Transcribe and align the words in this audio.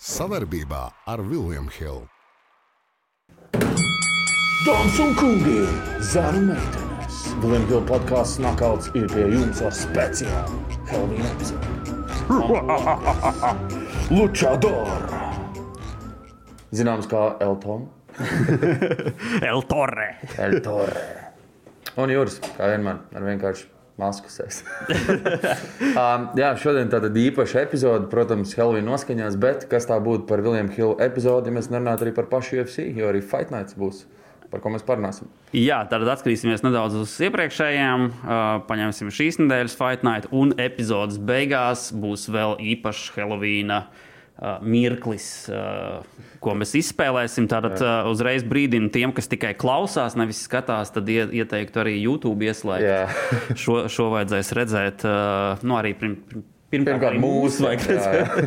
Savarbībā 0.00 0.86
ar 1.12 1.20
Vilniņu 1.20 1.72
Hildu. 1.74 2.06
Dāmas 4.64 4.94
un 5.04 5.10
kungi, 5.18 5.58
zēna 6.08 6.40
meitenes, 6.46 7.18
Vilniņa 7.42 7.66
Hilda 7.68 7.80
podkāsts 7.90 8.40
Nakauts 8.40 8.88
ir 8.96 9.04
pie 9.12 9.26
jums 9.28 9.60
ar 9.60 9.74
speciālu 9.76 10.56
Helvīnu 10.88 11.26
epizodi. 11.28 11.92
Lučador! 14.08 15.04
Zināms 16.72 17.04
kā 17.10 17.26
Elton. 17.44 17.84
El 19.52 19.60
Torre. 19.68 20.08
El 20.40 20.62
Torre. 20.64 21.04
Un 22.00 22.16
Juris, 22.16 22.40
kā 22.56 22.72
vienmēr, 22.72 23.04
ar 23.12 23.28
vienkārši 23.28 23.68
masku 24.00 24.32
sēs. 24.32 24.62
um, 26.00 26.30
jā, 26.38 26.52
šodien 26.60 26.90
tāda 26.92 27.10
īpaša 27.12 27.64
epizode, 27.66 28.08
protams, 28.12 28.54
Helvīna 28.58 28.88
noskaņās, 28.88 29.36
bet 29.40 29.68
kas 29.70 29.88
tā 29.90 30.00
būtu 30.02 30.26
par 30.30 30.42
Vilniņu 30.44 30.74
Hildu 30.76 30.96
epizodi, 31.04 31.52
ja 31.52 31.58
mēs 31.58 31.70
nerunātu 31.72 32.08
arī 32.08 32.16
par 32.16 32.30
pašu 32.32 32.60
UFC, 32.60 32.88
jo 32.96 33.12
arī 33.12 33.22
Fight 33.22 33.54
Nights 33.54 33.78
būs. 33.78 34.06
Par 34.50 34.58
ko 34.58 34.72
mēs 34.74 34.82
parunāsim? 34.82 35.28
Jā, 35.54 35.84
tad 35.86 36.02
atskatīsimies 36.10 36.64
nedaudz 36.66 36.96
uz 36.98 37.12
iepriekšējiem. 37.22 38.08
Uh, 38.10 38.38
paņemsim 38.66 39.12
šīs 39.14 39.38
nedēļas 39.44 39.76
Fight 39.78 40.02
Night, 40.02 40.26
un 40.34 40.56
epizodes 40.58 41.20
beigās 41.22 41.92
būs 41.94 42.26
vēl 42.34 42.56
īpašs 42.72 43.12
Helovīna 43.14 43.84
uh, 43.84 44.08
mirklis, 44.64 45.26
ko 46.40 46.54
mēs 46.56 46.72
izspēlēsim. 46.80 47.48
Tātad 47.50 47.82
uzreiz 48.08 48.44
brīdinu 48.48 48.88
tiem, 48.94 49.12
kas 49.16 49.28
tikai 49.30 49.52
klausās, 49.58 50.16
nevis 50.16 50.44
skatās, 50.46 50.94
tad 50.94 51.10
ie, 51.12 51.26
ieteiktu 51.42 51.82
arī 51.82 51.98
YouTube 51.98 52.48
ieslēgt. 52.48 53.20
Šo, 53.60 53.82
šo 53.92 54.08
vajadzēs 54.14 54.54
redzēt. 54.56 55.04
Nu, 55.66 55.76
arī 55.76 55.92
prim, 55.98 56.16
Pirmkārt, 56.70 57.18
mūsu 57.18 57.64
vajag. 57.66 57.82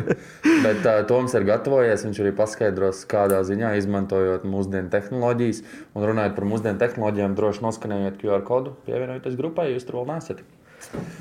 Bet 0.64 0.86
uh, 0.88 1.02
Toms 1.08 1.34
ir 1.36 1.44
gatavojies. 1.44 2.06
Viņš 2.06 2.20
arī 2.24 2.32
paskaidros, 2.36 3.02
kādā 3.08 3.42
ziņā 3.44 3.74
izmantojot 3.82 4.46
mūsdienu 4.48 4.88
tehnoloģijas. 4.92 5.60
Un 5.92 6.06
runājot 6.08 6.36
par 6.38 6.48
mūsdienu 6.48 6.80
tehnoloģijām, 6.80 7.36
droši 7.36 7.64
noskanējiet 7.66 8.16
QR 8.22 8.44
kodu, 8.48 8.72
pievienojieties 8.88 9.36
grupai, 9.40 9.74
jūs 9.74 9.84
tur 9.84 10.00
vēl 10.00 10.14
nesat. 10.14 10.40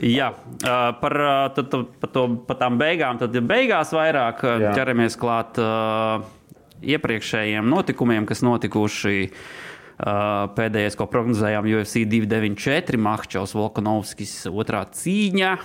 Jā, 0.04 0.30
par, 1.02 1.16
tad, 1.56 1.76
par, 2.02 2.12
to, 2.14 2.24
par 2.48 2.60
tām 2.60 2.80
beigām. 2.82 3.20
Tad 3.22 3.36
ja 3.36 3.44
beigās 3.46 3.94
vairāk 3.96 4.44
Jā. 4.44 4.74
ķeramies 4.78 5.18
klāt 5.20 5.60
ā, 5.62 6.22
iepriekšējiem 6.96 7.70
notikumiem, 7.72 8.28
kas 8.30 8.44
notikuši. 8.46 9.18
ā, 10.04 10.16
Pēdējais, 10.58 10.98
ko 11.00 11.08
prognozējām, 11.12 11.70
UFC 11.78 12.04
294, 12.10 13.00
Mahčovs, 13.00 13.56
Volkanovskis, 13.58 14.36
otrā 14.52 14.84
cīņa. 14.90 15.56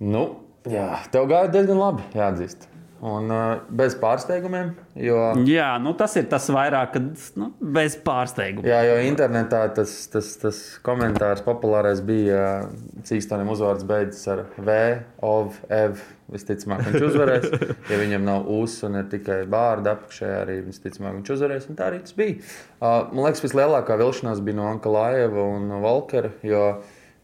Nu, 0.00 0.24
jā, 0.68 0.90
tev 1.12 1.28
gāja 1.30 1.52
diezgan 1.58 1.82
labi, 1.82 2.06
jāatzīst. 2.16 2.70
Un 2.98 3.30
uh, 3.30 3.60
bez 3.70 3.94
pārsteigumiem, 3.94 4.72
jo, 4.98 5.18
Jā, 5.46 5.68
nu, 5.78 5.92
tas 5.94 6.16
ir 6.18 6.24
tas 6.26 6.48
vairāk, 6.50 6.96
kad 6.96 7.04
nu, 7.38 7.52
bez 7.62 7.94
pārsteiguma. 8.02 8.66
jā, 8.66 8.80
jo 8.88 8.96
internetā 9.06 9.60
tas, 9.76 9.92
tas, 10.10 10.32
tas 10.42 10.58
komentārs 10.82 11.44
populārais 11.46 12.02
bija, 12.02 12.66
Cīkstonim 13.06 13.52
uzvārds 13.54 13.86
beidzas 13.86 14.26
ar 14.34 14.42
V, 14.58 14.78
OV, 15.22 15.60
EV. 15.70 16.02
Visticamāk, 16.28 16.82
viņš 16.90 17.04
uzvarēs. 17.06 17.44
Ja 17.88 17.96
viņam 18.02 18.26
nav 18.26 18.50
ūsas 18.52 18.82
un 18.84 18.98
ir 19.00 19.06
tikai 19.08 19.38
bārda 19.48 19.94
apakšā, 19.94 20.28
arī 20.42 20.58
visticamāk, 20.66 21.14
viņš 21.22 21.30
uzvarēs. 21.38 21.70
Un 21.70 21.78
tā 21.78 21.86
arī 21.88 22.02
tas 22.04 22.12
bija. 22.18 22.36
Uh, 22.82 23.06
man 23.14 23.22
liekas, 23.28 23.40
vislielākā 23.46 23.96
vilšanās 24.02 24.42
bija 24.44 24.58
no 24.58 24.66
Ankalājeva 24.74 25.46
un 25.54 25.70
Valkera. 25.86 26.34
Jo, 26.44 26.66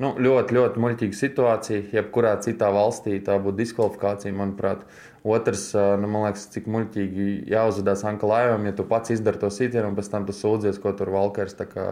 Nu, 0.02 0.08
ļoti, 0.18 0.56
ļoti 0.56 0.80
muļķīga 0.82 1.14
situācija. 1.14 1.82
Jebkurā 1.94 2.32
citā 2.42 2.66
valstī 2.74 3.20
tā 3.22 3.36
būtu 3.38 3.60
diskvalifikācija, 3.60 4.34
manuprāt. 4.34 4.80
Otrs, 5.24 5.70
nu, 5.72 6.08
man 6.12 6.26
liekas, 6.26 6.42
cik 6.52 6.66
muļķīgi 6.68 7.26
jāuzvedās 7.48 8.02
Ankalājam, 8.04 8.66
ja 8.68 8.74
tu 8.76 8.84
pats 8.84 9.14
izdari 9.14 9.40
to 9.40 9.48
sitienu 9.48 9.88
un 9.88 9.94
pēc 9.96 10.10
tam 10.12 10.26
tu 10.28 10.34
sūdzies, 10.36 10.76
ko 10.82 10.92
tur 10.92 11.08
kā 11.70 11.86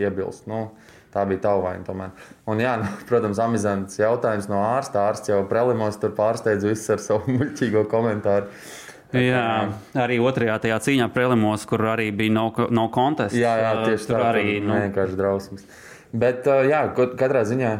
iebilst. 0.00 0.46
Nu, 0.48 0.70
tā 1.12 1.26
bija 1.28 1.42
tava 1.44 1.66
vaina. 1.66 1.84
Tomēr. 1.84 2.14
Un, 2.48 2.62
jā, 2.64 2.76
nu, 2.80 2.88
protams, 3.10 3.40
amizants 3.44 4.00
jautājums 4.00 4.48
no 4.48 4.62
ārsta. 4.64 5.04
Ārsts 5.10 5.28
jau 5.28 5.42
prelimos 5.50 6.00
tur 6.00 6.14
pārsteidz 6.16 6.64
visus 6.64 6.94
ar 6.94 7.02
savu 7.04 7.28
muļķīgo 7.36 7.84
komentāru. 7.92 8.48
Jā, 9.12 9.68
arī 9.96 10.16
otrajā 10.20 10.56
tajā 10.64 10.78
cīņā 10.84 11.08
prelimos, 11.12 11.66
kur 11.68 11.84
arī 11.92 12.08
bija 12.12 12.32
no, 12.38 12.46
no 12.72 12.86
contest. 12.92 13.36
Jā, 13.36 13.52
jā 13.66 13.74
tieši 13.84 14.08
tur 14.08 14.16
tā. 14.16 14.30
arī. 14.32 14.46
tur 14.54 14.64
Nu, 14.64 14.78
vienkārši 14.80 15.20
drausmas. 15.20 15.68
Bet, 16.16 16.48
jā, 16.68 16.82
katrā 16.96 17.44
ziņā 17.48 17.74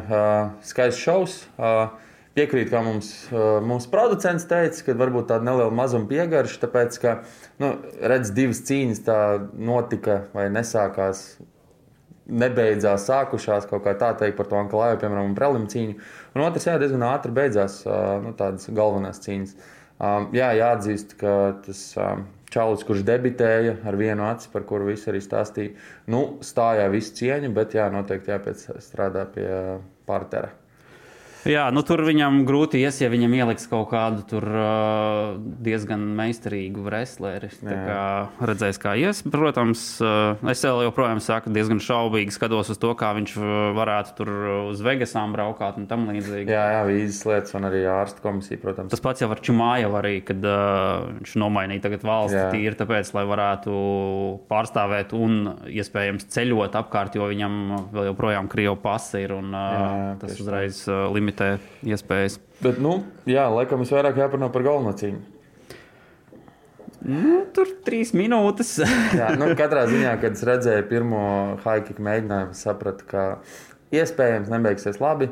skaists 0.69 1.01
šovs. 1.01 1.39
Uh, 1.57 1.97
Piekrīt, 2.37 2.69
kā 2.69 2.79
mums, 2.85 3.09
mūsu 3.65 3.89
producents 3.91 4.45
teica, 4.47 4.83
ka 4.85 4.93
varbūt 4.99 5.31
tāda 5.31 5.47
neliela 5.47 5.73
mazuma 5.73 6.05
piegarša, 6.11 6.59
tāpēc, 6.61 6.99
ka, 7.01 7.13
nu, 7.61 7.71
redz, 8.05 8.29
divas 8.35 8.61
cīņas 8.67 9.01
tā 9.07 9.17
notika 9.57 10.21
vai 10.35 10.45
nesākās, 10.53 11.23
nebeidzās, 12.29 13.07
sākušās 13.09 13.65
kaut 13.69 13.81
kā 13.87 13.95
tā 13.97 14.11
teikt 14.19 14.37
par 14.37 14.49
to 14.51 14.59
Anklāju, 14.59 14.99
piemēram, 15.01 15.33
Prelim 15.37 15.65
cīņu. 15.71 15.97
Un 16.37 16.45
otrs, 16.45 16.69
jā, 16.69 16.77
diezgan 16.81 17.07
ātri 17.09 17.33
beidzās 17.33 17.81
nu, 18.23 18.35
tādas 18.37 18.69
galvenās 18.69 19.23
cīņas. 19.25 19.57
Jā, 20.37 20.51
jāatzīst, 20.61 21.17
ka 21.19 21.33
tas 21.65 21.81
čalis, 22.53 22.85
kurš 22.85 23.03
debitēja 23.09 23.79
ar 23.89 23.97
vienu 23.99 24.29
aci, 24.29 24.53
par 24.53 24.69
kuru 24.69 24.91
visi 24.93 25.09
arī 25.11 25.21
stāstīja, 25.25 25.75
nu, 26.13 26.23
stājā 26.45 26.87
visu 26.93 27.17
cieņu, 27.19 27.51
bet 27.57 27.75
jā, 27.77 27.89
noteikti 27.93 28.35
jāpēc 28.35 28.65
strādā 28.85 29.25
pie 29.33 29.49
partera. 30.09 30.58
Jā, 31.47 31.69
nu 31.71 31.83
tur 31.87 32.01
viņam 32.03 32.41
grūti 32.47 32.81
ies, 32.83 32.97
ja 32.99 33.07
viņam 33.11 33.31
ieliks 33.37 33.67
kaut 33.71 33.87
kādu 33.93 34.25
tur 34.27 34.43
uh, 34.43 35.37
diezgan 35.63 36.01
meistarīgu 36.17 36.83
wrestleri. 36.83 37.47
Redzēs, 38.43 38.79
kā 38.81 38.95
ies. 38.99 39.21
Protams, 39.23 39.83
uh, 40.03 40.35
es 40.51 40.63
joprojām 40.65 41.21
saku, 41.23 41.53
diezgan 41.55 41.79
šaubīgi 41.83 42.35
skatos 42.35 42.73
uz 42.73 42.79
to, 42.81 42.91
kā 42.99 43.13
viņš 43.15 43.35
varētu 43.77 44.15
tur 44.17 44.31
uz 44.73 44.83
Vegasām 44.83 45.31
braukāt 45.35 45.79
un 45.79 45.87
tam 45.89 46.07
līdzīgi. 46.09 46.51
Jā, 46.51 46.65
jā, 46.75 46.81
vīzes 46.89 47.21
lietas 47.29 47.55
un 47.55 47.69
arī 47.69 47.85
ārsta 47.87 48.23
komisija, 48.23 48.59
protams. 48.61 48.91
Tas 48.91 49.03
pats 49.03 49.23
jau 49.23 49.31
ar 49.31 49.43
Čumāju 49.43 49.93
arī, 49.99 50.17
kad 50.27 50.43
uh, 50.43 51.07
viņš 51.21 51.37
nomainīja 51.39 51.85
tagad 51.87 52.03
valsti 52.07 52.39
Jā. 52.39 52.49
tīri 52.51 52.79
tāpēc, 52.79 53.13
lai 53.15 53.25
varētu 53.29 53.79
pārstāvēt 54.51 55.15
un 55.15 55.39
iespējams 55.71 56.27
ceļot 56.35 56.75
apkārt, 56.83 57.15
jo 57.15 57.31
viņam 57.31 57.57
vēl 57.95 58.11
joprojām 58.11 58.51
krievu 58.51 58.75
pasi 58.83 59.23
ir 59.23 59.35
un 59.37 59.53
uh, 59.55 59.67
Jā, 59.69 59.89
jā, 60.03 60.13
tas 60.23 60.43
uzreiz 60.43 60.83
uh, 60.89 61.07
limitē 61.13 61.28
iespējas. 61.87 62.39
Bet, 62.63 62.79
nu, 62.83 63.01
jā, 63.29 63.45
laikam 63.53 63.83
es 63.85 63.91
vairāk 63.93 64.19
jāparunā 64.19 64.49
par 64.53 64.65
galveno 64.65 64.95
cīņu. 64.99 65.21
Nu, 66.99 67.45
tur 67.55 67.69
trīs 67.87 68.11
minūtes. 68.11 68.73
Jā, 69.19 69.29
nu, 69.39 69.47
katrā 69.55 69.85
ziņā, 69.87 70.17
kad 70.19 70.35
es 70.35 70.43
redzēju 70.43 70.83
pirmo 70.89 71.21
haiku 71.63 71.95
mēģinājumu, 71.95 72.57
sapratu, 72.59 73.07
ka 73.07 73.23
iespējams 73.95 74.51
nebeigsies 74.51 74.99
labi. 74.99 75.29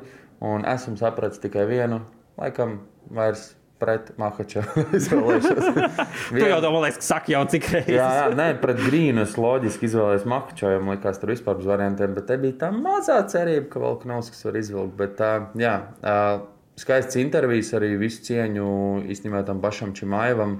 Un 0.47 0.63
esmu 0.69 0.95
sapratis 0.99 1.41
tikai 1.43 1.65
vienu, 1.67 1.99
laikam, 2.39 2.77
vairs 3.11 3.56
pret 3.79 4.11
Mahačevu 4.17 4.83
tu 6.29 6.43
jau 6.49 6.59
man 6.73 6.83
liekas, 6.83 7.05
saki 7.05 7.33
jau 7.35 7.43
cik 7.51 7.67
reizes. 7.73 7.93
Jā, 7.95 8.07
jā, 8.19 8.27
nē, 8.37 8.47
pret 8.61 8.79
Grīnu 8.81 9.23
es 9.23 9.35
loģiski 9.39 9.87
izvēlējos 9.89 10.25
Mahačevu. 10.29 10.83
Man 10.83 10.95
liekas, 10.95 11.19
tur 11.21 11.33
vispār 11.33 11.59
bez 11.59 11.69
variantiem, 11.69 12.15
bet 12.17 12.27
te 12.29 12.39
bija 12.41 12.57
tā 12.65 12.71
mazā 12.73 13.19
cerība, 13.29 13.67
ka 13.73 13.83
Volkanovskis 13.83 14.45
var 14.47 14.57
izvilkt. 14.59 14.95
Bet, 14.99 15.21
uh, 15.21 15.49
jā, 15.61 15.75
uh, 16.01 16.47
skaists 16.79 17.19
intervijas 17.21 17.73
arī 17.77 17.93
visu 18.01 18.23
cieņu 18.27 18.71
īstenībā 19.13 19.43
tam 19.47 19.61
pašam 19.63 19.93
Čimaivam. 19.97 20.59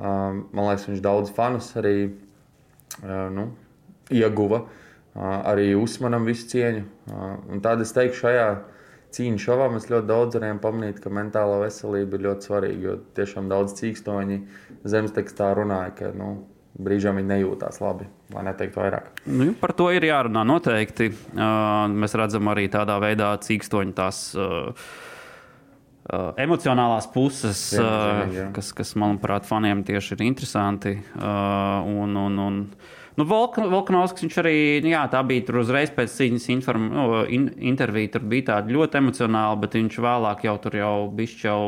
Uh, 0.00 0.42
man 0.52 0.70
liekas, 0.70 0.88
viņš 0.88 1.04
daudz 1.04 1.32
fanus 1.36 1.72
arī 1.80 1.96
uh, 2.08 3.26
nu, 3.32 3.50
ieguva. 4.12 4.64
Uh, 5.10 5.40
arī 5.50 5.72
Usmanam 5.78 6.28
visu 6.28 6.46
cieņu. 6.52 6.84
Uh, 7.10 7.32
un 7.50 7.64
tad 7.64 7.80
es 7.84 7.92
teikšu, 7.96 8.26
šajā 8.26 8.50
cīņu 9.16 9.42
šovā 9.42 9.66
mēs 9.74 9.90
ļoti 9.90 10.08
daudz 10.08 10.38
varējām 10.38 10.62
pamanīt, 10.62 11.02
ka 11.02 11.12
mentālā 11.14 11.58
veselība 11.64 12.18
ir 12.18 12.24
ļoti 12.28 12.48
svarīga. 12.48 12.80
Jo 12.86 12.96
tiešām 13.18 13.50
daudz 13.50 13.76
cīkstoņi 13.80 14.40
zemestekstā 14.88 15.52
runāja, 15.58 15.92
ka 15.98 16.10
nu, 16.16 16.32
brīžām 16.80 17.20
viņi 17.20 17.32
nejūtās 17.34 17.80
labi, 17.82 18.08
lai 18.34 18.46
neteiktu 18.46 18.80
vairāk. 18.80 19.12
Nu, 19.26 19.52
par 19.60 19.74
to 19.76 19.90
ir 19.94 20.06
jārunā 20.08 20.46
noteikti. 20.48 21.10
Uh, 21.34 21.86
mēs 21.92 22.16
redzam 22.18 22.50
arī 22.52 22.68
tādā 22.72 22.98
veidā 23.02 23.34
cīkstoņu 23.46 23.96
tās. 23.98 24.26
Uh, 24.38 24.90
Uh, 26.10 26.32
emocionālās 26.42 27.04
puses, 27.12 27.58
uh, 27.76 27.84
Viennozīmīgi, 27.84 28.38
jā. 28.40 28.44
kas, 28.56 28.70
kas, 28.74 28.88
manuprāt, 28.98 29.44
faniem 29.46 29.84
tieši 29.86 30.16
ir 30.16 30.24
interesanti. 30.26 30.94
Uh, 31.14 31.86
un, 31.86 32.16
un, 32.18 32.38
un, 32.42 32.56
nu, 33.18 33.26
Volk- 33.28 33.58
Volkanovskis 33.72 34.26
viņš 34.26 34.38
arī, 34.42 34.54
nu 34.84 34.92
jā, 34.94 35.02
tā 35.12 35.22
bija 35.26 35.46
tur 35.48 35.62
uzreiz 35.64 35.90
pēc 35.96 36.14
cīņas 36.18 36.46
inform, 36.54 36.86
nu, 36.94 37.08
in, 37.26 37.50
intervija, 37.72 38.14
tur 38.16 38.28
bija 38.30 38.52
tāda 38.54 38.76
ļoti 38.76 39.02
emocionāla, 39.02 39.58
bet 39.60 39.76
viņš 39.78 40.00
vēlāk 40.06 40.46
jau 40.46 40.56
tur 40.62 40.78
jau 40.80 40.94
bišķi 41.18 41.46
jau 41.48 41.60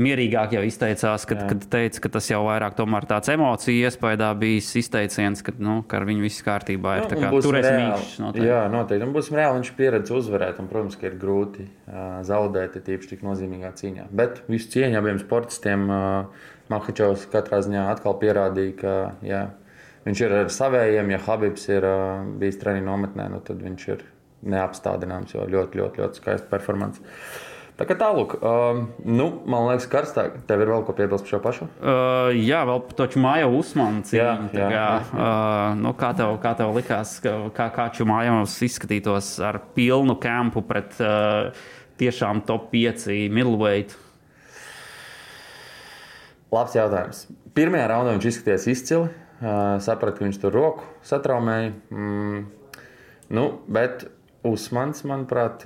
mierīgāk 0.00 0.54
jau 0.56 0.62
izteicās, 0.64 1.26
kad, 1.28 1.42
Jā. 1.42 1.48
kad 1.50 1.64
teica, 1.72 2.00
ka 2.04 2.10
tas 2.16 2.28
jau 2.30 2.40
vairāk 2.46 2.76
tāds 3.10 3.28
emociju 3.34 3.88
iespējā 3.88 4.30
bijis 4.40 4.70
izteiciens, 4.80 5.42
ka, 5.44 5.52
nu, 5.60 5.82
ka 5.88 5.98
ar 6.00 6.06
viņu 6.08 6.24
viss 6.24 6.44
kārtībā 6.46 6.94
ir. 6.98 7.04
Nu, 7.04 7.20
kā 7.20 7.32
reāli. 7.68 7.98
īkšķis 7.98 8.22
noteikti. 8.22 8.48
Jā, 8.48 8.62
noteikti. 8.72 9.06
Un 9.06 9.12
būsim 9.16 9.38
reāli. 9.38 9.60
Viņš 9.60 9.72
pieredz 9.76 10.14
uzvarēt. 10.14 10.62
Un, 10.62 10.70
protams, 10.72 10.96
ka 11.00 11.08
ir 11.10 11.18
grūti 11.20 11.66
uh, 11.66 12.22
zaudēt, 12.26 12.78
tīpaši 12.86 13.12
tik 13.12 13.26
nozīmīgā 13.26 13.74
cīņā. 13.80 14.08
Bet 14.16 14.40
visu 14.48 14.72
cieņu 14.74 15.00
abiem 15.02 15.20
sportistiem. 15.22 15.84
Uh, 15.90 16.50
Mahačovs 16.72 17.26
katrā 17.28 17.58
ziņā 17.60 17.82
atkal 17.92 18.14
pierādīja, 18.16 18.76
ka 18.78 18.92
jā, 19.20 19.42
viņš 20.04 20.24
ir 20.26 20.36
ar 20.42 20.52
savējiem. 20.52 21.14
Ja 21.14 21.22
Habibs 21.26 21.66
ir 21.72 21.86
uh, 21.88 22.26
bijis 22.40 22.60
treniņu 22.60 22.88
nometnē, 22.88 23.30
nu, 23.32 23.40
tad 23.44 23.62
viņš 23.64 23.88
ir 23.94 24.04
neapstādināms, 24.44 25.34
jo 25.34 25.48
ļoti, 25.48 25.80
ļoti, 25.80 26.04
ļoti 26.04 26.20
skaists 26.20 26.50
performance. 26.50 27.02
Tā 27.74 27.88
kā 27.88 27.96
tālāk, 27.98 28.36
um, 28.38 28.84
nu, 29.02 29.24
man 29.50 29.64
liekas, 29.66 29.88
karstāk. 29.90 30.36
Tev 30.46 30.60
ir 30.62 30.70
vēl 30.70 30.84
ko 30.86 30.94
piebilst 30.94 31.24
par 31.26 31.32
šo 31.32 31.40
pašu? 31.42 31.66
Uh, 31.80 32.28
jā, 32.38 32.60
vēl 32.68 32.84
taču 32.94 33.18
māja 33.22 33.48
uzmanība. 33.50 34.14
Jā, 34.14 34.28
jā, 34.54 34.68
kā, 34.70 34.84
uh, 35.10 35.72
nu, 35.80 35.90
kā, 35.98 36.12
tev, 36.14 36.36
kā 36.44 36.52
tev 36.60 36.70
likās, 36.76 37.16
ka, 37.24 37.32
kā, 37.56 37.66
kā 37.74 37.88
Čumājovs 37.96 38.54
izskatītos 38.68 39.32
ar 39.42 39.58
pilnu 39.74 40.14
kampu 40.22 40.62
pret 40.68 40.94
uh, 41.02 41.50
tiešām 41.98 42.44
top 42.46 42.70
5 42.70 43.08
middleweight? 43.34 43.98
Labs 46.54 46.78
jautājums. 46.78 47.26
Pirmajā 47.58 47.90
raundā 47.90 48.14
viņš 48.14 48.30
izskatījās 48.30 48.70
izcili. 48.70 49.10
Sapratu, 49.40 50.20
ka 50.20 50.26
viņš 50.26 50.38
tur 50.42 50.54
roku 50.54 50.86
satraumēja. 51.06 51.72
Mm, 51.90 52.44
nu, 53.34 53.46
bet 53.66 54.06
Usmans, 54.44 55.02
manuprāt, 55.08 55.64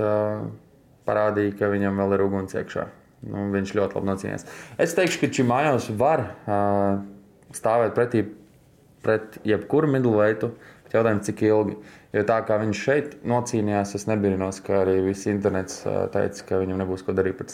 parādīja, 1.09 1.57
ka 1.59 1.71
viņam 1.73 2.01
vēl 2.01 2.17
ir 2.17 2.25
uguns 2.25 2.57
iekšā. 2.57 2.87
Nu, 3.29 3.49
viņš 3.51 3.75
ļoti 3.75 3.99
labi 3.99 4.09
nocīnījās. 4.13 4.47
Es 4.79 4.95
teikšu, 4.95 5.25
ka 5.25 5.31
Čimājos 5.35 5.89
var 5.99 6.23
uh, 6.23 7.01
stāvēt 7.57 7.97
pretī 7.97 8.23
pret 9.03 9.41
jebkuru 9.47 9.91
middleweightu. 9.91 10.53
Jautājums, 10.93 11.27
cik 11.27 11.43
ilgi. 11.45 11.75
Jo 12.17 12.23
tā 12.29 12.39
kā 12.49 12.57
viņš 12.63 12.85
šeit 12.87 13.17
nocīnījās, 13.29 13.93
es 13.99 14.07
nebrīnos, 14.09 14.63
ka 14.65 14.83
arī 14.83 15.03
viss 15.05 15.29
internets 15.29 15.83
teica, 16.15 16.47
ka 16.49 16.61
viņam 16.63 16.81
nebūs 16.81 17.05
ko 17.05 17.13
darīt 17.17 17.37
pret 17.37 17.53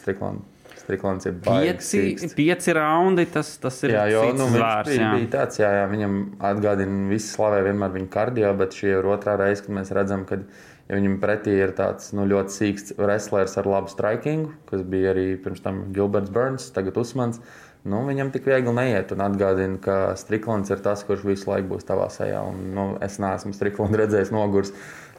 Striklānu. 0.84 1.20
Striklāns 1.20 1.26
ir 1.28 1.38
pieci, 1.40 2.28
pieci 2.36 2.74
raundi. 2.76 3.24
Tas, 3.32 3.54
tas 3.62 3.80
ir 3.86 3.94
jā, 3.96 4.04
jo, 4.12 4.26
nu, 4.36 4.48
zvērs, 4.52 4.90
bija, 4.90 5.00
jā. 5.00 5.10
bija 5.16 5.30
tāds, 5.32 5.60
jā, 5.62 5.70
jā, 5.80 5.88
viņam 5.90 6.20
atgādina, 6.52 7.08
visi 7.10 7.30
slavē 7.32 7.62
vienmēr 7.68 7.94
viņa 7.96 8.10
kardio, 8.12 8.52
bet 8.60 8.76
šī 8.76 8.94
ir 8.98 9.10
otrā 9.14 9.38
reize, 9.40 9.64
kad 9.64 9.76
mēs 9.78 9.92
redzam, 9.96 10.26
ka 10.28 10.42
ja 10.44 10.98
viņam 10.98 11.18
pretī 11.22 11.56
ir 11.56 11.72
tāds 11.76 12.12
nu, 12.16 12.26
ļoti 12.28 12.56
sīgs 12.58 12.96
wrestlers 13.00 13.56
ar 13.60 13.68
labu 13.70 13.92
strikingu, 13.92 14.52
kas 14.68 14.84
bija 14.84 15.14
arī 15.14 15.30
pirms 15.40 15.64
tam 15.64 15.86
Gilberts 15.96 16.32
Burns, 16.34 16.68
tagad 16.76 17.00
Usmans. 17.00 17.40
Nu, 17.84 17.98
viņam 18.08 18.30
tik 18.32 18.46
viegli 18.48 18.72
neiet, 18.72 19.10
un 19.12 19.20
atgādina, 19.20 19.76
ka 19.84 19.96
Striklants 20.16 20.72
ir 20.72 20.80
tas, 20.84 21.02
kurš 21.04 21.26
visu 21.28 21.50
laiku 21.50 21.74
būs 21.74 21.84
tavā 21.84 22.06
sejā. 22.12 22.40
Un, 22.48 22.62
nu, 22.72 22.86
es 23.04 23.18
neesmu 23.20 23.52
Striklandu 23.52 24.00
redzējis 24.00 24.32
nogurs. 24.32 24.72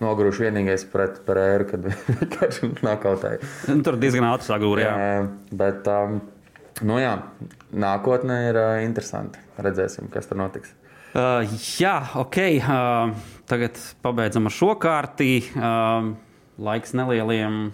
Noguruši 0.04 0.48
vienīgais 0.50 0.84
pret 0.92 1.22
Pereiru, 1.28 1.68
kad 1.70 1.86
viņš 2.62 2.82
nokautēja. 2.84 3.40
Nu, 3.72 3.78
Tur 3.86 4.00
diezgan 4.02 4.28
ātri 4.28 4.50
sagūrīja. 4.50 4.90
Jā, 4.92 5.22
bet 5.56 5.88
um, 5.92 6.18
nu, 6.84 6.98
jā, 7.00 7.14
nākotnē 7.86 8.42
ir 8.50 8.60
uh, 8.60 8.74
interesanti. 8.84 9.40
Redzēsim, 9.62 10.10
kas 10.12 10.28
tur 10.28 10.42
notiks. 10.42 10.74
Uh, 11.16 11.48
jā, 11.80 11.96
ok. 12.20 12.42
Uh, 12.60 13.16
tagad 13.48 13.80
pabeidzam 14.04 14.50
ar 14.50 14.56
šo 14.56 14.74
kārti. 14.84 15.38
Uh, 15.56 16.12
laiks 16.60 16.92
nelieliem 16.96 17.70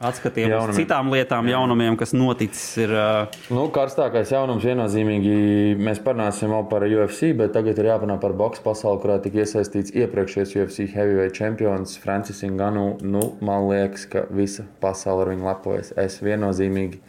atskatiem 0.00 0.48
Jaunumiem. 0.48 0.76
citām 0.78 1.10
lietām, 1.12 1.48
jaunumiem, 1.50 1.96
kas 2.00 2.14
noticis. 2.16 2.64
Ir, 2.80 2.92
uh, 2.96 3.40
Nu, 3.52 3.66
karstākais 3.74 4.32
jaunums 4.32 4.64
viennozīmīgi 4.64 5.76
mēs 5.76 6.00
parunāsim 6.04 6.52
vēl 6.54 6.68
par 6.70 6.86
UFC, 6.88 7.34
bet 7.36 7.52
tagad 7.56 7.78
ir 7.82 7.90
jāpanā 7.92 8.16
par 8.22 8.32
boxe 8.38 8.62
pasauli, 8.64 9.00
kurā 9.02 9.18
tika 9.22 9.42
iesaistīts 9.44 9.92
iepriekšējais 9.92 10.54
UFC 10.56 10.86
heavyweight 10.94 11.36
čempions 11.36 11.98
Francis 12.00 12.40
Nganu. 12.46 12.86
Nu, 13.02 13.26
man 13.44 13.68
liekas, 13.68 14.06
ka 14.08 14.24
visa 14.30 14.64
pasaule 14.80 15.26
ar 15.26 15.34
viņu 15.34 15.50
lepojas. 15.50 15.92
Es 16.00 16.20
viennozīmīgi. 16.24 17.02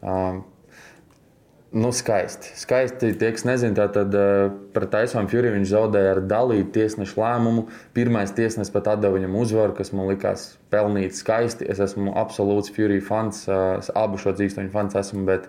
Um, 0.00 0.44
Nu, 1.72 1.92
skaisti. 1.92 2.50
Skaisti. 2.58 3.12
Tie, 3.14 3.28
kas 3.30 3.44
nezina, 3.46 3.86
tad 3.94 4.14
uh, 4.18 4.50
pret 4.74 4.90
Taisonu 4.90 5.30
Fury 5.30 5.52
viņš 5.54 5.68
zaudēja 5.70 6.16
ar 6.16 6.20
dalītu 6.26 6.72
tiesnešu 6.74 7.20
lēmumu. 7.22 7.68
Pirmais 7.94 8.34
tiesnesis 8.34 8.74
pat 8.74 8.88
deva 8.98 9.14
viņam 9.14 9.36
uzvaru, 9.38 9.76
kas 9.78 9.92
man 9.94 10.10
likās 10.10 10.48
pelnīt 10.74 11.14
skaisti. 11.14 11.68
Es 11.70 11.78
esmu 11.78 12.16
absolūts 12.18 12.74
Fury 12.74 12.98
fans, 12.98 13.44
uh, 13.46 13.78
abu 13.94 14.18
šo 14.18 14.34
dzīvoņu 14.34 14.74
fans 14.74 14.98
esmu. 14.98 15.22
Bet, 15.30 15.46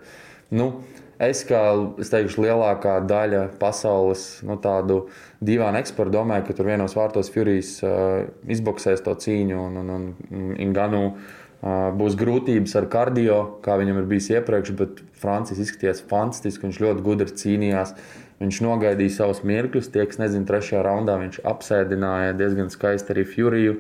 nu, 0.54 0.70
es 1.18 1.42
kā 1.50 1.64
es 1.98 2.14
teikšu, 2.14 2.46
lielākā 2.46 3.00
daļa 3.10 3.48
pasaules 3.58 4.44
nu, 4.46 4.62
tādu 4.62 5.08
dīvainu 5.42 5.82
ekspertu 5.82 6.20
domāju, 6.20 6.52
ka 6.52 6.60
tur 6.60 6.70
vienos 6.70 6.94
vārtos 7.02 7.34
Furijs 7.34 7.80
uh, 7.82 8.28
izboksēs 8.46 9.02
to 9.02 9.18
cīņu 9.26 9.58
un, 9.58 9.82
un, 9.82 10.10
un 10.30 10.50
Inganu. 10.62 11.08
Uh, 11.16 11.41
būs 11.62 12.16
grūtības 12.18 12.74
ar 12.80 12.88
kardio, 12.90 13.36
kā 13.62 13.76
viņam 13.78 14.00
ir 14.02 14.08
bijis 14.10 14.32
iepriekš, 14.34 14.72
bet 14.80 15.02
Francis 15.22 15.60
izskatījās 15.62 16.02
fantastiski. 16.10 16.66
Viņš 16.66 16.80
ļoti 16.82 17.06
gudri 17.06 17.36
cīnījās. 17.44 17.94
Viņš 18.42 18.62
nogaidīja 18.66 19.14
savus 19.20 19.44
mirkļus. 19.46 19.92
Tie, 19.94 20.06
kas 20.10 20.18
nezina, 20.18 20.48
trešajā 20.50 20.82
raundā 20.88 21.20
viņš 21.22 21.44
apsēdināja 21.46 22.34
diezgan 22.40 22.72
skaisti 22.74 23.14
arī 23.14 23.28
Furiju. 23.30 23.76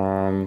Um, 0.00 0.46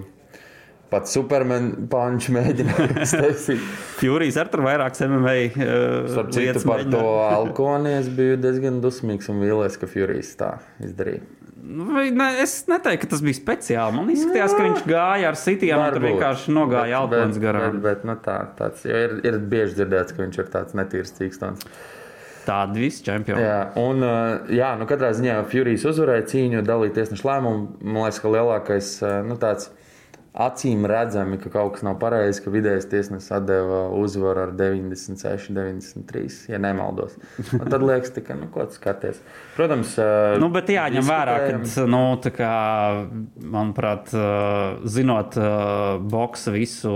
Pat 0.90 1.08
Superman 1.10 1.70
punch 1.90 2.28
mēģināja 2.34 2.98
iztaisīt. 3.06 3.62
Furijs 3.98 4.36
ar 4.38 4.50
tur 4.52 4.62
vairākas 4.66 5.00
MMA 5.08 5.32
uh, 5.48 6.10
Starp 6.10 6.34
citu, 6.34 6.60
par 6.66 6.82
mēģina- 6.84 6.98
to 6.98 7.14
Alkoni 7.24 7.94
es 7.96 8.10
biju 8.14 8.36
diezgan 8.42 8.82
dusmīgs 8.84 9.30
un 9.32 9.40
vīlies, 9.42 9.78
ka 9.80 9.88
Furijs 9.90 10.34
tā 10.38 10.52
izdarīja. 10.84 11.22
Ne, 11.64 12.26
es 12.42 12.58
neteiktu, 12.68 13.06
ka 13.06 13.10
tas 13.14 13.22
bija 13.24 13.38
speciāli. 13.38 13.96
Man 13.96 14.10
izskatījās, 14.12 14.52
ka 14.52 14.64
viņš 14.66 14.86
gāja 14.88 15.30
ar 15.30 15.38
sitiem 15.40 15.80
un 15.80 15.94
tur 15.94 16.04
vienkārši 16.04 16.52
nogāja 16.52 17.00
Alkons 17.00 17.38
garām. 17.40 17.78
Bet, 17.78 17.82
bet 17.84 18.08
nu, 18.08 18.16
tā, 18.20 18.36
tāds, 18.58 18.84
ir, 18.84 19.16
ir 19.24 19.38
bieži 19.40 19.78
dzirdēts, 19.78 20.12
ka 20.12 20.22
viņš 20.26 20.40
ir 20.42 20.50
tāds 20.52 20.76
netīrs 20.76 21.14
cīkstons. 21.16 21.64
Tādi 22.44 22.84
visi 22.84 23.00
čempioni. 23.06 23.40
Jā, 23.40 23.60
un 23.80 24.04
jā, 24.52 24.74
nu, 24.76 24.88
katrā 24.90 25.14
ziņā 25.16 25.38
Furijs 25.48 25.86
uzvarēja 25.88 26.26
cīņu, 26.34 26.60
dalīja 26.68 26.98
tiesnešu 26.98 27.30
lēmumu. 27.30 27.64
Man 27.80 28.02
liekas, 28.02 28.20
ka 28.20 28.34
lielākais 28.34 28.90
nu, 29.24 29.38
tāds 29.40 29.70
acīm 30.34 30.82
redzami, 30.90 31.38
ka 31.38 31.50
kaut 31.52 31.76
kas 31.76 31.84
nav 31.86 32.00
pareizi, 32.02 32.40
ka 32.42 32.50
vidējais 32.50 32.88
tiesnesis 32.90 33.30
atdeva 33.36 33.84
uzvaru 33.94 34.48
ar 34.48 34.54
96, 34.58 35.52
93, 35.54 36.50
ja 36.50 36.58
nemaldos. 36.58 37.14
Un 37.54 37.68
tad 37.70 37.84
liekas, 37.86 38.10
ka, 38.18 38.34
nu, 38.38 38.48
ko 38.50 38.66
skaties. 38.74 39.20
Protams, 39.54 39.94
Nu, 40.42 40.48
bet 40.52 40.72
jāņem 40.72 41.06
vērā, 41.06 41.36
ka, 41.46 41.84
nu, 41.90 42.00
kā, 42.34 42.54
manuprāt, 43.38 44.10
zinot 44.90 45.38
boxa 46.10 46.54
visu 46.54 46.94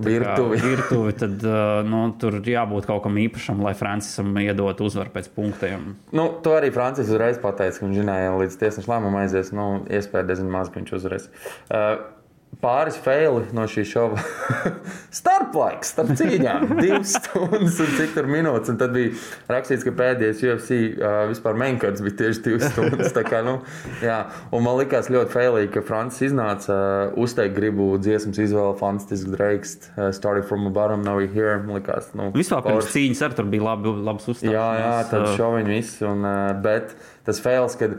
tā 0.00 0.08
kā 0.08 0.16
Virtuvi. 0.16 0.58
virtuvi 0.70 1.14
tad 1.22 1.46
nu, 1.86 2.02
tur 2.18 2.40
jābūt 2.42 2.90
kaut 2.90 3.04
kam 3.06 3.20
īpašam, 3.22 3.62
lai 3.62 3.76
Francisam 3.78 4.34
iedot 4.42 4.82
uzvaru 4.82 5.14
pēc 5.14 5.30
punktiem. 5.36 5.92
Nu, 6.16 6.28
to 6.42 6.56
arī 6.58 6.72
Francis 6.74 7.12
uzreiz 7.12 7.38
pateica, 7.42 7.78
ka 7.78 7.86
viņš 7.86 8.02
zināja, 8.02 8.34
ka 8.34 8.42
līdz 8.42 8.60
tiesneša 8.64 8.94
lēmumam 8.94 9.22
aizies. 9.22 9.54
Nu, 9.54 9.70
iespēja 9.86 10.26
diezgan 10.32 10.52
maz, 10.52 10.72
ka 10.72 10.80
viņš 10.80 10.94
uzvarēs. 10.98 11.30
Uh, 11.70 12.15
Pāris 12.62 12.96
faili 13.04 13.42
no 13.54 13.66
šī 13.68 13.82
šova. 13.84 14.22
Starplaiks, 15.18 15.90
starp 15.92 16.14
cīņām. 16.16 16.70
Divas 16.82 17.12
stundas 17.18 17.76
un 17.84 17.90
cik 17.98 18.14
tur 18.16 18.28
minūtes. 18.30 18.72
Un 18.72 18.78
tad 18.80 18.94
bija 18.96 19.12
rakstīts, 19.52 19.84
ka 19.84 19.92
pēdējais 19.98 20.40
UFC 20.46 20.78
uh, 20.96 21.18
vispār 21.30 21.58
menkārts 21.60 22.00
bija 22.04 22.16
tieši 22.22 22.44
divas 22.46 22.66
stundas. 22.72 23.12
Kā, 23.26 23.42
nu, 23.44 23.58
jā. 24.04 24.22
un 24.56 24.64
man 24.64 24.78
likās 24.80 25.10
ļoti 25.12 25.34
failīgi, 25.34 25.72
ka 25.76 25.84
Francis 25.84 26.30
iznāca 26.30 26.72
uh, 26.72 27.18
uzteikt 27.20 27.56
gribu 27.58 27.90
dziesmas 28.00 28.40
izvēle, 28.46 28.72
fantastisks 28.80 29.36
Drakes, 29.36 29.76
uh, 29.92 30.08
Started 30.16 30.48
from 30.48 30.66
a 30.66 30.72
bottom, 30.72 31.04
now 31.04 31.18
we're 31.20 31.28
here. 31.28 31.58
Man 31.60 31.80
likās, 31.80 32.12
nu, 32.16 32.30
Vispār 32.36 32.64
pirms 32.64 32.88
cīņas 32.94 33.24
arī 33.26 33.40
tur 33.40 33.50
bija 33.52 33.68
labi, 33.68 33.92
labs 34.08 34.30
uzstāšanās. 34.32 34.56
Jā, 34.56 34.68
jā, 34.80 34.96
tad 35.12 35.26
Uh, 35.26 35.34
šoviņi 35.36 35.74
viss. 35.74 35.98
Un, 36.06 36.24
uh, 36.24 36.54
bet 36.62 36.94
tas 37.26 37.40
fails, 37.42 37.74
kad 37.80 37.96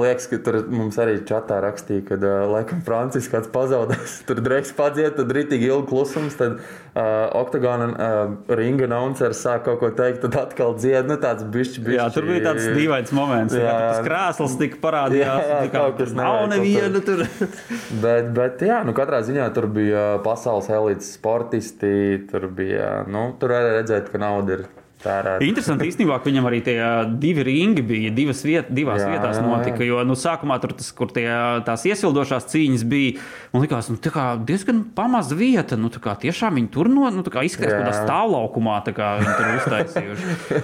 liekas, 0.00 0.26
ka 0.30 0.38
tur 0.44 0.56
mums 0.72 0.96
arī 1.00 1.18
čatā 1.28 1.60
rakstīja, 1.64 2.04
ka, 2.08 2.18
uh, 2.18 2.44
laikam, 2.50 2.80
Francis 2.86 3.28
kāds 3.30 3.50
pazaudēs. 3.52 4.20
Tur 4.28 4.40
drēks 4.44 4.72
padziet, 4.76 5.16
tad 5.18 5.32
rītīgi 5.34 5.68
ilgi 5.70 5.88
klusums. 5.90 6.36
Tad 6.38 6.58
uh, 6.58 7.02
oktagona 7.40 7.88
uh, 7.92 8.34
ringa 8.58 8.88
announcers 8.88 9.42
sāk 9.44 9.66
kaut 9.68 9.80
ko 9.82 9.90
teikt, 9.96 10.22
tad 10.24 10.38
atkal 10.40 10.76
dzied. 10.78 11.08
Nu, 11.10 11.18
tāds 11.22 11.46
bišķi, 11.46 11.84
bišķi. 11.86 11.98
Jā, 11.98 12.08
tur 12.14 12.28
bija 12.28 12.44
tāds 12.48 12.68
dīvains 12.76 13.14
moments, 13.16 13.56
Jā, 13.56 13.64
jā. 13.66 13.74
tas 13.90 14.06
krēsls 14.08 14.56
tika 14.60 14.80
parādījās. 14.84 15.42
Jā, 15.44 15.48
jā, 15.50 15.58
tā 15.64 15.72
kā 15.72 15.82
kaut 15.84 16.00
kas 16.02 16.14
nav 16.16 16.40
neviena 16.52 17.02
tur. 17.04 17.26
Bet, 18.04 18.30
bet 18.34 18.62
jā, 18.64 18.80
nu, 18.86 18.92
katrā 18.96 19.20
ziņā 19.24 19.46
tur 19.54 19.68
bija 19.72 20.04
pasaules 20.24 20.68
elites 20.72 21.12
sportisti. 21.16 22.24
Tur 22.30 22.48
bija, 22.52 23.04
nu, 23.10 23.28
tur 23.40 23.54
arī 23.56 23.78
redzēt, 23.78 24.10
ka 24.12 24.20
nauda 24.20 24.58
ir 24.58 24.66
tērēta. 25.04 25.44
Interesanti 25.46 25.88
īstenībā, 25.90 26.18
ka 26.20 26.30
viņam 26.30 26.48
arī 26.50 26.60
tie 26.66 26.78
divi 27.20 27.44
ringi 27.46 27.84
bija 27.86 28.12
divas 28.14 28.42
viet, 28.46 28.70
divās 28.74 29.02
Jā, 29.02 29.08
jā, 29.08 29.14
vietās 29.16 29.38
jā, 29.38 29.44
notika. 29.46 29.82
jā. 29.82 29.90
Jo 29.92 30.02
nu, 30.08 30.16
sākumā 30.18 30.58
tur 30.62 30.74
tas, 30.76 30.90
kur 30.96 31.12
tie, 31.14 31.28
tās 31.66 31.84
iesildošās 31.88 32.48
cīņas 32.52 32.86
bija, 32.88 33.18
man 33.52 33.64
liekas, 33.64 33.90
nu, 33.92 34.00
diezgan 34.48 34.84
pamaza 34.96 35.36
vieta. 35.38 35.78
Nu, 35.80 35.92
kā 35.92 36.16
tiešām 36.20 36.58
viņi 36.58 36.70
tur 36.74 36.90
no, 36.92 37.06
nu, 37.12 37.24
izskatās, 37.24 37.72
Jā. 37.72 37.78
ka 37.78 37.84
tādā 37.84 37.94
stāvlaukumā 38.00 38.78
tā 38.86 38.94
kā 38.96 39.10
viņi 39.20 39.34
tur 39.38 39.50
uztaisījuši. 39.58 40.62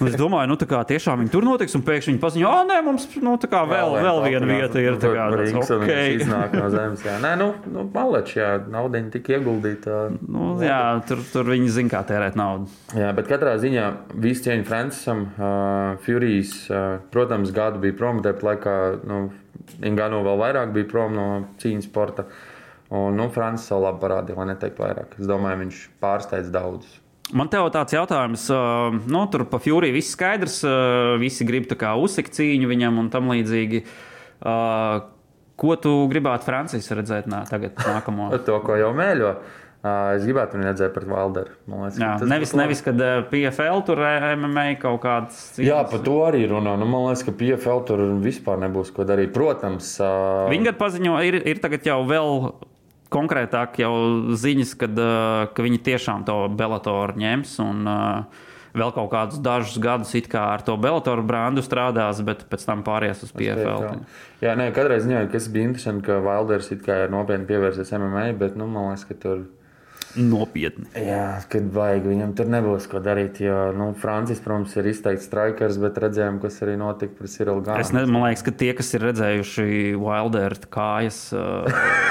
Un 0.00 0.08
es 0.10 0.18
domāju, 0.18 0.50
nu, 0.52 0.58
kā 0.66 0.82
tiešām 0.88 1.22
viņi 1.22 1.32
tur 1.32 1.46
notiks, 1.46 1.76
un 1.78 1.84
pēkšņi 1.86 2.14
viņi 2.14 2.22
paziņo, 2.22 2.50
ah, 2.50 2.64
nē, 2.68 2.80
mums 2.86 3.06
nu, 3.22 3.36
tā 3.40 3.50
kā 3.52 3.62
vēl, 3.68 3.96
vēl 4.02 4.22
viena 4.26 4.50
vieta 4.50 4.82
ir. 4.82 4.98
Tā 5.00 5.12
kā, 5.12 5.28
un 5.30 5.42
viņš 5.42 5.72
okay. 5.76 6.16
iznāk 6.18 6.56
no 6.56 6.70
zemes. 6.72 7.04
Jā, 7.06 7.18
nē, 7.22 7.34
nu, 7.40 7.50
nu 7.72 7.84
maleč, 7.92 8.34
jā, 8.38 8.50
naudiņa 8.72 9.12
tika 9.14 9.36
ieguldīta. 9.36 10.00
nu, 10.26 10.56
jā, 10.64 10.80
tur, 11.08 11.22
tur 11.32 11.52
viņi 11.52 11.72
zina, 11.78 11.92
kā 11.92 12.02
tērēt 12.08 12.38
naudu. 12.38 12.70
Jā, 12.96 13.12
bet 13.16 13.28
katrā 13.30 13.56
ziņā 13.62 13.75
ziņā 13.76 14.20
visu 14.22 14.46
cieņu 14.46 14.66
Francisam. 14.66 15.24
Uh, 15.36 16.00
Furijas, 16.04 16.54
uh, 16.70 16.98
protams, 17.12 17.52
gadu 17.52 17.80
bija 17.82 17.96
prom, 17.96 18.22
tāpat 18.24 18.44
laikā 18.46 18.76
nu, 19.06 19.30
Ingano 19.84 20.22
vēl 20.24 20.38
vairāk 20.40 20.72
bija 20.72 20.88
prom 20.88 21.16
no 21.16 21.26
cīņas 21.60 21.88
sporta. 21.88 22.26
Un 22.94 23.16
nu, 23.18 23.26
Francis 23.34 23.68
jau 23.72 23.80
labi 23.82 23.98
parādīja, 24.04 24.38
lai 24.38 24.52
neteikt 24.52 24.78
vairāk. 24.78 25.16
Es 25.18 25.26
domāju, 25.26 25.64
viņš 25.64 25.80
pārsteidz 26.02 26.52
daudzus. 26.54 27.00
Man 27.34 27.50
te 27.50 27.58
ir 27.58 27.72
tāds 27.74 27.96
jautājums, 27.96 28.46
uh, 28.54 28.94
nu, 29.10 29.24
tur 29.32 29.44
pa 29.50 29.58
Fjūrī 29.58 29.90
viss 29.94 30.14
skaidrs, 30.14 30.60
uh, 30.64 31.16
visi 31.20 31.44
grib 31.44 31.66
uzsākt 31.66 32.36
cīņu 32.38 32.70
viņam 32.70 33.02
un 33.02 33.10
tam 33.10 33.32
līdzīgi. 33.34 33.82
Uh, 34.36 35.02
ko 35.58 35.76
tu 35.80 35.92
gribētu 36.12 36.46
Francijas 36.46 36.92
redzēt 36.94 37.26
nā, 37.26 37.42
tagad, 37.50 37.74
nākamo? 37.80 38.30
to, 38.46 38.60
ko 38.62 38.78
jau 38.78 38.92
mēļo. 38.94 39.34
Es 40.16 40.24
gribētu 40.26 40.56
viņu 40.56 40.68
redzēt 40.68 40.94
pret 40.94 41.08
Valderu. 41.10 41.52
Liekas, 41.70 41.98
jā, 42.00 42.12
nevis, 42.28 42.54
nevis, 42.56 42.82
kad 42.84 43.00
PFL 43.30 43.82
tur 43.88 44.00
MMA 44.36 44.66
kaut 44.82 45.00
kāds. 45.04 45.40
Cīņas. 45.56 45.68
Jā, 45.68 45.82
par 45.90 46.02
to 46.06 46.16
arī 46.28 46.46
runā. 46.50 46.76
Nu, 46.80 46.88
man 46.90 47.08
liekas, 47.08 47.26
ka 47.26 47.34
PFL 47.36 47.84
tur 47.88 48.04
vispār 48.24 48.60
nebūs 48.64 48.92
ko 48.96 49.06
darīt. 49.08 49.34
Protams, 49.36 49.96
viņi 50.52 50.70
gadu 50.70 50.80
paziņo, 50.80 51.18
ir, 51.28 51.40
ir 51.52 51.62
tagad 51.62 51.86
jau 51.88 52.00
vēl 52.08 52.32
konkrētāk 53.12 53.80
jau 53.84 53.94
ziņas, 54.34 54.74
kad, 54.80 54.98
ka 55.54 55.66
viņi 55.68 55.80
tiešām 55.86 56.26
to 56.28 56.42
Belatoru 56.56 57.16
ņems. 57.22 57.56
Un, 57.66 57.88
Vēl 58.76 58.90
kaut 58.92 59.08
kādus 59.08 59.40
dažus 59.40 59.78
gadus 59.80 60.10
ar 60.36 60.60
to 60.60 60.74
Belatoru 60.76 61.22
brandu 61.24 61.62
strādās, 61.64 62.20
bet 62.20 62.44
pēc 62.50 62.66
tam 62.68 62.82
pāries 62.84 63.22
uz 63.24 63.32
PFL. 63.32 64.02
Jā, 64.44 64.52
nē, 64.52 64.68
kādreiz 64.76 65.06
ziņoja, 65.06 65.30
kas 65.32 65.48
bija 65.48 65.70
interesanti, 65.70 66.04
ka 66.04 66.18
Wilders 66.20 66.68
ir 66.74 67.08
nopietni 67.08 67.48
pievērsies 67.48 67.94
MMA, 67.96 68.26
bet 68.36 68.58
nu, 68.60 68.68
man 68.68 68.90
liekas, 68.90 69.06
ka 69.08 69.16
tur 69.22 69.46
nopietni. 70.16 70.86
Jā, 70.98 71.40
kad 71.52 71.68
vajag 71.74 72.06
viņam 72.10 72.32
tur 72.38 72.50
nebūs 72.52 72.88
ko 72.90 73.00
darīt. 73.04 73.40
Jo 73.44 73.70
nu, 73.76 73.90
Francis, 74.00 74.40
protams, 74.44 74.74
ir 74.78 74.88
izteikts 74.90 75.28
strikers, 75.28 75.78
bet 75.82 76.00
redzējām, 76.02 76.40
kas 76.42 76.58
arī 76.64 76.76
notika 76.80 77.16
pret 77.18 77.32
Cyril 77.32 77.62
Gānu. 77.64 77.84
Es 77.84 77.92
nezinu, 77.94 78.14
man 78.16 78.26
liekas, 78.26 78.44
ka 78.46 78.54
tie, 78.62 78.72
kas 78.76 78.92
ir 78.96 79.06
redzējuši 79.08 79.68
Wilderu 80.00 80.70
kājas, 80.72 81.20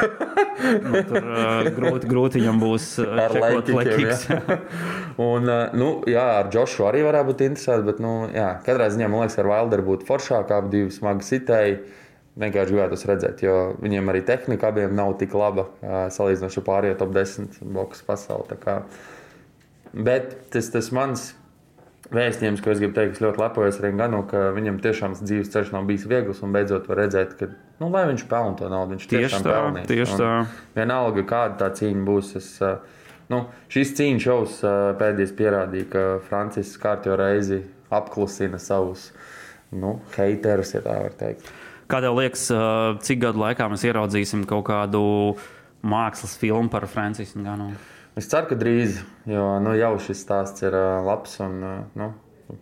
nu, 0.86 1.04
tur 1.10 1.30
grūti, 1.76 2.10
grūti 2.12 2.42
viņam 2.42 2.62
būs 2.62 2.88
ar 3.06 3.36
lekiks. 3.36 4.28
Un, 5.30 5.52
nu, 5.78 5.90
jā, 6.12 6.26
ar 6.40 6.50
Džošu 6.54 6.88
arī 6.90 7.04
varētu 7.08 7.32
būt 7.32 7.46
interesanti, 7.50 7.90
bet, 7.90 8.02
nu, 8.04 8.16
jā, 8.36 8.56
katrā 8.66 8.90
ziņā, 8.94 9.10
man 9.12 9.26
liekas, 9.26 9.40
ar 9.42 9.52
Wilderu 9.52 9.90
būtu 9.92 10.10
foršāk, 10.10 10.54
ap 10.56 10.72
divi 10.74 10.94
smagi 10.94 11.28
sitēji 11.28 11.78
vienkārši 12.40 12.76
gribētu 12.76 13.00
redzēt, 13.10 13.44
jo 13.46 13.56
viņiem 13.80 14.12
arī 14.12 14.22
tehnika 14.28 14.72
abiem 14.74 14.96
nav 14.98 15.16
tik 15.22 15.36
laba 15.38 15.70
salīdzinot 16.12 16.60
ar 16.60 16.68
pārējiem 16.68 17.00
top 17.00 17.16
10 17.16 17.62
boxe 17.76 18.04
pasaulē. 18.08 18.60
Bet 19.96 20.34
tas, 20.52 20.68
tas 20.74 20.92
mans 20.96 21.30
vēstījums, 22.14 22.62
ko 22.62 22.74
es 22.74 22.82
gribu 22.82 22.94
teikt, 22.98 23.18
es 23.18 23.24
ļoti 23.24 23.42
lepojos 23.42 23.80
ar 23.80 23.94
Ganu, 23.98 24.22
ka 24.30 24.50
viņam 24.56 24.82
tiešām 24.84 25.16
dzīves 25.18 25.54
ceļš 25.54 25.72
nav 25.74 25.88
bijis 25.90 26.06
viegls 26.10 26.44
un 26.46 26.54
beidzot 26.54 26.90
var 26.92 27.02
redzēt, 27.06 27.38
ka, 27.40 27.50
nu, 27.82 27.90
viņš 27.96 28.26
pelna 28.30 28.60
to 28.60 28.70
naudu, 28.72 28.96
viņš 28.96 29.08
tieši 29.08 29.24
tiešām 29.24 29.48
pelnīs. 29.48 29.88
Tieši 29.90 30.20
tā. 30.20 30.34
Vienalga, 30.76 31.26
kāda 31.32 31.58
tā 31.64 31.72
cīņa 31.80 32.06
būs. 32.06 32.34
Es, 32.42 32.52
nu, 33.32 33.42
šis 33.74 33.96
cīņas 33.98 34.28
šovs 34.28 34.60
pēdējais 35.02 35.36
pierādīja, 35.40 35.90
ka 35.96 36.06
Francisks 36.28 36.82
kārtībā 36.84 37.18
reizi 37.24 37.64
apklusina 37.96 38.60
savus 38.62 39.10
nu, 39.74 39.98
haterus, 40.14 40.76
ja 40.76 40.84
tā 40.86 41.00
var 41.08 41.16
teikt. 41.18 41.50
Kā 41.86 42.00
tev 42.02 42.16
liekas, 42.18 42.48
cik 43.06 43.20
gadu 43.22 43.44
laikā 43.44 43.68
mēs 43.70 43.84
ieraudzīsim 43.86 44.46
kaut 44.50 44.66
kādu 44.72 45.02
mākslas 45.86 46.34
filmu 46.42 46.72
par 46.74 46.88
Franciju 46.90 47.44
Ganu? 47.46 47.70
Es 48.18 48.30
ceru, 48.32 48.48
ka 48.50 48.58
drīz, 48.58 49.02
jo 49.30 49.44
nu, 49.62 49.76
jau 49.78 49.92
šis 50.02 50.24
stāsts 50.24 50.64
ir 50.66 50.74
labs. 51.06 51.36
Un, 51.46 51.60
nu, 52.00 52.12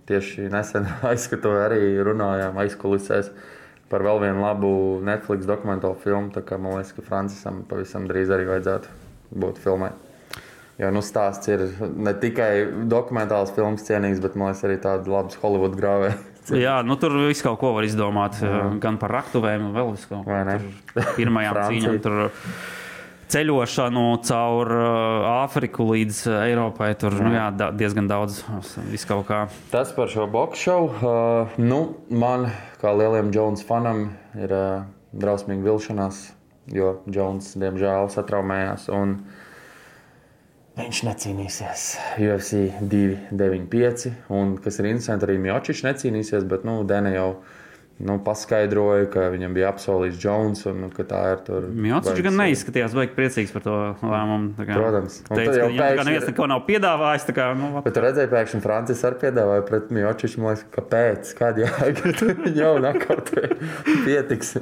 tieši 0.10 0.50
nesen 0.52 0.90
aizskatu 1.12 1.54
arī 1.62 1.94
runājām 2.04 2.58
aizkulisēs 2.66 3.32
par 3.92 4.04
vēl 4.04 4.24
vienu 4.26 4.42
labu 4.42 4.74
Netflix 5.06 5.48
dokumentālu 5.48 6.00
filmu. 6.04 6.34
Tā 6.34 6.44
kā 6.44 6.58
man 6.60 6.80
liekas, 6.80 6.96
ka 6.98 7.06
Francisam 7.06 7.62
pavisam 7.70 8.10
drīz 8.10 8.34
arī 8.34 8.50
vajadzētu 8.50 9.40
būt 9.44 9.62
filmai. 9.64 9.94
Jo 10.82 10.90
nu, 10.92 11.04
stāsts 11.06 11.48
ir 11.54 11.68
ne 11.80 12.16
tikai 12.18 12.66
dokumentāls 12.90 13.54
filmas 13.56 13.86
cienīgs, 13.86 14.20
bet 14.24 14.36
man 14.36 14.52
liekas, 14.52 14.66
arī 14.68 14.80
tāds 14.82 15.08
labs 15.08 15.38
Holivudas 15.40 15.80
grāvējs. 15.80 16.33
Jā, 16.52 16.78
nu, 16.84 16.98
tur 17.00 17.16
viss 17.30 17.44
kaut 17.46 17.60
ko 17.62 17.72
var 17.78 17.88
izdomāt. 17.88 18.40
Jā. 18.44 18.66
Gan 18.84 19.00
par 19.02 19.14
raktuvēm, 19.16 19.70
gan 19.70 19.76
vēl 19.78 19.92
visu 19.96 20.10
kaut 20.12 20.26
ko. 20.28 21.04
Pirmajām 21.18 21.60
cīņām 21.70 22.00
tur 22.04 22.18
ceļošanu 23.34 24.04
caur 24.28 24.72
Āfriku 25.32 25.88
līdz 25.94 26.20
Eiropai. 26.42 26.92
Tur 27.00 27.16
nu, 27.22 27.32
jā, 27.34 27.48
diezgan 27.80 28.10
daudz 28.12 28.42
viskaut 28.92 29.26
kā. 29.30 29.46
Tas 29.74 29.94
par 29.96 30.12
šo 30.12 30.28
boxu 30.32 30.68
šovu. 30.68 30.92
Uh, 31.00 31.56
nu, 31.62 31.80
man, 32.12 32.50
kā 32.84 32.92
lielam 32.98 33.32
Jonas 33.34 33.64
fanam, 33.68 34.10
ir 34.38 34.54
uh, 34.54 34.84
drausmīgi 35.16 35.66
vilšanās, 35.66 36.26
jo 36.76 36.98
Jonas, 37.08 37.54
diemžēl, 37.60 38.12
satraumējās. 38.14 38.92
Un, 38.94 39.18
uh, 39.24 39.43
Viņš 40.74 41.00
necīnīsies. 41.06 41.82
UFC 42.18 42.64
295, 42.90 44.08
un 44.34 44.56
kas 44.58 44.80
ir 44.82 44.88
interesanti, 44.90 45.28
arī 45.28 45.36
Mjočičs 45.44 45.84
necīnīsies, 45.86 46.48
bet 46.50 46.66
nu, 46.66 46.80
Dēna 46.90 47.12
jau 47.14 47.28
nu, 48.02 48.16
paskaidroja, 48.26 49.06
ka 49.14 49.28
viņam 49.34 49.54
bija 49.54 49.70
apsolīts 49.70 50.18
Jones, 50.22 50.64
un 50.70 50.80
nu, 50.84 50.90
ir. 50.90 51.68
Mjočičs 51.86 52.24
gan 52.26 52.40
neizskatījās 52.42 52.96
baigi 52.98 53.14
priecīgs 53.18 53.54
par 53.54 53.66
to 53.66 53.76
lēmumu. 54.02 54.54
Kā, 54.58 54.74
Protams. 54.74 55.20
Teica, 55.30 55.60
jau 55.60 55.70
pēkšņi... 55.70 55.94
Viņam 55.94 56.10
neviens 56.10 56.28
neko 56.32 56.50
nav 56.50 56.64
piedāvājis. 56.68 57.28
Kā, 57.38 57.48
nu, 57.60 57.70
bet 57.86 57.96
tu 57.96 58.04
redzēji, 58.04 58.32
pēkšņi 58.34 58.64
Francis 58.66 59.06
arī 59.08 59.22
piedāvāja 59.28 59.66
pret 59.70 59.94
Mjočiču, 59.94 60.42
man 60.42 60.56
liekas, 60.56 60.66
kāpēc, 60.74 61.34
kāda 61.38 61.66
jēga, 61.68 62.16
viņa 62.44 62.54
jau 62.58 62.74
nakaut 62.84 63.34
pietiks. 64.08 64.58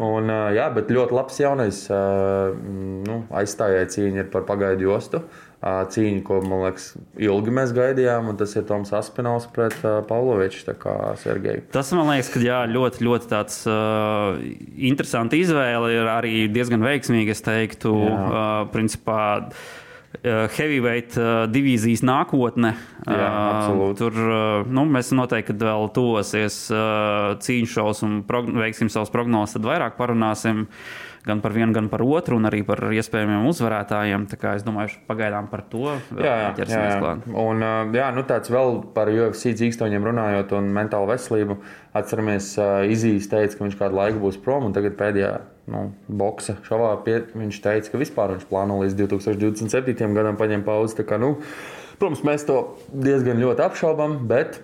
Un, 0.00 0.32
jā, 0.56 0.70
bet 0.72 0.94
ļoti 0.94 1.16
labs 1.18 1.42
jaunais 1.42 1.84
nu, 1.90 3.22
aizstājēja 3.42 3.94
cīņa 3.96 4.28
par 4.32 4.46
pagaidu 4.48 4.88
jostu 4.88 5.24
cīņu, 5.60 6.22
ko 6.24 6.38
man 6.40 6.62
liekas, 6.64 6.86
ilgi 7.20 7.52
mēs 7.52 7.74
gaidījām. 7.76 8.30
Tas 8.40 8.54
ir 8.56 8.64
Toms 8.68 8.94
Aspināls 8.96 9.48
pret 9.52 9.76
uh, 9.84 9.98
Pavloviču, 10.08 10.64
kā 10.80 10.94
Sergeju. 11.20 11.66
Tas 11.74 11.92
man 11.96 12.08
liekas, 12.08 12.32
ka 12.32 12.40
jā, 12.44 12.62
ļoti, 12.70 13.04
ļoti 13.04 13.28
tāds 13.28 13.60
uh, 13.68 14.40
interesants 14.90 15.36
izvēle 15.36 15.92
ir 15.98 16.08
arī 16.08 16.34
diezgan 16.52 16.80
veiksmīga. 16.86 17.36
Es 17.36 17.44
teiktu, 17.44 17.92
jā. 18.06 18.16
uh, 18.16 18.48
principā. 18.72 19.20
Heavyweight 20.20 21.14
uh, 21.20 21.44
divīzijas 21.50 22.02
nākotne. 22.02 22.72
Jā, 23.06 23.28
absolūti. 23.30 23.98
tur 24.02 24.16
nu, 24.68 24.82
mēs 24.90 25.12
noteikti 25.16 25.54
vēl 25.56 25.86
tuvosies 25.96 26.56
cīņu 27.46 27.70
šovs 27.70 28.02
un 28.04 28.18
veiksim 28.58 28.90
savus 28.92 29.12
prognozes, 29.14 29.56
tad 29.56 29.70
vairāk 29.70 29.96
parunāsim. 30.00 30.66
Gan 31.20 31.42
par 31.44 31.52
vienu, 31.52 31.74
gan 31.76 31.90
par 31.92 32.00
otru, 32.00 32.38
un 32.40 32.48
arī 32.48 32.62
par 32.64 32.80
iespējamiem 32.96 33.44
uzvarētājiem. 33.50 34.22
Tā 34.30 34.38
kā 34.40 34.54
es 34.56 34.64
domāju, 34.64 35.02
pagaidām 35.04 35.50
par 35.52 35.62
to 35.68 35.98
jā. 36.16 36.94
klāt. 36.96 37.26
Un, 37.28 37.64
jā, 37.92 38.06
nu 38.16 38.24
tāds 38.28 38.48
vēl 38.48 38.78
par 38.96 39.12
UFC 39.12 39.52
dzīkstoņiem 39.52 40.08
runājot 40.08 40.54
un 40.56 40.72
mentālu 40.72 41.10
veselību. 41.12 41.58
Atceramies, 42.00 42.54
Izīs 42.88 43.28
teica, 43.28 43.52
ka 43.58 43.66
viņš 43.66 43.76
kādu 43.82 44.00
laiku 44.00 44.24
būs 44.24 44.40
prom, 44.40 44.70
un 44.70 44.76
tagad 44.76 44.96
pēdējā 44.96 45.34
nu, 45.70 45.84
boxa 46.06 46.56
šovā 46.66 46.92
pie, 47.04 47.20
viņš 47.34 47.60
teica, 47.64 47.92
ka 47.92 48.00
vispār 48.00 48.34
viņš 48.36 48.48
plāno 48.50 48.80
līdz 48.82 48.98
2027. 49.04 50.16
gadam 50.16 50.38
paņemt 50.40 50.66
pauzi. 50.66 51.06
Kā, 51.06 51.20
nu, 51.20 51.36
protams, 52.00 52.24
mēs 52.26 52.46
to 52.48 52.58
diezgan 52.90 53.40
ļoti 53.42 53.64
apšaubām, 53.66 54.18
bet 54.30 54.60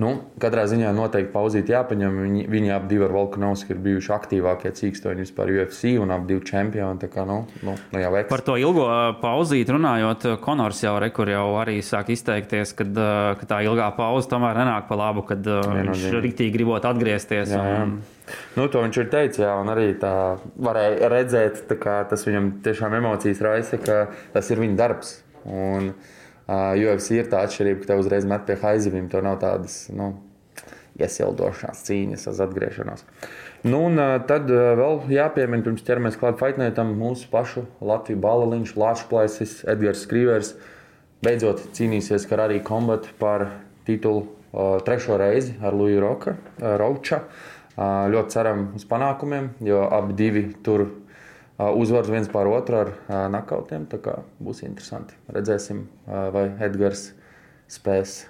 Nu, 0.00 0.10
katrā 0.42 0.64
ziņā 0.66 0.90
noteikti 0.94 1.30
pauzīt 1.30 1.68
jāpaņem. 1.70 2.16
Viņi, 2.24 2.40
viņi 2.50 2.70
ap 2.74 2.88
divi 2.90 3.04
ar 3.06 3.12
Volkanovski 3.14 3.76
ir 3.76 3.82
bijuši 3.84 4.10
aktīvākie 4.16 4.72
cīkstoņi 4.74 5.22
vispār 5.22 5.52
UFC 5.54 5.92
un 6.02 6.10
ap 6.14 6.24
divi 6.26 6.42
čempioni. 6.48 7.10
Kā, 7.12 7.22
nu, 7.28 7.44
nu, 7.62 7.76
nu 7.92 8.02
jau 8.02 8.10
Par 8.30 8.42
to 8.42 8.56
ilgo 8.58 8.88
pauzīt 9.20 9.70
runājot, 9.70 10.26
Konors 10.42 10.82
jau, 10.82 10.96
re, 11.02 11.12
jau 11.14 11.44
arī 11.60 11.76
sāk 11.86 12.10
izteikties, 12.14 12.74
kad, 12.74 12.90
ka 13.38 13.48
tā 13.50 13.60
ilgā 13.66 13.86
pauze 13.94 14.30
tomēr 14.32 14.58
nenāk 14.64 14.88
pa 14.90 14.98
labu, 14.98 15.22
kad 15.28 15.46
viņš 15.46 16.08
rīktīgi 16.26 16.56
gribot 16.56 16.90
atgriezties. 16.90 17.54
Jā, 17.54 17.62
jā. 17.62 17.86
Un... 17.86 17.94
Nu, 18.56 18.66
to 18.72 18.82
viņš 18.82 18.98
ir 18.98 19.08
teicis, 19.12 19.44
jā, 19.44 19.52
un 19.60 19.70
arī 19.70 19.92
tā 20.00 20.14
varēja 20.64 21.12
redzēt, 21.12 21.62
kā 21.78 22.00
tas 22.10 22.26
viņam 22.26 22.50
tiešām 22.66 22.98
emocijas 22.98 23.42
raisa, 23.44 23.78
ka 23.78 24.04
tas 24.34 24.50
ir 24.50 24.64
viņa 24.64 24.78
darbs. 24.80 25.18
Un, 25.44 25.92
Uh, 25.92 26.12
UFC 26.48 27.18
ir 27.18 27.30
tā 27.32 27.44
atšķirība, 27.46 27.80
ka 27.82 27.92
te 27.92 27.98
uzreiz 28.02 28.26
met 28.28 28.44
pie 28.48 28.58
haizivīm. 28.60 29.08
Tur 29.12 29.24
nav 29.24 29.38
tādas 29.40 29.86
nu, 29.94 30.12
iesildošanās 31.00 31.82
cīņas, 31.86 32.28
uz 32.30 32.42
atgriešanos. 32.44 33.06
Nu, 33.64 33.80
un, 33.88 33.96
tad 34.28 34.50
vēl 34.52 35.00
jāpiemina, 35.14 35.64
pirms 35.64 35.84
ķeramies 35.86 36.18
klāt 36.20 36.36
Faitnētam, 36.42 36.92
mūsu 37.00 37.30
pašu 37.32 37.64
Latviju 37.80 38.20
balaliņš, 38.20 38.74
Lāčplaisis, 38.76 39.62
Edgars 39.72 40.04
Skrīvers. 40.04 40.54
Beidzot 41.24 41.62
cīnīsies 41.72 42.28
Karārī 42.28 42.60
Kombat 42.62 43.08
par 43.16 43.48
titulu 43.88 44.26
trešo 44.84 45.16
reizi 45.18 45.56
ar 45.64 45.74
Luiju 45.74 46.02
Roka, 46.04 46.36
Rauča. 46.60 47.22
Ļoti 47.74 48.36
ceram 48.36 48.66
uz 48.76 48.84
panākumiem, 48.86 49.54
jo 49.64 49.80
abi 49.88 50.14
divi 50.18 50.44
tur 50.62 50.84
uzvaras 51.58 52.10
viens 52.10 52.30
pār 52.32 52.50
otru 52.50 52.80
ar 52.82 52.92
nakautiem. 53.30 53.86
Būs 54.42 54.64
interesanti. 54.66 55.14
Redzēsim, 55.32 55.84
vai 56.06 56.48
Edgars 56.64 57.12
spēs 57.70 58.24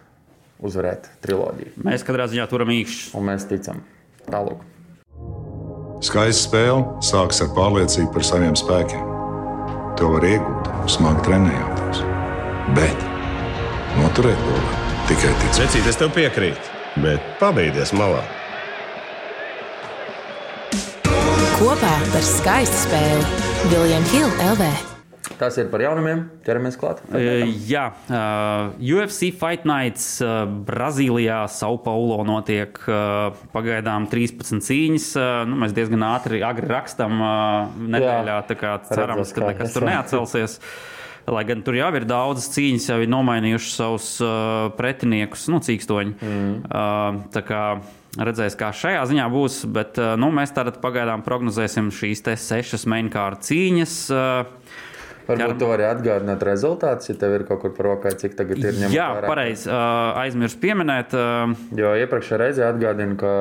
uzvarēt 0.65 1.09
triloģiju. 1.25 1.75
Mēs 1.85 2.05
katrā 2.07 2.29
ziņā 2.31 2.47
turam 2.51 2.71
īkšķi. 2.75 3.11
Un 3.19 3.27
mēs 3.31 3.49
ticam. 3.51 3.83
Tālāk. 4.29 4.63
Skaista 6.05 6.51
spēle 6.51 7.03
sākas 7.05 7.41
ar 7.45 7.51
pārliecību 7.57 8.13
par 8.13 8.25
saviem 8.29 8.57
spēkiem. 8.59 9.11
To 10.01 10.11
var 10.17 10.25
iegūt, 10.27 10.71
smagi 10.91 11.23
trenējoties. 11.27 12.01
Bet 12.77 13.05
noturēt 14.01 14.41
to 14.43 14.55
var 14.57 14.81
tikai 15.09 15.35
ticēt. 15.43 15.61
Vecīt, 15.65 15.91
es 15.91 16.01
tev 16.01 16.11
piekrītu, 16.17 16.73
bet 17.05 17.29
pabeigties 17.41 17.95
malā. 17.97 18.23
Par 22.15 22.23
skaistu 22.23 22.77
spēli 22.79 23.23
Viljams 23.73 24.11
Hilde 24.15 24.45
LV. 24.53 24.67
Tas 25.35 25.57
ir 25.59 25.67
par 25.73 25.83
jaunumiem. 25.83 26.21
Ķeramies 26.47 26.77
klāt. 26.79 27.01
Uh, 27.11 27.43
jā, 27.67 27.89
uh, 28.07 28.77
UFC 28.79 29.33
Fight 29.35 29.65
Nights 29.67 30.21
uh, 30.23 30.45
Brazīlijā, 30.47 31.41
Sao 31.51 31.81
Paulo 31.83 32.21
notiek 32.29 32.79
uh, 32.87 33.35
pagaidām 33.51 34.07
13 34.13 34.63
cīņas. 34.63 35.09
Uh, 35.19 35.41
nu, 35.51 35.59
mēs 35.65 35.75
diezgan 35.75 36.07
ātri 36.07 36.39
agri 36.47 36.71
rakstam 36.71 37.19
uh, 37.19 37.75
nedēļā, 37.97 38.39
tā 38.47 38.59
kā 38.63 38.77
cerams, 38.93 39.35
ka 39.35 39.49
nekas 39.49 39.75
tur 39.75 39.89
neatcelsies. 39.91 40.61
Lai 41.35 41.43
gan 41.49 41.67
tur 41.67 41.81
jau 41.81 41.91
ir 41.99 42.07
daudzas 42.07 42.47
cīņas, 42.55 42.89
jau 42.93 43.03
ir 43.03 43.11
nomainījuši 43.11 43.75
savus 43.75 44.15
uh, 44.23 44.71
pretiniekus, 44.79 45.49
nu, 45.51 45.59
cīkstoņi. 45.67 46.15
Mm. 46.21 46.57
Uh, 46.71 47.23
tā 47.35 47.43
kā 47.43 47.65
redzēs, 48.19 48.57
kā 48.59 48.71
šajā 48.75 49.05
ziņā 49.11 49.29
būs, 49.33 49.63
bet 49.75 50.01
uh, 50.01 50.15
nu, 50.21 50.31
mēs 50.35 50.55
tātad 50.57 50.81
pagaidām 50.83 51.25
prognozēsim 51.27 51.93
šīs 51.95 52.25
sešas 52.25 52.89
mainkārta 52.91 53.51
cīņas. 53.51 54.01
Uh, 54.15 54.91
Varbūt 55.25 55.57
tu 55.57 55.69
vari 55.71 55.87
atgādināt 55.89 56.43
rezultātus, 56.45 57.09
ja 57.09 57.15
tev 57.17 57.39
ir 57.39 57.45
kaut 57.49 57.63
kur 57.63 57.73
par 57.77 57.87
rokai, 57.89 58.13
cik 58.21 58.35
tagad 58.37 58.61
ir 58.61 58.77
ņemts. 58.77 58.93
Jā, 58.93 59.07
pareizi. 59.25 59.71
Uh, 59.71 60.11
aizmirsu 60.21 60.59
pieminēt. 60.61 61.15
Uh, 61.17 61.55
jo 61.79 61.95
iepriekšējā 62.03 62.41
reizē 62.43 62.67
atgādinu, 62.69 63.17
ka 63.21 63.33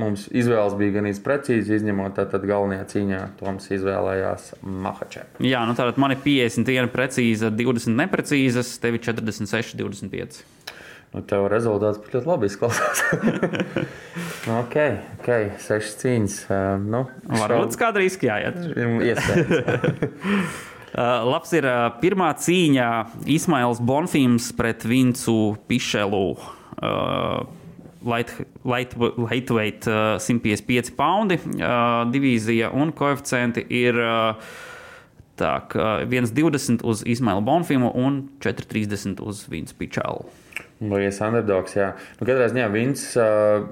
mums 0.00 0.26
izvēles 0.28 0.76
bija 0.80 0.98
gan 0.98 1.08
īsti 1.08 1.24
precīzi, 1.24 1.78
izņemot 1.80 2.18
tātad 2.20 2.44
galvenajā 2.48 2.84
cīņā. 2.92 3.22
Toms 3.40 3.70
izvēlējās 3.72 4.50
Mahačē. 4.60 5.24
Jā, 5.48 5.64
nu 5.68 5.76
tātad 5.78 6.00
man 6.02 6.12
ir 6.12 6.20
51 6.26 6.92
precīza, 6.92 7.48
20 7.56 7.96
neprecīzas, 8.04 8.76
tev 8.82 9.00
ir 9.00 9.04
46, 9.08 9.78
25. 9.80 10.44
Nu, 11.10 11.24
tev 11.26 11.48
rezultāts 11.50 11.98
ļoti 12.12 12.28
labi 12.28 12.46
izklausās. 12.46 13.00
nu, 14.46 14.58
ok, 14.60 14.76
ok, 15.18 15.30
sešas 15.58 15.96
cīņas. 16.04 16.36
Uh, 16.46 16.74
nu, 16.84 17.00
Varbūt 17.26 17.74
šau... 17.74 17.80
kāda 17.82 18.02
riska 18.02 18.30
jāiet. 18.30 18.60
Iespējams. 19.10 20.60
Uh, 20.90 21.22
labs 21.22 21.52
ir 21.54 21.62
uh, 21.70 21.84
pirmā 22.02 22.32
cīņa 22.34 22.86
Ismails 23.30 23.78
Bonfīms 23.86 24.48
pret 24.58 24.82
Vincu 24.82 25.54
Pišelu. 25.70 26.24
Uh, 26.34 27.44
light, 28.02 28.32
light, 28.66 28.96
lightweight 28.98 29.86
uh, 29.86 30.18
155 30.18 30.90
poundi 30.98 31.38
uh, 31.38 32.02
divīzija 32.10 32.72
un 32.74 32.90
koeficienti 32.90 33.62
ir 33.70 34.02
uh, 34.02 34.50
tā, 35.38 35.54
uh, 35.78 36.02
1,20 36.10 36.82
uz 36.82 37.04
Ismailu 37.06 37.46
Bonfīmu 37.46 37.94
un 37.94 38.24
4,30 38.42 39.22
uz 39.22 39.46
Vincu 39.46 39.78
Pičelu. 40.80 40.96
Liekas, 40.96 41.20
underdogs. 41.26 41.76
Jā. 41.76 41.92
Nu, 42.18 42.24
katrā 42.24 42.48
ziņā 42.48 42.70
Vins 42.72 43.04
uh, 43.20 43.68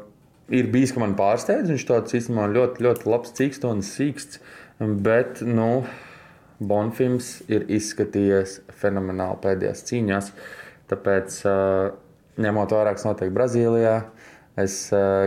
ir 0.53 0.69
bijis, 0.73 0.93
ka 0.93 1.03
man 1.03 1.17
pārsteidz. 1.19 1.73
Viņš 1.73 1.87
tāds 1.89 2.17
īstenībā 2.19 2.49
ļoti, 2.53 2.85
ļoti 2.85 3.09
labs 3.09 3.33
cīkstons, 3.39 3.95
sīksts. 3.97 4.43
Bet, 4.79 5.41
nu, 5.43 5.87
Bonfims 6.59 7.39
ir 7.51 7.69
izskatījies 7.71 8.61
fenomenāli 8.81 9.39
pēdējās 9.45 9.85
cīņās. 9.89 10.33
Tāpēc, 10.91 11.43
ņemot 12.41 12.75
vērā, 12.75 12.95
kas 12.97 13.07
notiek 13.07 13.31
Brazīlijā, 13.35 13.95
es 14.59 14.77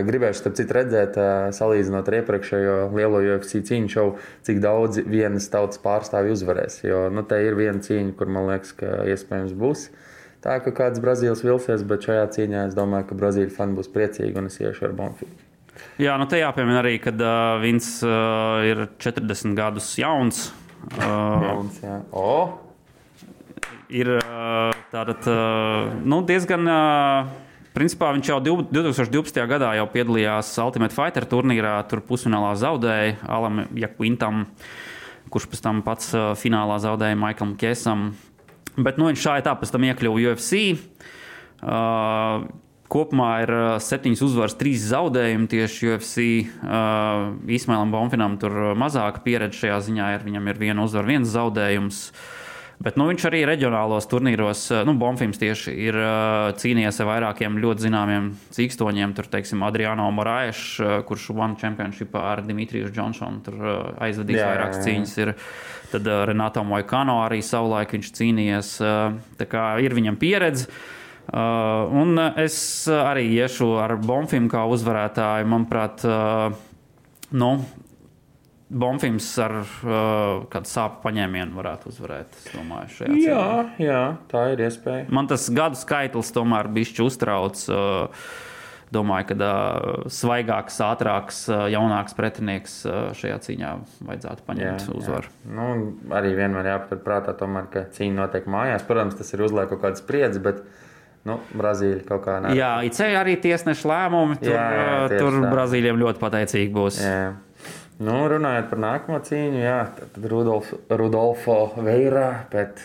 gribēju, 0.08 0.36
starp 0.36 0.58
citu, 0.58 0.76
redzēt, 0.76 1.16
salīdzinot 1.56 2.08
ar 2.10 2.18
iepriekšējo 2.18 2.76
lielo 2.96 3.22
UFC 3.24 3.62
cīņu 3.68 3.92
šovu, 3.94 4.16
cik 4.44 4.60
daudz 4.64 5.00
vienas 5.08 5.48
tautas 5.52 5.80
pārstāvju 5.84 6.36
uzvarēs. 6.36 6.82
Jo 6.84 7.06
nu, 7.14 7.24
te 7.24 7.40
ir 7.46 7.56
viena 7.56 7.80
cīņa, 7.84 8.16
kur 8.18 8.32
man 8.32 8.50
liekas, 8.52 8.74
ka 8.76 9.02
iespējams 9.14 9.56
būs. 9.56 9.88
Tā 10.42 10.56
kā 10.58 10.72
kāds 10.74 10.98
Brazīlijas 11.02 11.44
vilsies, 11.46 11.84
bet 11.86 12.02
šajā 12.08 12.24
cīņā 12.34 12.66
es 12.68 12.74
domāju, 12.74 13.06
ka 13.12 13.18
Brazīlijas 13.18 13.54
fani 13.54 13.76
būs 13.78 13.90
priecīgi 13.94 14.40
un 14.40 14.50
es 14.50 14.58
iešu 14.58 14.88
ar 14.88 14.96
Bonfimu. 14.98 15.36
Jā, 16.02 16.16
nu 16.20 16.26
te 16.28 16.40
jāpiemina 16.40 16.80
arī, 16.82 16.96
ka 17.02 17.12
uh, 17.14 17.60
viņš 17.62 17.92
uh, 18.06 18.66
ir 18.66 18.82
40 19.02 19.54
gadus 19.58 19.92
jauns. 20.00 20.48
Jauns, 20.98 21.78
jā. 21.84 22.00
O! 22.10 22.58
Ir 23.92 24.08
tātad, 24.88 25.26
nu, 26.08 26.22
diezgan. 26.24 26.64
Principā 27.76 28.08
viņš 28.16 28.30
jau 28.30 28.38
2012. 28.44 29.36
gadā 29.48 29.74
jau 29.76 29.84
piedalījās 29.92 30.48
Ultimate 30.64 30.96
Fighter 30.96 31.26
turnīrā. 31.28 31.74
Tur 31.88 32.00
pusfinālā 32.08 32.54
zaudēja 32.60 33.18
Alam 33.28 33.66
Jakvintam, 33.76 34.46
kurš 35.32 35.50
pēc 35.52 35.62
tam 35.64 35.84
pats 35.84 36.08
finālā 36.40 36.80
zaudēja 36.80 37.20
Maiklam 37.20 37.52
Kesam. 37.60 38.10
Bet 38.76 38.98
nu, 39.00 39.08
viņš 39.10 39.24
šādi 39.26 39.46
tā 39.46 39.54
pēc 39.58 39.72
tam 39.74 39.86
iekļuva 39.88 40.32
UFC. 40.32 40.62
Uh, 41.62 42.48
Kopumā 42.92 43.28
ir 43.40 43.50
septiņas 43.80 44.20
uzvaras, 44.26 44.56
trīs 44.60 44.82
zaudējumi 44.90 45.48
tieši 45.48 45.88
UFC. 45.94 46.24
Uh, 46.60 47.32
Īsmēlam 47.48 47.92
Bonfinam 47.94 48.36
tur 48.40 48.74
mazāka 48.76 49.22
pieredze 49.24 49.62
šajā 49.62 49.78
ziņā 49.88 50.10
ir. 50.16 50.26
Viņam 50.26 50.50
ir 50.52 50.60
viena 50.60 50.84
uzvara, 50.84 51.08
viens 51.14 51.32
zaudējums. 51.32 52.02
Bet 52.82 52.96
nu, 52.98 53.06
viņš 53.06 53.26
arī 53.28 53.42
reģionālos 53.46 54.08
turnīros, 54.10 54.64
nu, 54.88 54.96
Bonfīms 54.98 55.38
tieši 55.38 55.74
ir 55.84 55.98
uh, 55.98 56.48
cīnījies 56.58 56.98
ar 57.04 57.08
vairākiem 57.12 57.60
ļoti 57.62 57.86
zināmiem 57.86 58.30
cīkstoņiem. 58.56 59.12
Tur, 59.14 59.28
teiksim, 59.30 59.62
Adriano 59.66 60.08
Moraes, 60.14 60.62
uh, 60.82 60.96
kurš 61.06 61.28
One 61.36 61.54
Championship 61.60 62.16
ar 62.18 62.42
Dimitriju 62.46 62.90
Johnsonu 62.90 63.44
tur 63.46 63.60
aizvadījis 64.02 64.42
jā, 64.42 64.48
vairākas 64.50 64.82
cīņas. 64.86 65.14
Ir, 65.22 65.34
tad 65.92 66.08
Renato 66.32 66.64
Moikano 66.66 67.20
arī 67.26 67.38
savulaik 67.44 67.94
viņš 67.94 68.10
cīnījies. 68.18 68.74
Tā 69.38 69.48
kā 69.50 69.68
ir 69.84 69.94
viņam 69.94 70.18
pieredze. 70.18 70.66
Uh, 71.22 71.86
un 72.02 72.18
es 72.18 72.56
arī 72.90 73.28
iešu 73.36 73.76
ar 73.78 73.94
Bonfim 74.02 74.48
kā 74.50 74.64
uzvarētāju. 74.66 75.46
Manuprāt, 75.48 76.02
uh, 76.02 76.56
nu, 77.30 77.52
Bonfims 78.72 79.26
ar 79.42 79.58
uh, 79.60 80.44
kādu 80.52 80.70
sāpju 80.70 81.02
paņēmienu 81.02 81.58
varētu 81.58 81.90
uzvarēt. 81.92 82.38
Domāju, 82.54 83.10
jā, 83.20 83.42
jā, 83.82 84.00
tā 84.32 84.46
ir 84.54 84.64
iespēja. 84.64 85.10
Man 85.12 85.28
tas 85.28 85.44
gadu 85.52 85.76
skaitlis 85.76 86.32
tomēr 86.32 86.70
bija 86.72 87.04
uztrauc. 87.04 87.66
Uh, 87.68 88.24
domāju, 88.92 89.30
ka 89.30 89.36
uh, 89.40 90.06
svaigāks, 90.12 90.76
ātrāks, 90.84 91.42
uh, 91.48 91.64
jaunāks 91.72 92.16
pretinieks 92.16 92.74
uh, 92.84 93.10
šajā 93.16 93.38
cīņā 93.46 93.72
vajadzētu 94.08 94.46
paņemt 94.48 94.86
jā, 94.86 94.96
uzvaru. 94.98 95.32
Jā. 95.32 95.52
Nu, 95.56 95.68
arī 96.12 96.34
vienmēr 96.36 96.72
jāpaturprātā, 96.74 97.36
tomēr, 97.40 97.68
ka 97.72 97.86
cīņa 97.96 98.18
notiek 98.18 98.48
mājās. 98.52 98.84
Protams, 98.88 99.16
tas 99.18 99.32
ir 99.32 99.44
uzliek 99.48 99.72
kaut 99.72 99.84
kādas 99.86 100.04
spriedzes, 100.04 100.42
bet 100.44 100.64
Nu, 101.22 101.36
Brazīlija 101.54 102.02
kaut 102.02 102.24
kā 102.24 102.40
nē. 102.42 102.50
Jā, 102.58 102.72
ICE 102.88 103.12
arī 103.14 103.36
tiesneša 103.38 103.86
lēmumi. 103.86 104.40
Tur, 104.40 104.56
jā, 104.56 104.62
jā, 104.74 105.20
tur 105.20 105.36
tā. 105.36 105.50
Brazīlijam 105.52 106.00
ļoti 106.00 106.18
pateicīgi 106.18 106.72
būs. 106.74 106.98
Jā. 106.98 107.28
Nu, 108.02 108.16
runājot 108.30 108.68
par 108.70 108.80
nākamo 108.82 109.20
cīņu, 109.22 109.60
jā, 109.62 109.78
tad 109.98 110.26
Rudolf, 110.32 110.72
Rudolfo 110.90 111.56
Veira 111.84 112.26
pret 112.50 112.80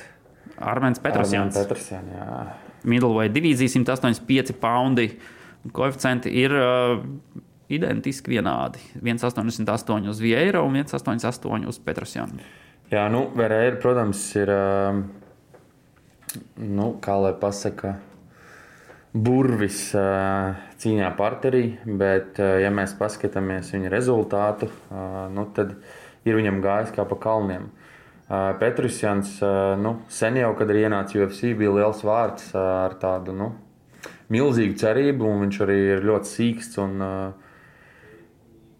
Armēns 0.58 1.02
Petrosjans. 1.02 1.58
Petrosjan, 1.58 2.08
jā. 2.14 2.38
Middleweight 2.88 3.34
divīzija 3.36 3.74
185 3.74 4.56
poundi. 4.62 5.10
Koeficienti 5.74 6.32
ir 6.40 6.54
uh, 6.56 7.02
identiski 7.74 8.32
vienādi. 8.36 8.82
1,88 9.02 10.10
uz 10.12 10.22
Vieira 10.24 10.62
un 10.64 10.78
1,88 10.80 11.68
uz 11.68 11.80
Petrosjanu. 11.84 12.46
Jā, 12.92 13.08
nu, 13.12 13.26
Veira, 13.36 13.60
protams, 13.82 14.22
ir, 14.40 14.52
uh, 14.54 15.02
nu, 16.64 16.92
kā 17.04 17.18
lai 17.20 17.34
pasaka, 17.42 17.98
burvis 19.12 19.90
cīņā 20.82 21.10
parterī, 21.18 21.64
bet, 21.86 22.38
ja 22.38 22.70
mēs 22.74 22.94
paskatāmies 23.00 23.72
viņa 23.74 23.92
rezultātu, 23.94 24.70
nu, 25.34 25.48
tad 25.58 25.74
ir 26.28 26.38
viņam 26.38 26.62
gājis 26.64 26.94
kā 26.96 27.06
pa 27.08 27.18
kalniem. 27.24 27.70
Petrusjans 28.60 29.38
nu, 29.80 29.94
sen 30.12 30.38
jau, 30.42 30.52
kad 30.60 30.70
ir 30.74 30.84
ienācis 30.84 31.22
UFC, 31.22 31.54
bija 31.58 31.74
liels 31.78 32.04
vārds 32.06 32.52
ar 32.60 32.98
tādu 33.02 33.34
nu, 33.36 33.52
milzīgu 34.34 34.76
cerību, 34.78 35.28
un 35.28 35.46
viņš 35.46 35.60
arī 35.64 35.78
ir 35.96 36.08
ļoti 36.08 36.34
sīksts 36.34 36.82
un 36.84 37.04
uh, 37.04 37.47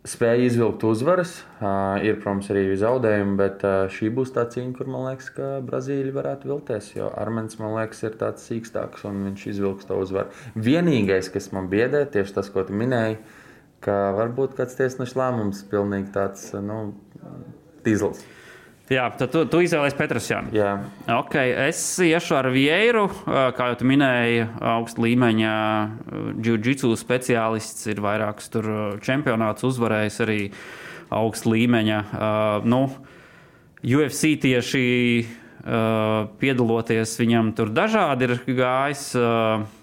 spēja 0.08 0.48
izvilkt 0.48 0.84
uzvaras. 0.88 1.34
Uh, 1.58 1.98
ir, 2.06 2.20
protams, 2.22 2.50
arī 2.54 2.64
zaudējumi, 2.80 3.36
bet 3.40 3.66
uh, 3.68 3.90
šī 3.92 4.12
būs 4.16 4.32
tā 4.36 4.46
cīņa, 4.52 4.74
kur 4.78 4.90
man 4.92 5.08
liekas, 5.10 5.30
ka 5.36 5.50
Brazīlija 5.68 6.16
varētu 6.16 6.52
vilties. 6.52 6.92
Jo 6.96 7.10
Armēns, 7.18 7.60
man 7.62 7.76
liekas, 7.78 8.04
ir 8.08 8.16
tāds 8.22 8.48
sīkstāks 8.48 9.06
un 9.10 9.26
viņš 9.30 9.46
izvilks 9.54 9.90
to 9.90 10.00
uzvaru. 10.02 10.32
Vienīgais, 10.56 11.32
kas 11.34 11.52
man 11.56 11.70
biedē, 11.72 12.06
tieši 12.14 12.38
tas, 12.40 12.52
ko 12.54 12.64
tu 12.68 12.78
minēji, 12.78 13.20
ka 13.84 13.98
varbūt 14.18 14.58
kāds 14.58 14.78
tiesneša 14.80 15.20
lēmums 15.22 15.64
pilnīgi 15.72 16.14
tāds 16.16 16.50
nu, 16.64 16.82
tīzls. 17.86 18.24
Jā, 18.88 19.10
tad 19.20 19.34
tu, 19.34 19.42
tu 19.52 19.60
izvēlējies 19.66 19.98
Petrusjānu. 20.00 20.54
Jā, 20.56 20.70
Okay, 21.12 21.52
es 21.68 21.82
iešu 22.04 22.38
ar 22.38 22.48
Vieiru, 22.54 23.08
uh, 23.10 23.50
kā 23.56 23.72
jau 23.72 23.80
tu 23.82 23.88
minēji, 23.90 24.46
augsta 24.64 25.04
līmeņa 25.04 25.56
jiu-jitsu 26.46 26.94
speciālists. 27.00 27.90
Ir 27.92 28.00
vairākus 28.04 28.48
tur 28.54 28.70
čempionātus 29.04 29.68
uzvarējis 29.74 30.22
arī 30.24 30.40
augsta 31.12 31.52
līmeņa. 31.52 32.00
Nu, 32.68 32.82
UFC 33.84 34.34
tieši 34.44 34.86
piedaloties 36.40 37.14
viņam 37.20 37.52
tur 37.56 37.72
dažādi 37.76 38.28
ir 38.28 38.36
gājis. 38.56 39.06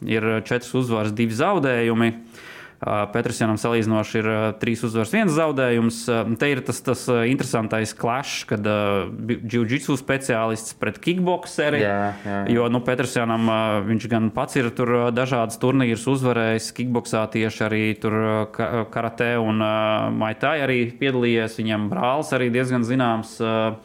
Ir 0.08 0.28
četras 0.48 0.74
uzvaras, 0.80 1.12
divi 1.16 1.36
zaudējumi. 1.36 2.10
Uh, 2.14 2.42
Petrusjanam 2.84 3.56
salīdzinoši 3.56 4.18
ir 4.20 4.26
trīs 4.60 4.82
uzvaras, 4.84 5.12
viens 5.14 5.32
zaudējums. 5.32 5.98
Te 6.36 6.48
ir 6.52 6.60
tas, 6.66 6.82
tas 6.84 7.04
interesantais 7.30 7.94
klašs, 7.96 8.42
kad 8.50 8.66
uh, 8.68 9.06
jiu-jitsu 9.48 9.94
speciālists 9.96 10.74
pret 10.76 10.98
kickboxeri. 11.00 11.80
jā, 11.80 12.10
jā. 12.26 12.40
Jo 12.52 12.66
nu, 12.68 12.82
Petrusjanam 12.84 13.46
uh, 13.48 13.58
viņš 13.86 14.08
gan 14.12 14.26
pats 14.34 14.58
ir 14.60 14.68
tur 14.76 14.92
dažādas 15.16 15.56
turnīrus 15.62 16.04
uzvarējis, 16.12 16.72
kickboxā 16.76 17.22
tieši 17.32 17.62
arī 17.64 17.82
tur 18.02 18.16
ka- 18.52 18.84
karate 18.92 19.30
un 19.40 19.64
uh, 19.64 20.10
maitai 20.12 20.58
arī 20.66 20.78
piedalījies. 21.00 21.56
Viņam 21.62 21.86
brālis 21.92 22.34
arī 22.36 22.50
diezgan 22.52 22.84
zināms 22.84 23.38
uh, 23.40 23.78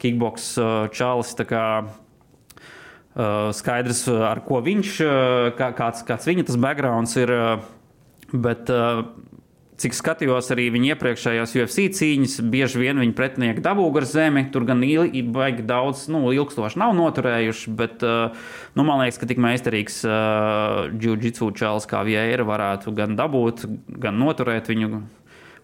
kickbox 0.00 0.54
uh, 0.56 0.86
čalis. 0.96 1.34
Uh, 3.10 3.50
skaidrs, 3.52 4.04
ar 4.08 4.38
ko 4.46 4.62
viņš, 4.64 4.90
uh, 5.02 5.50
kā, 5.58 5.72
kāds, 5.76 6.06
kāds 6.06 6.30
viņa 6.30 6.46
tas 6.48 6.56
backgrounds 6.62 7.18
ir. 7.20 7.34
uh, 7.36 7.76
Bet, 8.32 8.70
uh, 8.70 9.04
cik 9.80 9.96
skatījos 9.96 10.50
arī 10.52 10.68
viņa 10.74 10.92
iepriekšējās 10.94 11.54
UFC 11.56 11.86
cīņas, 11.96 12.36
bieži 12.52 12.82
vien 12.82 13.00
viņa 13.00 13.14
pretinieki 13.16 13.64
dabū 13.64 13.86
gar 13.94 14.06
zemi. 14.08 14.44
Tur 14.52 14.66
gan 14.68 14.82
ilgi, 14.86 15.22
baigi 15.24 15.64
daudz, 15.66 16.06
nu, 16.12 16.22
ilgstoši 16.36 16.80
nav 16.82 16.92
noturējuši. 16.98 17.74
Bet 17.78 18.04
uh, 18.06 18.36
nu, 18.76 18.84
man 18.84 19.02
liekas, 19.02 19.20
ka 19.20 19.30
tik 19.30 19.40
meistarīgs 19.42 20.02
uh, 20.08 20.90
jiu-jitsu 21.00 21.50
čels 21.58 21.88
kā 21.90 22.04
Vieira 22.06 22.46
varētu 22.46 22.94
gan 22.96 23.16
dabūt, 23.18 23.66
gan 24.02 24.20
noturēt 24.20 24.70
viņu. 24.72 25.00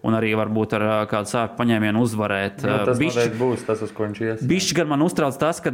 Un 0.05 0.13
arī 0.13 0.29
varbūt 0.37 0.75
ar 0.77 0.83
kādu 1.09 1.27
sāpju 1.31 1.57
paņēmienu 1.57 2.03
uzvarēt. 2.05 2.61
Uh, 2.61 2.83
tas 2.85 2.99
bišķi- 3.01 3.31
būs 3.39 3.63
tas, 3.65 3.81
uz 3.81 3.89
ko 3.91 4.05
viņš 4.05 4.19
ies. 4.21 4.43
Bišķi 4.47 4.77
gan 4.77 4.91
man 4.91 5.01
uztrauc 5.01 5.35
tas, 5.41 5.57
ka, 5.63 5.71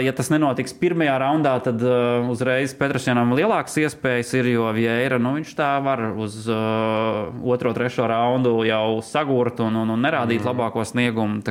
ja 0.00 0.14
tas 0.16 0.32
nenotiks 0.32 0.72
pirmajā 0.80 1.18
raundā, 1.20 1.52
tad 1.62 1.84
uzreiz 2.32 2.72
Petrusjanam 2.78 3.36
lielākas 3.36 3.76
iespējas 3.84 4.32
ir, 4.40 4.48
jo 4.56 4.70
Vieira 4.74 5.20
nu, 5.20 5.34
viņš 5.36 5.52
tā 5.58 5.68
var 5.84 6.00
uz 6.16 6.40
uh, 6.48 7.28
otro, 7.44 7.74
trešo 7.76 8.08
raundu 8.08 8.56
jau 8.66 8.98
sagurt 9.04 9.60
un, 9.60 9.76
un, 9.84 9.92
un 9.94 10.02
nerādīt 10.08 10.40
mm. 10.40 10.48
labāko 10.48 10.86
sniegumu. 10.88 11.44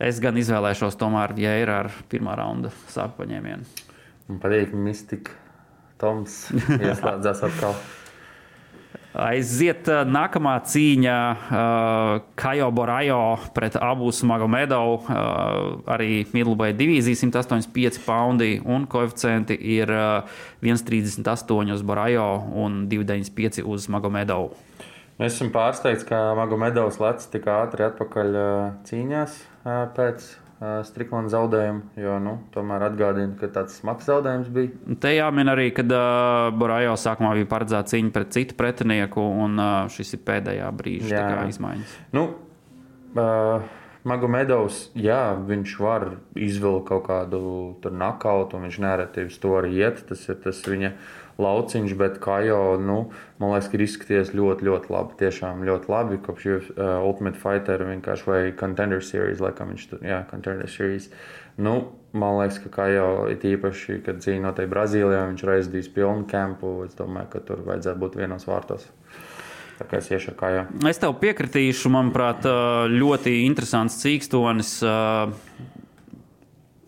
Es 0.00 0.20
gan 0.20 0.36
izvēlēšos 0.40 0.96
tomēr 1.00 1.34
Vieira 1.36 1.82
ar 1.82 1.90
pirmā 2.12 2.36
raunda 2.38 2.70
sāpju 2.92 3.24
paņēmienu. 3.24 3.88
Man 4.30 4.38
patīk, 4.40 4.76
Mistika 4.76 5.34
Toms 6.00 6.46
ieslēdzās 6.80 7.42
atkal. 7.50 7.74
Aiziet 9.10 9.88
uh, 9.90 10.04
nākamā 10.06 10.52
cīņa 10.70 11.14
uh, 11.34 12.20
Kajo 12.38 12.68
Borajo 12.70 13.22
pret 13.56 13.74
Abus 13.82 14.20
Magomedovu. 14.22 15.00
Uh, 15.02 15.80
arī 15.90 16.22
Midlbai 16.30 16.70
divīzija 16.78 17.18
185 17.18 17.98
poundi 18.06 18.52
un 18.62 18.86
koeficienti 18.86 19.56
ir 19.74 19.90
uh, 19.90 20.30
1,38 20.62 21.74
uz 21.74 21.82
Borajo 21.82 22.28
un 22.62 22.84
2,95 22.92 23.66
uz 23.66 23.88
Magomedovu. 23.90 24.54
Mēs 25.18 25.34
esam 25.34 25.50
pārsteigti, 25.52 26.06
ka 26.08 26.30
Magomedovs 26.38 27.00
lec 27.02 27.26
tik 27.34 27.50
ātri 27.50 27.84
atpakaļ 27.90 28.38
cīņās 28.88 29.34
pēc 29.98 30.30
ā, 30.60 30.74
Striklanda 30.86 31.32
zaudējuma. 31.32 31.82
Jo 32.00 32.18
nu, 32.22 32.36
tomēr 32.54 32.86
atgādina, 32.90 33.34
ka 33.40 33.50
tāds 33.52 33.80
smags 33.80 34.08
zaudējums 34.10 34.52
bija. 34.54 34.96
Te 35.02 35.14
jāmin 35.16 35.50
arī, 35.52 35.70
ka 35.76 35.84
uh, 35.86 36.52
Borajo 36.56 36.94
sākumā 37.00 37.34
bija 37.40 37.50
paredzēta 37.50 37.94
cīņa 37.94 38.14
pret 38.14 38.36
citu 38.36 38.56
pretinieku, 38.60 39.24
un 39.44 39.58
uh, 39.58 39.74
šis 39.92 40.16
ir 40.18 40.24
pēdējā 40.28 40.70
brīža 40.76 41.26
izmaiņas. 41.50 41.98
Nu, 42.16 42.28
uh, 43.16 43.76
Magomedovs, 44.08 44.86
jā, 44.96 45.34
viņš 45.44 45.72
var 45.82 46.06
izvilkt 46.32 46.86
kaut 46.88 47.04
kādu 47.10 47.40
nakautu, 47.92 48.56
un 48.56 48.64
viņš 48.64 48.78
nereti 48.80 49.26
uz 49.28 49.36
to 49.42 49.52
arī 49.58 49.74
iet. 49.82 50.00
Tas 50.08 50.22
ir 50.30 50.38
tas 50.40 50.62
viņa 50.64 50.94
lauciņš, 51.42 51.94
bet 51.98 52.18
kā 52.22 52.40
jau, 52.46 52.76
nu, 52.80 52.98
man 53.40 53.54
liekas, 53.54 53.70
ka 53.70 53.78
ir 53.78 53.84
izskaties 53.86 54.32
ļoti, 54.36 54.66
ļoti 54.68 54.92
labi. 54.94 55.16
Tiešām 55.20 55.64
ļoti 55.66 55.92
labi, 55.92 56.20
kopš 56.24 56.46
jau 56.46 56.58
uh, 56.60 56.90
Ultimate 57.08 57.40
Fighter 57.40 57.84
vienkārši 57.88 58.28
vai 58.28 58.40
Contender 58.60 59.02
Series, 59.04 59.42
laikam 59.42 59.72
viņš 59.74 59.88
tur, 59.90 60.04
jā, 60.06 60.20
Contender 60.30 60.70
Series. 60.70 61.10
Nu, 61.60 61.74
man 62.16 62.38
liekas, 62.40 62.60
ka 62.64 62.72
kā 62.76 62.86
jau 62.92 63.10
it 63.32 63.44
īpaši, 63.46 64.00
kad 64.06 64.22
cīņa 64.24 64.44
notiek 64.46 64.70
Brazīlijā, 64.70 65.26
viņš 65.32 65.72
bija 65.74 65.94
pilnu 65.96 66.28
kampu. 66.30 66.76
Es 66.86 66.96
domāju, 66.98 67.32
ka 67.34 67.44
tur 67.44 67.64
vajadzētu 67.66 68.00
būt 68.00 68.20
vienos 68.20 68.48
vārtos. 68.48 68.88
Tā 69.80 69.86
kā 69.88 70.00
es 70.00 70.10
iešu 70.12 70.34
ar 70.34 70.40
kājām. 70.40 70.72
Es 70.90 71.00
tev 71.00 71.14
piekritīšu, 71.22 71.92
manuprāt, 71.92 72.44
uh, 72.44 72.84
ļoti 72.92 73.40
interesants 73.46 73.96
cīkstonis. 74.02 74.74
uh, 74.84 75.32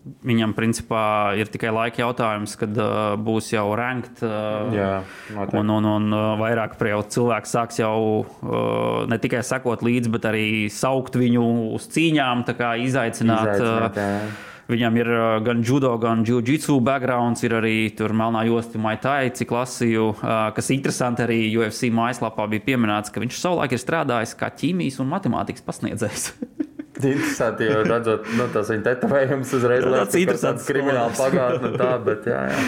Viņam, 0.03 0.51
principā, 0.51 1.31
ir 1.39 1.47
tikai 1.47 1.69
laika 1.71 2.01
jautājums, 2.01 2.57
kad 2.59 2.75
uh, 2.75 3.13
būs 3.15 3.53
jau 3.53 3.69
ranked. 3.79 4.19
Uh, 4.19 4.73
Jā, 4.75 4.89
noteikti. 5.31 5.59
Un, 5.61 5.69
un, 5.77 5.87
un 5.87 6.15
uh, 6.15 6.23
vairāk 6.41 6.75
prie 6.79 6.91
cilvēku 7.15 7.47
sāks 7.47 7.79
jau 7.79 7.95
uh, 8.23 9.05
ne 9.07 9.19
tikai 9.23 9.39
sekot 9.47 9.85
līdzi, 9.85 10.11
bet 10.11 10.27
arī 10.27 10.47
saukt 10.67 11.15
viņu 11.15 11.45
uz 11.77 11.87
cīņām, 11.95 12.43
tā 12.49 12.57
kā 12.59 12.73
izaicināt. 12.83 13.55
Izaicināt, 13.55 14.01
uh. 14.03 14.49
Viņam 14.73 14.99
ir 14.99 15.11
uh, 15.11 15.23
gan 15.43 15.63
judo, 15.63 15.93
gan 15.99 16.25
jiu-jitsu 16.27 16.77
backgrounds, 16.83 17.43
ir 17.47 17.55
arī 17.61 17.75
tur 17.95 18.11
melnā 18.15 18.45
josta 18.47 18.79
maitai, 18.83 19.31
cik 19.35 19.51
lasīju, 19.55 20.09
uh, 20.17 20.35
kas 20.55 20.71
interesanti 20.75 21.23
arī 21.23 21.39
UFC 21.51 21.91
mājaslapā 21.95 22.47
bija 22.51 22.67
pieminēts, 22.71 23.11
ka 23.11 23.23
viņš 23.23 23.39
savulaik 23.39 23.75
ir 23.75 23.83
strādājis 23.83 24.35
kā 24.39 24.51
ķīmijas 24.51 24.99
un 25.03 25.11
matemātikas 25.15 25.63
pasniedzējs. 25.67 26.29
Interesanti, 26.93 27.65
jo 27.65 27.81
redzot, 27.87 28.27
nu, 28.37 28.45
tas 28.53 28.69
viņa 28.69 28.85
tetovējumus 28.85 29.53
uzreiz 29.57 29.85
liekas, 29.87 30.11
ka 30.13 30.21
interesants 30.21 30.67
krimināla 30.69 31.13
pagātne 31.17 31.71
un 31.71 31.79
tā, 31.81 31.93
bet 32.05 32.27
jā, 32.29 32.41
jā. 32.51 32.59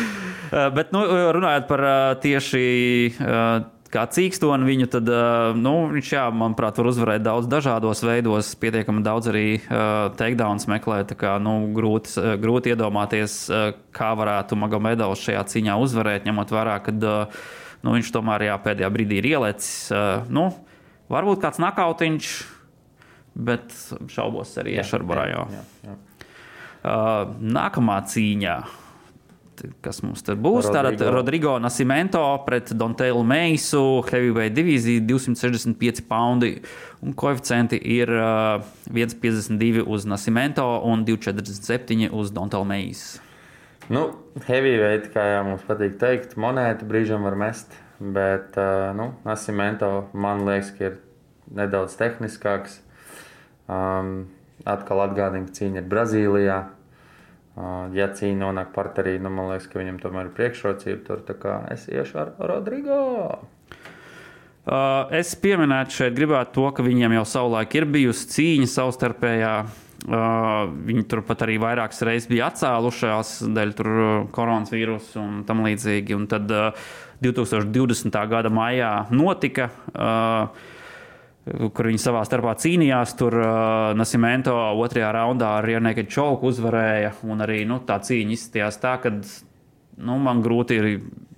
Uh, 0.50 0.70
Bet, 0.78 0.92
nu, 0.96 1.02
runājot 1.36 1.66
par 1.70 1.82
uh, 1.84 1.94
tieši 2.22 2.66
uh, 3.22 3.66
kā 3.94 4.04
cīkstoni 4.12 4.68
viņu, 4.68 4.88
tad 4.92 5.10
nu, 5.60 5.74
viņš, 5.94 6.10
jā, 6.18 6.24
manuprāt, 6.36 6.80
var 6.82 6.90
uzvarēt 6.92 7.24
daudz 7.26 7.48
dažādos 7.52 8.02
veidos. 8.04 8.50
Pietiekami 8.60 9.04
daudz 9.06 9.30
arī 9.32 9.46
takedowns 10.20 10.68
meklēt. 10.68 11.14
tā 11.14 11.18
Kā, 11.20 11.36
nu, 11.40 11.54
grūti, 11.76 12.18
grūti 12.42 12.74
iedomāties, 12.74 13.38
kā 13.96 14.10
varētu 14.20 14.58
Magomedovs 14.60 15.24
šajā 15.24 15.46
cīņā 15.54 15.78
uzvarēt, 15.80 16.28
ņemot 16.28 16.52
vērā, 16.52 16.76
ka 16.84 16.92
nu, 16.92 17.94
viņš 17.96 18.12
tomēr 18.12 18.50
jā, 18.50 18.58
pēdējā 18.66 18.92
brīdī 18.92 19.22
ir 19.22 19.30
ielicis. 19.36 19.94
Uh, 19.94 20.28
nu, 20.34 20.50
varbūt 21.14 21.46
kāds 21.46 21.62
nakautiņš, 21.64 22.34
bet 23.36 23.76
šaubos 24.12 24.56
arī 24.62 24.80
iešu 24.80 25.02
ar 25.02 25.30
jā. 25.30 25.45
Uh, 26.86 27.36
nākamā 27.41 28.00
cīņa. 28.06 28.56
T- 29.56 29.71
Kas 29.82 30.02
mums 30.04 30.21
tur 30.26 30.36
būs? 30.38 30.67
Tātad 30.67 31.00
Rodrigo. 31.00 31.12
Rodrigo 31.15 31.54
Nasimento 31.63 32.21
pret 32.45 32.69
Dontēlu 32.78 33.24
Meisu, 33.26 34.04
Heavyweight 34.06 34.54
divīzija 34.54 35.02
265 35.08 36.04
poundi. 36.10 36.52
Un 37.02 37.15
koeficienti 37.17 37.80
ir 37.80 38.12
uh, 38.12 38.62
1,52 38.91 39.86
uz 39.88 40.06
Nasimento 40.06 40.67
un 40.86 41.06
2,47 41.08 42.12
uz 42.13 42.34
Dontēlu 42.36 42.67
Meisu. 42.69 43.24
Nu, 43.89 44.08
heavyweight, 44.48 45.12
kā 45.13 45.24
jau 45.36 45.43
mums 45.45 45.65
patīk 45.67 46.00
teikt, 46.02 46.32
monētu 46.41 46.88
brīžam 46.89 47.21
var 47.28 47.36
mest, 47.38 47.74
bet, 48.00 48.56
uh, 48.58 48.89
nu, 48.98 49.12
Nasimento 49.28 50.08
man 50.17 50.41
liekas, 50.48 50.71
ka 50.74 50.89
ir 50.89 50.95
nedaudz 51.54 51.93
tehniskāks. 52.00 52.80
Um, 53.65 54.28
atkal 54.65 55.01
atgādina, 55.08 55.47
ka 55.47 55.58
cīņa 55.58 55.82
ir 55.82 55.89
Brazīlijā. 55.89 56.58
Uh, 57.56 57.88
ja 57.95 58.10
cīņa 58.12 58.38
nonāk 58.41 58.73
parterī, 58.75 59.15
nu, 59.21 59.32
man 59.32 59.54
liekas, 59.54 59.69
ka 59.71 59.80
viņam 59.80 59.97
tomēr 60.04 60.28
ir 60.28 60.36
priekšrocība 60.38 61.01
tur. 61.08 61.23
Tā 61.25 61.38
kā 61.39 61.60
es 61.73 61.88
iešu 61.89 62.19
ar 62.21 62.34
Rodrigo. 62.51 62.99
Uh, 64.65 65.06
es 65.13 65.36
pieminētu 65.38 65.93
šeit, 65.93 66.13
gribētu 66.17 66.58
to, 66.58 66.67
ka 66.75 66.86
viņiem 66.86 67.15
jau 67.19 67.25
savulaik 67.30 67.73
ir 67.78 67.88
bijusi 67.95 68.30
cīņa 68.36 68.69
savstarpējā. 68.73 69.56
Uh, 70.06 70.67
viņi 70.86 71.08
turpat 71.10 71.41
arī 71.45 71.56
vairākas 71.62 72.04
reizes 72.06 72.30
bija 72.30 72.51
atcēlušās 72.51 73.38
dēļ 73.56 73.73
uh, 73.82 74.06
koronavīrusa 74.36 75.21
un 75.21 75.41
tam 75.47 75.63
līdzīgi. 75.65 76.17
Un 76.17 76.28
tad 76.30 76.51
uh, 76.54 76.88
2020. 77.25 78.19
gada 78.30 78.51
maijā 78.54 78.91
notika. 79.15 79.71
Uh, 79.93 80.73
kur 81.46 81.90
viņi 81.92 82.02
savā 82.02 82.24
starpā 82.26 82.56
cīnījās. 82.62 83.16
Tur 83.20 83.38
uh, 83.38 83.92
Nasimento 83.98 84.56
otrajā 84.82 85.12
raundā 85.16 85.56
ar 85.60 85.70
Janēku 85.70 86.08
Čauku 86.10 86.50
uzvarēja. 86.54 87.14
Un 87.30 87.46
arī 87.46 87.64
nu, 87.70 87.82
tā 87.86 88.00
cīņa 88.02 88.34
izskatījās 88.38 88.82
tā, 88.82 88.96
ka 89.04 89.14
nu, 89.16 90.18
man 90.20 90.42
grūti 90.46 90.80
ir 90.80 90.90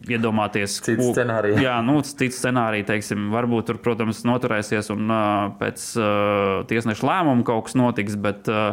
iedomāties, 0.08 0.78
Cits 0.86 1.02
ko- 1.02 1.12
scenārijs. 1.12 1.60
Jā, 1.60 1.76
nu, 1.84 2.00
cits 2.06 2.40
scenārijs, 2.40 2.88
teiksim, 2.88 3.28
varbūt 3.34 3.68
tur, 3.68 3.82
protams, 3.84 4.24
noturēsies 4.28 4.88
un 4.96 5.12
uh, 5.12 5.52
pēc 5.60 5.84
uh, 6.00 6.64
tiesneša 6.70 7.10
lēmuma 7.10 7.44
kaut 7.48 7.68
kas 7.68 7.76
notiks, 7.76 8.16
bet 8.16 8.48
uh, 8.48 8.72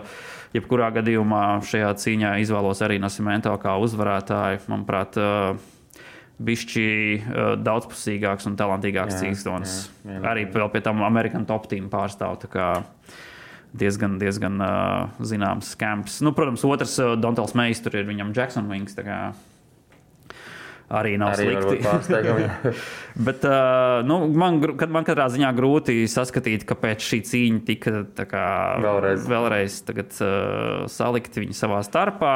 jebkurā 0.54 0.92
gadījumā 0.94 1.42
šajā 1.66 1.90
cīņā 2.04 2.36
izvēlos 2.44 2.84
arī 2.86 3.00
Nasimento 3.02 3.56
kā 3.58 3.74
uzvarētāju. 3.82 4.62
Manuprāt, 4.70 5.18
uh, 5.18 5.73
bišķi 6.42 6.86
uh, 6.86 7.52
daudzpusīgāks 7.62 8.48
un 8.50 8.58
talantīgāks 8.58 9.20
cīkstons. 9.22 9.76
Arī 10.26 10.48
vēl 10.50 10.72
pie 10.72 10.82
tam 10.84 11.04
Amerikan 11.06 11.46
top 11.46 11.68
team 11.70 11.90
pārstāv. 11.92 12.42
Diezgan, 13.74 14.20
diezgan 14.22 14.60
uh, 14.62 15.16
zināms 15.18 15.72
skams. 15.74 16.20
Nu, 16.22 16.30
protams, 16.34 16.62
otrs 16.66 16.94
uh, 17.02 17.16
Dontals 17.18 17.56
Meijs 17.58 17.82
tur 17.82 17.96
ir 17.98 18.06
viņam 18.06 18.30
Jackson 18.36 18.70
Wings. 18.70 18.94
Arī 20.94 21.14
nav 21.18 21.32
Arī 21.32 21.54
slikti. 21.56 22.72
Bet 23.26 23.44
uh, 23.48 24.04
nu, 24.06 24.20
man, 24.36 24.60
man 24.92 25.06
katrā 25.06 25.30
ziņā 25.32 25.50
grūti 25.56 26.04
saskatīt, 26.10 26.66
kāpēc 26.68 27.02
šī 27.02 27.20
cīņa 27.30 27.62
tika 27.66 28.02
kā, 28.28 28.46
Vēlreiz. 28.84 29.24
vēlreiz 29.30 29.78
tagad, 29.88 30.12
uh, 30.20 30.84
salikta 30.92 31.42
viņa 31.42 31.56
savā 31.56 31.80
starpā. 31.86 32.34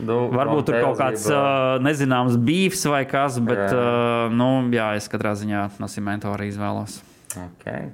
Nu, 0.00 0.16
Varbūt 0.32 0.68
tur 0.70 0.78
kaut 0.80 0.98
kāds 1.00 1.26
uh, 1.28 1.76
nezināms 1.84 2.38
bijis 2.40 2.82
vai 2.88 3.02
kas, 3.08 3.38
bet 3.44 3.60
Jā. 3.60 3.76
uh, 3.76 4.32
nu, 4.32 4.50
jā, 4.74 4.92
es 4.98 5.10
katrā 5.12 5.34
ziņā 5.36 5.66
Nasimento 5.82 6.32
arī 6.32 6.48
izvēlos. 6.52 7.00
Okay. 7.36 7.90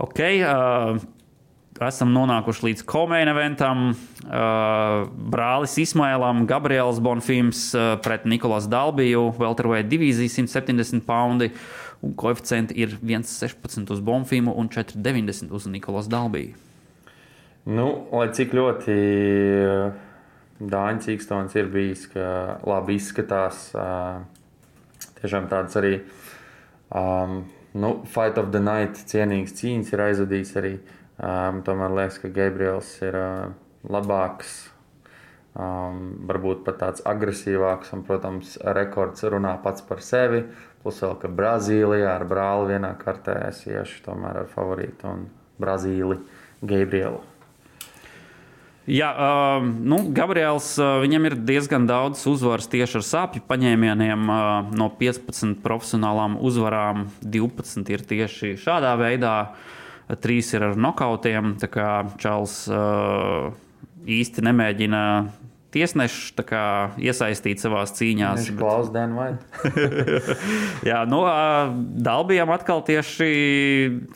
Ok, 0.00 0.20
uh, 0.46 1.00
esam 1.82 2.12
nonākuši 2.14 2.66
līdz 2.68 2.84
komēna 2.88 3.32
eventam. 3.34 3.92
Uh, 4.22 5.08
brālis 5.32 5.76
Ismailam, 5.82 6.44
Gabriels 6.50 7.00
Bonfīms 7.02 7.70
uh, 7.76 7.94
pret 8.02 8.26
Nikolas 8.28 8.68
Dalbiju, 8.70 9.30
Welterweight 9.40 9.90
divīzija 9.90 10.30
170 10.42 11.02
poundi. 11.08 11.52
Un 12.02 12.16
koeficienti 12.18 12.74
ir 12.82 12.96
1,16 12.98 13.92
uz 13.94 14.00
Bonfīmu 14.02 14.54
un 14.58 14.70
4,90 14.72 15.52
uz 15.54 15.68
Nikolas 15.70 16.10
Dalbiju. 16.10 16.56
Nu, 17.70 17.86
lai 18.10 18.26
cik 18.34 18.56
ļoti 18.58 18.94
uh, 19.62 20.00
Dāņu 20.62 21.02
cīkstons 21.02 21.56
ir 21.58 21.70
bijis, 21.72 22.04
ka 22.12 22.58
labi 22.68 22.94
izskatās, 22.94 23.64
tiešām 25.18 25.48
tāds 25.50 25.78
arī 25.80 25.96
um, 26.94 27.40
nu, 27.74 28.02
Fight 28.06 28.38
of 28.38 28.52
the 28.54 28.60
Night 28.62 29.00
cienīgs 29.10 29.56
cīņas 29.58 29.90
ir 29.94 30.04
aizvadījis 30.06 30.52
arī. 30.60 30.74
Um, 31.22 31.62
tomēr 31.66 31.94
liekas, 31.96 32.20
ka 32.22 32.30
Gabriels 32.34 32.92
ir 33.04 33.18
uh, 33.18 33.50
labāks, 33.90 34.54
um, 35.54 36.04
varbūt 36.30 36.62
pat 36.66 36.80
tāds 36.82 37.04
agresīvāks, 37.08 37.92
un, 37.96 38.06
protams, 38.06 38.56
rekords 38.78 39.26
runā 39.34 39.56
pats 39.64 39.84
par 39.86 40.02
sevi. 40.04 40.44
Plus 40.82 41.02
vēl, 41.04 41.18
ka 41.22 41.30
Brazīlijā 41.30 42.16
ar 42.16 42.26
brāli 42.28 42.74
vienā 42.74 42.94
kartē 43.02 43.38
es 43.48 43.62
iešu 43.70 44.02
tomēr 44.08 44.42
ar 44.44 44.50
favorītu 44.54 45.10
un 45.10 45.28
Brazīli 45.62 46.18
Gabrielu. 46.62 47.31
Jā, 48.90 49.12
uh, 49.14 49.62
nu, 49.62 50.00
Gabriels, 50.10 50.72
uh, 50.80 50.96
viņam 51.04 51.28
ir 51.28 51.36
diezgan 51.46 51.84
daudz 51.86 52.24
uzvaras 52.26 52.66
tieši 52.66 52.98
ar 52.98 53.04
sāpju 53.06 53.44
paņēmieniem. 53.46 54.24
Uh, 54.26 54.72
no 54.74 54.88
15 54.98 55.60
profesionālām 55.62 56.34
uzvarām 56.42 57.04
12 57.22 57.92
ir 57.94 58.02
tieši 58.10 58.56
šādā 58.58 58.96
veidā, 58.98 59.36
3 60.10 60.50
ir 60.56 60.66
ar 60.72 60.80
nokautiem. 60.88 61.54
Tā 61.62 61.70
kā 61.70 61.88
Čāls 62.18 62.64
uh, 62.74 63.54
īsti 64.02 64.42
nemēģina 64.50 65.04
tiesnešu 65.72 66.34
tā 66.38 66.44
kā 66.46 66.64
iesaistīt 67.00 67.62
savā 67.62 67.82
cīņā. 67.88 68.32
Viņš 68.38 68.50
klausās 68.58 68.92
Dēnu 68.96 69.18
vai? 69.18 69.30
Jā, 70.86 71.02
nu, 71.08 71.22
ā, 71.28 71.72
Dalbijam 72.06 72.52
atkal 72.54 72.82
tieši 72.86 73.28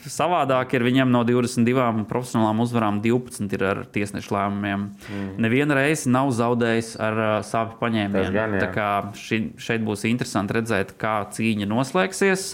savādāk 0.06 0.76
ir. 0.76 0.84
Viņam 0.86 1.12
no 1.14 1.24
22 1.26 2.06
profesionālām 2.10 2.62
uzvarām 2.64 3.00
12 3.04 3.56
ir 3.56 3.66
ar 3.66 3.82
tiesnešu 3.92 4.34
lēmumiem. 4.36 4.88
Mm. 5.08 5.28
Nevienu 5.46 5.78
reizi 5.78 6.12
nav 6.12 6.32
zaudējis 6.36 6.94
ar 7.02 7.22
sāpju 7.46 7.80
paņēmienu. 7.82 8.34
gan. 8.36 8.58
Tā 8.60 8.70
kā 8.74 8.90
ši, 9.16 9.42
šeit 9.60 9.84
būs 9.86 10.04
interesanti 10.08 10.58
redzēt, 10.58 10.96
kā 11.00 11.18
cīņa 11.32 11.68
noslēgsies. 11.70 12.50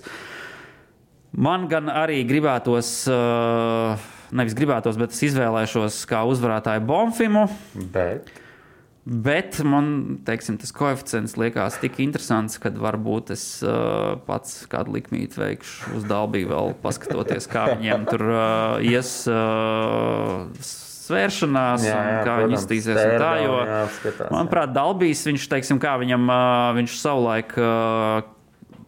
Man 1.33 1.65
gan 1.71 1.89
arī 1.89 2.21
gribētos, 2.29 2.93
ā, 3.09 3.97
nevis 4.37 4.57
gribētos, 4.59 4.99
bet 5.01 5.17
es 5.17 5.23
izvēlēšos 5.31 6.03
kā 6.11 6.23
uzvarētāju 6.29 6.85
Bonfimu. 6.89 7.47
Bet 7.95 8.29
Bet 9.05 9.57
man 9.67 10.19
teiksim, 10.23 10.61
tas 10.63 10.71
koeficients 10.71 11.33
liekas 11.35 11.75
tik 11.83 11.97
interesants, 12.05 12.55
ka 12.63 12.71
varbūt 12.71 13.33
es 13.35 13.45
uh, 13.67 14.15
pats 14.29 14.61
kādu 14.71 14.95
likmīti 14.95 15.41
veikšu 15.43 15.97
uz 15.99 16.05
Dabiju, 16.07 16.47
vēl 16.53 16.71
paskatoties, 16.85 17.49
kā 17.51 17.65
viņiem 17.73 18.05
tur 18.07 18.23
uh, 18.29 18.77
ies 18.87 19.11
uh, 19.27 20.47
svēršanās, 21.03 21.83
Jā, 21.83 21.97
jā, 21.99 22.13
un 22.21 22.29
kā 22.29 22.37
viņi 22.45 22.59
iztīsies. 22.61 22.95
un 22.95 23.19
Tā, 23.25 23.33
jo, 23.43 23.57
jāapskatās, 23.67 24.23
jā. 24.29 24.31
manuprāt, 24.37 24.77
Dabijs, 24.77 25.25
viņš, 25.33 25.49
teiksim, 25.51 25.83
kā 25.83 25.97
viņam, 26.03 26.31
uh, 26.31 26.71
viņš 26.79 27.01
savulaik. 27.03 27.59
Uh, 27.59 28.31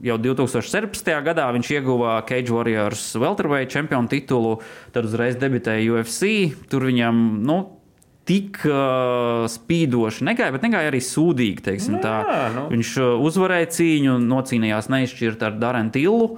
Jau 0.04 0.18
2017. 0.20 1.06
gadā 1.24 1.46
viņš 1.54 1.68
ieguva 1.78 2.18
Cage 2.28 2.52
Warriors 2.52 3.06
Welterweight 3.16 3.70
čempionu 3.72 4.10
titulu, 4.12 4.58
tad 4.92 5.06
uzreiz 5.08 5.38
debitēja 5.40 5.94
UFC. 5.94 6.28
Tur 6.68 6.84
viņam, 6.90 7.22
nu, 7.40 7.56
tik 8.28 8.62
uh, 8.68 9.44
spīdoši 9.50 10.24
negāja, 10.28 10.54
bet 10.54 10.64
negāja 10.64 10.90
arī 10.92 11.00
sūdīgi. 11.04 11.64
teiksim 11.64 11.98
tā. 12.02 12.16
jā, 12.24 12.46
nu. 12.56 12.64
Viņš 12.72 12.94
uzvarēja 13.28 13.70
cīņu, 13.76 14.16
nocīnījās 14.24 14.90
neizšķirt 14.92 15.44
ar 15.44 15.58
Darenu 15.60 15.94
Tillu. 15.94 16.30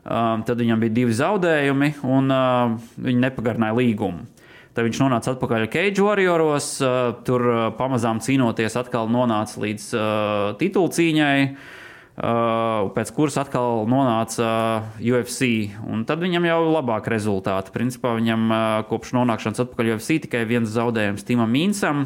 Um, 0.00 0.44
tad 0.48 0.56
viņam 0.56 0.80
bija 0.80 0.96
divi 0.96 1.14
zaudējumi, 1.16 1.90
un 2.08 2.32
uh, 2.32 2.76
viņi 3.04 3.24
nepagarināja 3.26 3.76
līgumu. 3.76 4.24
Tad 4.72 4.86
viņš 4.86 5.00
nonāca 5.02 5.34
atpakaļ 5.34 5.66
Cage 5.72 6.00
Warrioros, 6.00 6.70
uh, 6.80 7.10
tur 7.26 7.44
uh, 7.44 7.58
pamazām 7.76 8.22
cīnoties, 8.24 8.78
atkal 8.80 9.10
nonāca 9.12 9.60
līdz 9.60 9.90
uh, 9.92 10.06
titulu 10.60 10.92
cīņai. 10.96 11.36
Uh, 11.50 11.76
pēc 12.20 13.12
kuras 13.16 13.38
atkal 13.40 13.86
nonāca 13.88 14.50
UFC. 15.00 15.70
Un 15.88 16.04
tad 16.08 16.20
viņam 16.24 16.48
jau 16.48 16.58
ir 16.66 16.74
labāki 16.74 17.14
rezultāti. 17.14 17.72
Principā 17.74 18.12
viņam 18.18 18.50
kopš 18.90 19.14
nonākšanas 19.16 19.64
atpakaļ 19.64 19.94
UFC 19.94 20.20
tikai 20.26 20.44
viens 20.48 20.68
zaudējums 20.74 21.24
Timam 21.24 21.50
Mīnsam. 21.54 22.04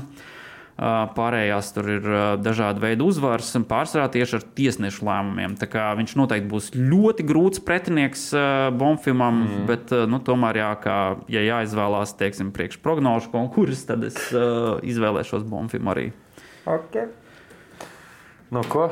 Pārējās 0.74 1.68
tur 1.70 1.87
ir 1.87 2.07
dažādi 2.42 2.83
veidi 2.83 3.05
uzvaras, 3.07 3.53
un 3.55 3.62
pārsvarā 3.70 4.09
tieši 4.11 4.40
ar 4.40 4.46
tiesnešu 4.59 5.07
lēmumiem. 5.07 5.55
Tā 5.61 5.68
kā 5.70 5.85
viņš 5.94 6.16
noteikti 6.18 6.50
būs 6.50 6.72
ļoti 6.74 7.27
grūts 7.29 7.62
pretinieks 7.62 8.24
Bonfimam, 8.74 9.38
mm. 9.44 9.61
bet 9.70 9.94
uh, 9.94 10.03
nu, 10.11 10.18
tomēr, 10.18 10.59
jā, 10.59 10.72
kā, 10.83 10.96
ja 11.31 11.44
jāizvēlās, 11.46 12.16
teiksim, 12.18 12.50
priekš 12.57 12.81
prognožu 12.83 13.31
konkursu, 13.31 13.85
tad 13.92 14.03
es 14.11 14.18
uh, 14.35 14.83
izvēlēšos 14.83 15.46
Bonfimu 15.46 15.94
arī. 15.94 16.09
okay. 16.66 17.07
nu, 18.50 18.66
ko? 18.66 18.88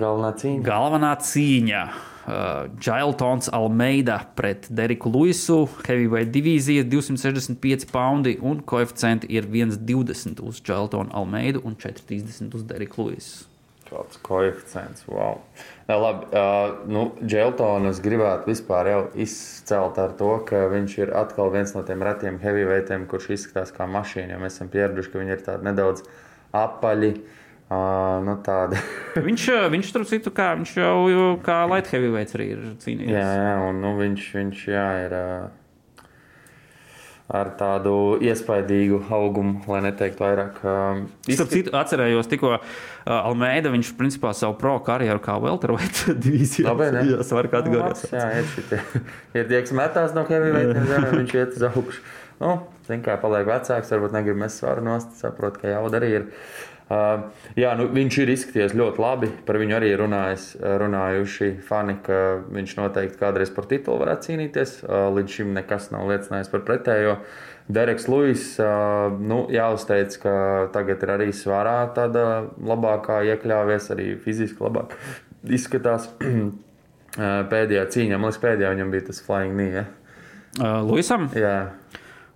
Galvenā 0.00 0.32
cīņa. 0.38 0.64
Galvenā 0.66 1.12
cīņa. 1.26 1.82
Uh, 2.22 2.68
Jailtons 2.78 3.48
Almeida 3.50 4.20
pret 4.38 4.68
Deriku 4.70 5.10
Luisu, 5.10 5.64
heavyweight 5.88 6.30
divīzija 6.30 6.84
265 6.86 7.88
poundi 7.90 8.36
un 8.38 8.60
koeficienti 8.62 9.26
ir 9.34 9.48
1,20 9.50 10.38
uz 10.46 10.60
Jailtonu 10.62 11.10
Almeidu 11.18 11.64
un 11.66 11.74
4,30 11.74 12.54
uz 12.54 12.62
Deriku 12.68 13.08
Luisu. 13.08 13.48
Kāds 13.90 14.22
koeficients. 14.22 15.02
Wow. 15.10 15.42
Jā, 15.90 15.98
labi, 15.98 16.30
uh, 16.30 16.78
nu, 16.88 17.08
Dželtonu 17.26 17.90
es 17.90 17.98
gribētu 18.00 18.52
vispār 18.54 18.92
jau 18.92 19.02
izcelt 19.26 19.98
ar 20.00 20.14
to, 20.16 20.30
ka 20.46 20.62
viņš 20.72 20.98
ir 21.02 21.16
atkal 21.18 21.50
viens 21.52 21.74
no 21.74 21.82
tiem 21.84 22.06
retiem 22.06 22.38
heavyweightiem, 22.40 23.10
kurš 23.10 23.32
izskatās 23.34 23.74
kā 23.74 23.90
mašīna. 23.90 24.38
jo 24.38 24.40
Mēs 24.46 24.60
esam 24.60 24.70
pieraduši, 24.72 25.12
ka 25.12 25.24
viņi 25.24 25.36
ir 25.36 25.46
tādi 25.50 25.72
nedaudz 25.72 26.06
apaļi. 26.54 27.16
Uh, 27.18 27.38
nu, 28.26 28.36
tādi. 28.44 28.78
Viņš, 29.28 29.48
uh, 29.52 29.64
viņš 29.72 29.90
tur 29.94 30.04
citu, 30.08 30.32
kā 30.34 30.52
viņš 30.58 30.76
jau 30.80 30.94
jau 31.12 31.26
kā 31.44 31.62
light 31.70 31.90
heavyweights 31.92 32.38
arī 32.38 32.52
ir 32.54 32.62
cīnījies. 32.82 33.12
jā, 33.12 33.26
jā, 33.38 33.58
un 33.68 33.82
nu, 33.84 33.92
viņš, 33.98 34.28
viņš 34.38 34.62
jā, 34.72 34.86
ir 35.04 35.14
uh, 35.18 35.50
ar 37.32 37.50
tādu 37.60 37.92
iespaidīgu 38.24 39.02
augumu, 39.12 39.60
lai 39.70 39.82
neteiktu 39.86 40.24
vairāk. 40.24 40.58
Uh, 40.64 41.04
Starp 41.28 41.52
citu, 41.52 41.74
atcerējos 41.76 42.30
tikko 42.32 42.54
uh, 42.56 42.64
Almeida, 43.12 43.72
viņš 43.72 43.92
principā 44.00 44.34
savu 44.36 44.56
pro 44.60 44.74
karjeru 44.84 45.22
kā 45.22 45.38
welterweight 45.42 46.02
divīzijā. 46.24 46.66
Labi, 46.70 46.90
ne? 46.96 47.04
Jā, 47.12 47.22
svaru 47.28 47.52
kategorijās. 47.52 48.08
Nu, 48.08 48.18
Jā, 48.18 48.26
ir 48.40 48.50
šitie. 48.56 48.82
Ir 49.36 49.48
tie, 49.52 49.62
kas 49.62 49.76
metās 49.76 50.16
no 50.16 50.26
heavyweight, 50.28 50.82
viņš 51.20 51.38
iet 51.38 51.56
uz 51.60 51.68
augšu. 51.70 52.04
Nu, 52.42 52.56
zin, 52.88 53.04
kā 53.04 53.14
paliek 53.22 53.46
vecāks, 53.46 53.92
varbūt 53.94 54.16
negrib 54.16 54.40
mest 54.40 54.58
svaru 54.58 54.82
nost, 54.82 55.12
saprot, 55.20 55.60
ka 55.62 55.70
jauda 55.70 56.00
arī 56.00 56.14
ir. 56.16 56.24
Uh, 56.32 56.71
jā, 57.58 57.70
nu, 57.78 57.86
viņš 57.94 58.18
ir 58.22 58.32
izskaties 58.32 58.74
ļoti 58.76 59.02
labi. 59.02 59.30
Par 59.46 59.58
viņu 59.60 59.76
arī 59.78 59.92
runājis, 59.98 60.46
runājuši 60.60 61.50
fani, 61.66 61.96
ka 62.04 62.18
viņš 62.52 62.74
noteikti 62.78 63.20
kādreiz 63.20 63.52
par 63.54 63.68
titulu 63.70 64.02
varētu 64.02 64.30
cīnīties. 64.30 64.76
Uh, 64.82 65.06
līdz 65.16 65.38
šim 65.38 65.52
nekas 65.56 65.90
nav 65.94 66.10
liecinājis 66.10 66.50
par 66.52 66.64
pretējo. 66.68 67.16
Dereks 67.72 68.08
Lūis, 68.10 68.46
uh, 68.60 69.14
nu, 69.22 69.44
jāuzteic, 69.54 70.16
ka 70.24 70.34
tagad 70.74 71.04
ir 71.06 71.14
arī 71.14 71.28
svarā 71.36 71.78
tāda 71.96 72.48
labākā 72.58 73.22
iekļāvies, 73.30 73.90
arī 73.94 74.08
fiziski 74.22 74.64
labāk 74.64 74.96
izskatās 75.58 76.10
pēdējā 77.52 77.86
cīņā. 77.94 78.18
Man 78.18 78.32
liekas, 78.32 78.42
pēdējā 78.42 78.74
viņam 78.74 78.96
bija 78.96 79.10
tas 79.12 79.22
flying 79.22 79.54
knee. 79.56 79.70
Ja? 79.80 79.86
Uh, 80.58 80.82
Luisam? 80.84 81.30
Jā. 81.38 81.56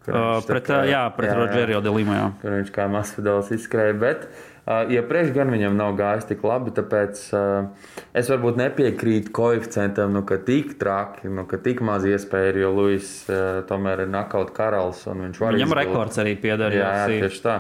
Uh, 0.09 0.40
pret, 0.47 0.66
kā- 0.69 0.83
uh, 0.85 0.90
jā, 0.90 1.05
pret 1.16 1.33
Rodžerio 1.35 1.81
Delīmu. 1.83 2.14
Jā. 2.14 2.27
Kur 2.42 2.55
viņš 2.61 2.71
kā 2.75 2.87
masvidāls 2.92 3.49
izskrēja. 3.57 3.97
Bet 3.99 4.29
uh, 4.31 4.85
iepriekš 4.92 5.33
gan 5.35 5.51
viņam 5.51 5.75
nav 5.79 5.97
gājis 5.99 6.29
tik 6.29 6.45
labi, 6.47 6.71
tāpēc 6.77 7.23
uh, 7.35 7.88
es 8.14 8.31
varbūt 8.31 8.61
nepiekrītu 8.61 9.33
koeficientam, 9.35 10.12
nu, 10.14 10.23
ka 10.29 10.38
tik 10.47 10.77
traki, 10.79 11.27
nu, 11.33 11.45
ka 11.51 11.59
tik 11.62 11.83
maz 11.87 12.07
iespēja 12.07 12.53
ir, 12.55 12.61
jo 12.66 12.71
Luis 12.77 13.11
uh, 13.31 13.64
tomēr 13.66 14.05
ir 14.07 14.12
nakaut 14.14 14.55
karalis 14.57 15.03
un 15.11 15.27
viņš 15.27 15.42
var 15.42 15.55
Viņam 15.59 15.73
izvilkt- 15.75 15.83
rekords 15.85 16.23
arī 16.23 16.37
pieder. 16.47 16.79
Jā, 16.79 16.92
jā, 17.03 17.21
tieši 17.27 17.42
tā. 17.49 17.59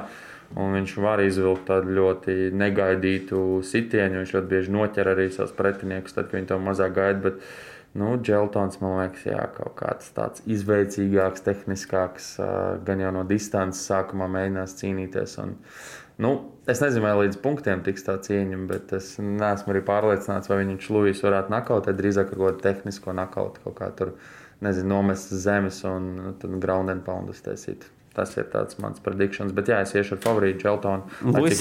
Un 0.54 0.76
viņš 0.78 0.92
var 1.02 1.18
izvilkt 1.26 1.64
tādu 1.66 1.90
ļoti 1.96 2.52
negaidītu 2.54 3.40
sitienu. 3.66 4.20
Viņš 4.22 4.34
ļoti 4.36 4.50
bieži 4.52 4.70
noķer 4.76 5.08
arī 5.10 5.24
savus 5.34 5.50
pretiniekus, 5.58 6.14
tad, 6.14 6.28
kad 6.30 6.38
viņi 6.38 6.46
to 6.52 6.58
mazāk 6.62 6.94
gaida. 6.94 7.18
Bet, 7.24 7.40
nu, 7.96 8.16
Dželtons, 8.22 8.78
man 8.82 8.98
liekas, 9.00 9.24
jā, 9.28 9.42
kaut 9.56 9.74
kāds 9.78 10.10
tāds 10.16 10.42
izveicīgāks, 10.48 11.44
tehniskāks, 11.46 12.34
gan 12.86 13.02
jau 13.02 13.12
no 13.16 13.24
distances 13.28 13.86
sākumā 13.88 14.28
mēģinās 14.32 14.76
cīnīties. 14.80 15.36
Un, 15.42 15.56
nu, 16.22 16.32
es 16.68 16.82
nezinu, 16.84 17.04
vai 17.06 17.14
līdz 17.24 17.40
punktiem 17.44 17.84
tiks 17.86 18.06
tā 18.06 18.18
cīņa, 18.26 18.62
bet 18.70 18.94
es 18.98 19.14
neesmu 19.22 19.74
arī 19.74 19.84
pārliecināts, 19.86 20.50
vai 20.52 20.62
viņš 20.62 20.90
Lūijas 20.92 21.24
varētu 21.26 21.54
nakautēt. 21.54 21.98
Drīzāk 21.98 22.32
ar 22.32 22.40
kaut 22.40 22.48
kādu 22.50 22.64
tehnisko 22.68 23.16
nakautu, 23.16 23.64
kaut 23.64 23.78
kā 23.80 23.90
tur, 23.96 24.16
nezinu, 24.64 24.92
nomest 24.94 25.32
zemes 25.32 25.82
un 25.88 26.10
nu, 26.20 26.34
ground 26.60 26.92
and 26.92 27.06
pound 27.06 27.32
uztaisīt. 27.32 27.88
Tas 28.16 28.30
ir 28.40 28.46
tāds 28.48 28.78
mans 28.80 29.00
prediktions. 29.04 29.52
Bet, 29.52 29.68
jā, 29.68 29.82
es 29.84 29.90
iešu 29.92 30.14
ar 30.16 30.22
favorītu 30.22 30.62
Dželtonu. 30.62 31.18
cik 31.50 31.60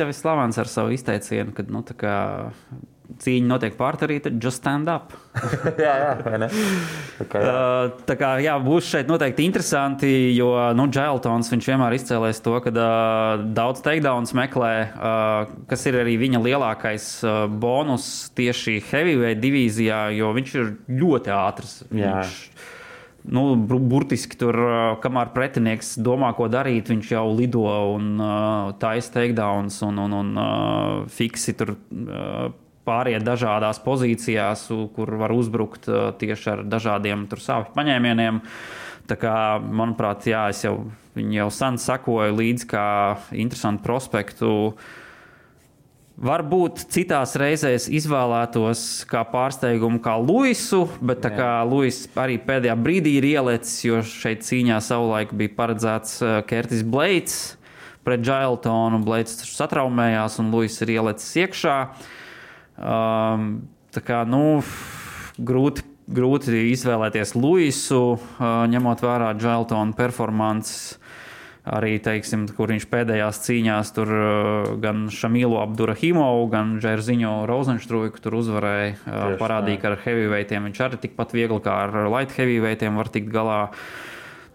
jau 0.00 0.06
ir 0.08 0.16
slavens. 0.16 0.56
ar 0.62 0.70
savu 0.72 0.94
izteicienu, 0.96 1.52
ka 1.52 1.66
nu, 1.68 1.82
tā 1.84 1.96
kā 2.00 2.14
cīņa 3.08 3.48
notiek 3.48 3.76
pārtarī, 3.78 4.18
tad 4.22 4.36
just 4.42 4.60
stand 4.60 4.88
up. 4.92 5.14
jā, 5.80 5.94
jā, 6.02 6.10
kā, 6.20 6.34
jā. 6.38 6.48
Uh, 7.24 8.02
Tā 8.08 8.16
kā 8.20 8.34
jā, 8.44 8.54
būs 8.62 8.90
šeit 8.92 9.08
noteikti 9.10 9.46
interesanti, 9.48 10.10
jo 10.36 10.50
nu, 10.76 10.88
Džēltons 10.92 11.50
vienmēr 11.56 11.96
izcēlēs 11.96 12.42
to, 12.44 12.54
ka 12.64 12.72
uh, 12.72 13.44
daudz 13.56 13.82
takedowns 13.84 14.34
meklē, 14.36 14.72
uh, 14.92 15.54
kas 15.70 15.86
ir 15.88 16.00
arī 16.02 16.18
viņa 16.20 16.42
lielākais 16.44 17.08
uh, 17.24 17.46
bonus 17.48 18.28
tieši 18.38 18.78
heavyweight 18.90 19.40
divīzijā, 19.42 20.08
jo 20.18 20.32
viņš 20.36 20.56
ir 20.60 20.72
ļoti 21.00 21.34
ātrs. 21.34 21.74
Jā. 21.88 22.20
Viņš, 22.20 22.36
nu, 23.34 23.48
bur- 23.68 23.82
burtiski 23.88 24.38
tur, 24.40 24.60
uh, 24.62 24.94
kamēr 25.02 25.32
pretinieks 25.34 25.96
domā, 26.04 26.34
ko 26.36 26.52
darīt, 26.52 26.92
viņš 26.92 27.16
jau 27.16 27.26
lido 27.32 27.66
un 27.96 28.14
uh, 28.20 28.70
taisa 28.80 29.16
takedowns 29.18 29.80
un, 29.88 30.04
un, 30.04 30.16
un 30.22 30.32
uh, 30.36 31.04
fiksi 31.12 31.56
tur. 31.56 31.78
Uh, 31.88 32.48
Pāriet 32.88 33.24
dažādās 33.26 33.80
pozīcijās, 33.84 34.68
kur 34.96 35.12
var 35.20 35.34
uzbrukt 35.36 35.90
uh, 35.92 36.10
tieši 36.16 36.54
ar 36.54 36.62
dažādiem 36.64 37.26
sāpju 37.28 37.74
paņēmieniem. 37.76 38.40
Tā 39.08 39.16
kā, 39.16 39.34
manuprāt, 39.60 40.26
jā, 40.28 40.46
es 40.52 40.62
jau, 40.64 40.78
jau 41.16 41.50
sen 41.52 41.78
sekoju 41.80 42.34
līdzi 42.36 42.66
kā 42.68 42.86
interesantu 43.32 43.84
prospektu. 43.86 44.50
Varbūt 46.18 46.82
citās 46.90 47.36
reizēs 47.38 47.86
izvēlētos 47.94 48.80
kā 49.08 49.22
pārsteigumu, 49.30 50.00
kā 50.02 50.16
Luisu, 50.18 50.82
bet 50.98 51.22
tā 51.22 51.30
kā 51.36 51.50
Luis 51.68 52.02
arī 52.18 52.40
pēdējā 52.42 52.74
brīdī 52.74 53.14
ir 53.20 53.28
ielicis, 53.28 53.76
jo 53.86 54.02
šeit 54.02 54.42
cīņā 54.48 54.80
savulaik 54.82 55.36
bija 55.38 55.54
paredzēts 55.60 56.18
uh, 56.24 56.40
Kertis 56.48 56.82
Blades 56.82 57.38
pret 58.04 58.24
Džailtonu. 58.26 58.98
Blades 59.06 59.38
tur 59.40 59.52
satraumējās 59.52 60.40
un 60.42 60.50
Luis 60.52 60.80
ir 60.82 60.96
ielicis 60.98 61.36
iekšā. 61.44 61.76
Um, 62.78 63.50
tā 63.94 64.02
kā, 64.06 64.22
nu, 64.28 64.60
grūti, 65.38 65.82
grūti 66.14 66.68
izvēlēties 66.70 67.34
Luisu, 67.34 68.02
uh, 68.14 68.64
ņemot 68.70 69.02
vērā 69.02 69.32
Džailtonu 69.38 69.96
performances 69.98 70.98
arī, 71.68 71.96
teiksim, 72.02 72.46
kur 72.56 72.70
viņš 72.72 72.86
pēdējās 72.90 73.40
cīņās 73.44 73.92
tur 73.96 74.12
uh, 74.14 74.68
gan 74.82 75.06
Šamīlu 75.12 75.58
Abdurahimovu, 75.60 76.46
gan 76.52 76.76
Džerziņu 76.82 77.32
Rozenštruiku 77.50 78.22
tur 78.24 78.38
uzvarēja. 78.40 78.94
Uh, 79.04 79.32
parādīja, 79.40 79.82
ka 79.82 79.92
ar 79.92 79.98
heavyweightiem 80.06 80.68
viņš 80.70 80.84
arī 80.86 81.00
tikpat 81.04 81.34
viegli 81.36 81.60
kā 81.64 81.80
ar 81.88 81.98
light 82.12 82.36
heavyweightiem 82.38 83.00
var 83.00 83.10
tikt 83.12 83.32
galā. 83.34 83.60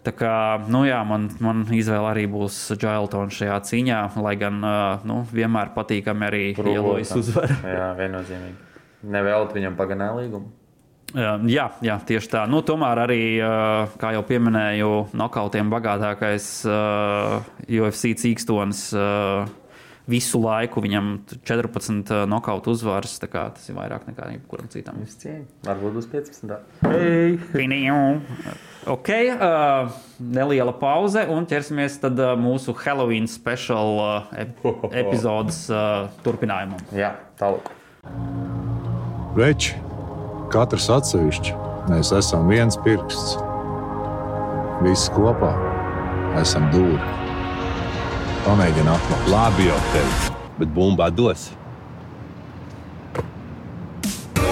Tā 0.04 0.12
kā, 0.12 0.34
nu 0.68 0.82
jā, 0.84 0.98
man, 1.08 1.30
man 1.40 1.62
izvēle 1.72 2.10
arī 2.10 2.26
būs 2.28 2.58
Džailtons 2.76 3.38
šajā 3.38 3.56
cīņā, 3.70 4.00
lai 4.20 4.34
gan 4.40 4.60
nu, 5.08 5.22
vienmēr 5.32 5.72
patīkami 5.76 6.28
arī 6.28 6.42
ielojas 6.52 7.14
uzvar. 7.16 7.54
Jā, 7.78 7.88
viennozīmīgi. 7.96 8.60
Nevēlt 9.14 9.56
viņam 9.56 9.80
paganā 9.80 10.10
līgumu. 10.18 10.52
Jā, 11.14 11.66
jā, 11.84 11.94
tieši 12.08 12.30
tā. 12.32 12.44
Nu, 12.50 12.58
tomēr 12.66 13.04
arī, 13.04 13.18
kā 14.00 14.14
jau 14.16 14.22
pieminēju, 14.26 14.88
nokautiem 15.14 15.68
bagātākais 15.70 16.48
UFC 17.70 18.16
cīkstonis 18.18 18.88
uh, 18.98 19.44
visu 20.10 20.40
laiku. 20.42 20.82
Viņam 20.84 21.14
14 21.46 22.26
nokautu 22.30 22.74
uzvaras. 22.74 23.18
tā 23.22 23.30
kā 23.30 23.46
Tas 23.54 23.68
ir 23.68 23.78
vairāk 23.78 24.08
nekā 24.10 24.30
jebkuram 24.34 24.70
citam. 24.72 25.00
Varbūt 25.64 25.98
būs 26.00 26.10
15. 26.12 26.58
Ok, 28.86 29.08
uh, 29.08 29.88
neliela 30.20 30.72
pauze 30.76 31.22
un 31.32 31.46
ķersimies 31.48 31.96
tad 32.02 32.18
uh, 32.20 32.34
mūsu 32.36 32.74
Halloween 32.76 33.24
special 33.30 33.96
uh, 33.96 34.34
ep 34.36 34.60
epizodes 34.92 35.62
uh, 35.72 36.10
turpinājumam. 36.26 36.82
Jā, 36.92 37.14
tālāk. 37.40 37.70
Veči, 39.38 39.72
katrs 40.52 40.90
atsevišķi, 40.92 41.56
mēs 41.88 42.12
esam 42.12 42.44
viens 42.52 42.76
pirksts. 42.84 43.38
Visi 44.84 45.08
kopā 45.16 45.54
esam 46.42 46.68
dūri. 46.74 47.00
Pamēģini 48.44 48.96
atklāt. 48.98 49.28
Labi 49.32 49.70
jau 49.70 49.82
tevi, 49.94 50.32
bet 50.60 50.76
bumbā 50.76 51.08
dos. 51.08 51.48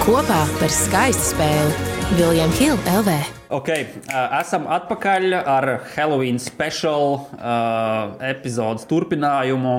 Kopā 0.01 0.41
par 0.57 0.73
skaistu 0.73 1.35
spēli 1.35 1.92
Viljams 2.11 2.59
Hilde 2.59 2.91
LV. 2.99 3.09
Ok, 3.55 3.69
uh, 3.69 4.15
esam 4.39 4.65
atpakaļ 4.67 5.35
ar 5.39 5.67
Halloween 5.93 6.39
special 6.41 7.15
uh, 7.15 8.15
epizodes 8.27 8.83
turpinājumu. 8.89 9.75